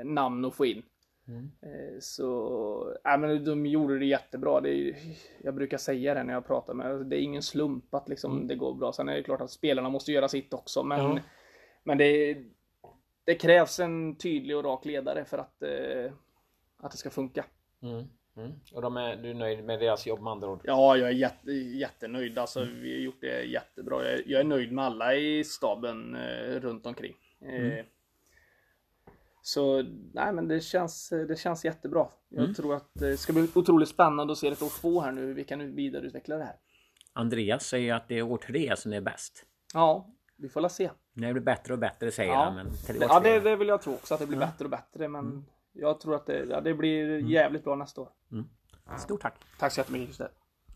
namn 0.05 0.45
att 0.45 0.55
få 0.55 0.67
in. 0.67 0.83
Eh, 1.29 1.99
Så, 2.01 2.97
ja, 3.05 3.17
men 3.17 3.45
de 3.45 3.67
gjorde 3.67 3.99
det 3.99 4.07
jättebra. 4.07 4.61
Det 4.61 4.71
är, 4.71 4.97
jag 5.43 5.55
brukar 5.55 5.79
säga 5.79 6.15
det 6.15 6.25
när 6.25 6.33
jag 6.33 6.47
pratar 6.47 6.75
med 6.75 7.07
Det 7.07 7.17
är 7.17 7.21
ingen 7.21 7.43
slump 7.43 7.95
att 7.95 8.09
liksom 8.09 8.47
det 8.47 8.55
går 8.55 8.75
bra. 8.75 8.93
Sen 8.93 9.09
är 9.09 9.15
det 9.17 9.23
klart 9.23 9.41
att 9.41 9.51
spelarna 9.51 9.89
måste 9.89 10.13
göra 10.13 10.29
sitt 10.29 10.55
också. 10.55 10.83
Men, 10.83 10.99
Ja. 10.99 11.19
men 11.85 11.99
det, 11.99 12.37
det 13.25 13.35
krävs 13.35 13.81
en 13.81 14.17
tydlig 14.17 14.57
och 14.57 14.65
rak 14.65 14.85
ledare 14.85 15.25
för 15.25 15.39
att, 15.39 15.63
eh, 15.63 16.13
att 16.79 16.91
det 16.91 16.97
ska 16.99 17.11
funka. 17.11 17.45
Mm. 17.83 18.05
Mm. 18.37 18.53
Och 18.75 18.83
de 18.83 18.97
är, 18.97 19.17
du 19.17 19.31
är 19.31 19.35
nöjd 19.35 19.65
med 19.65 19.81
deras 19.81 20.07
jobb 20.07 20.21
med 20.23 20.31
andra 20.31 20.49
ord? 20.51 20.61
Ja, 20.65 20.97
jag 20.97 21.09
är 21.09 21.13
jätte, 21.13 21.53
jättenöjd. 21.53 22.39
Alltså, 22.39 22.65
vi 22.65 22.93
har 22.93 23.01
gjort 23.01 23.21
det 23.21 23.43
jättebra. 23.43 24.11
Jag, 24.11 24.27
jag 24.27 24.41
är 24.41 24.45
nöjd 24.45 24.73
med 24.73 24.85
alla 24.85 25.15
i 25.15 25.45
staben 25.45 26.15
eh, 26.17 26.61
runt 26.61 26.87
omkring. 26.87 27.15
Eh, 27.41 27.85
Så 29.47 29.83
nej, 30.13 30.33
men 30.33 30.49
det 30.49 30.61
känns, 30.61 31.09
det 31.09 31.39
känns 31.39 31.65
jättebra. 31.65 32.09
Jag 32.29 32.57
tror 32.57 32.75
att 32.75 32.91
det 32.93 33.17
ska 33.17 33.33
bli 33.33 33.49
otroligt 33.55 33.89
spännande 33.89 34.33
att 34.33 34.39
se 34.39 34.49
ett 34.49 34.63
år 34.63 34.81
två 34.81 35.01
här 35.01 35.13
nu, 35.13 35.21
hur 35.21 35.35
vi 35.35 35.45
kan 35.45 35.75
vidareutveckla 35.75 36.37
det 36.37 36.45
här. 36.45 36.57
Andreas 37.13 37.67
säger 37.67 37.95
att 37.95 38.09
det 38.09 38.19
är 38.19 38.23
år 38.23 38.37
tre 38.37 38.77
som 38.77 38.93
är 38.93 39.01
bäst. 39.01 39.45
Ja, 39.75 40.11
vi 40.37 40.49
får 40.49 40.61
la 40.61 40.69
se. 40.69 40.91
Det 41.15 41.33
blir 41.33 41.43
bättre 41.43 41.73
och 41.73 41.79
bättre 41.79 42.11
säger 42.11 42.33
Ja, 42.33 42.45
han. 42.45 42.55
Men 42.55 42.67
ja 43.01 43.21
det, 43.21 43.41
det 43.41 43.57
vill 43.57 43.69
jag 43.69 43.83
tro 43.83 43.95
också, 43.95 44.15
att 44.15 44.21
det 44.21 44.27
blir 44.27 44.39
bättre 44.39 44.65
och 44.65 44.71
bättre. 44.71 45.09
Men 45.09 45.47
jag 45.73 46.01
tror 46.01 46.15
att 46.15 46.27
det, 46.27 46.45
ja, 46.45 46.61
det 46.61 46.75
blir 46.75 47.19
jävligt 47.19 47.65
bra 47.65 47.75
nästa 47.77 48.01
år. 48.01 48.09
Stort 48.99 49.21
tack! 49.21 49.35
Tack 49.59 49.73
så 49.73 49.81
jättemycket 49.81 50.07
Christer. 50.07 50.31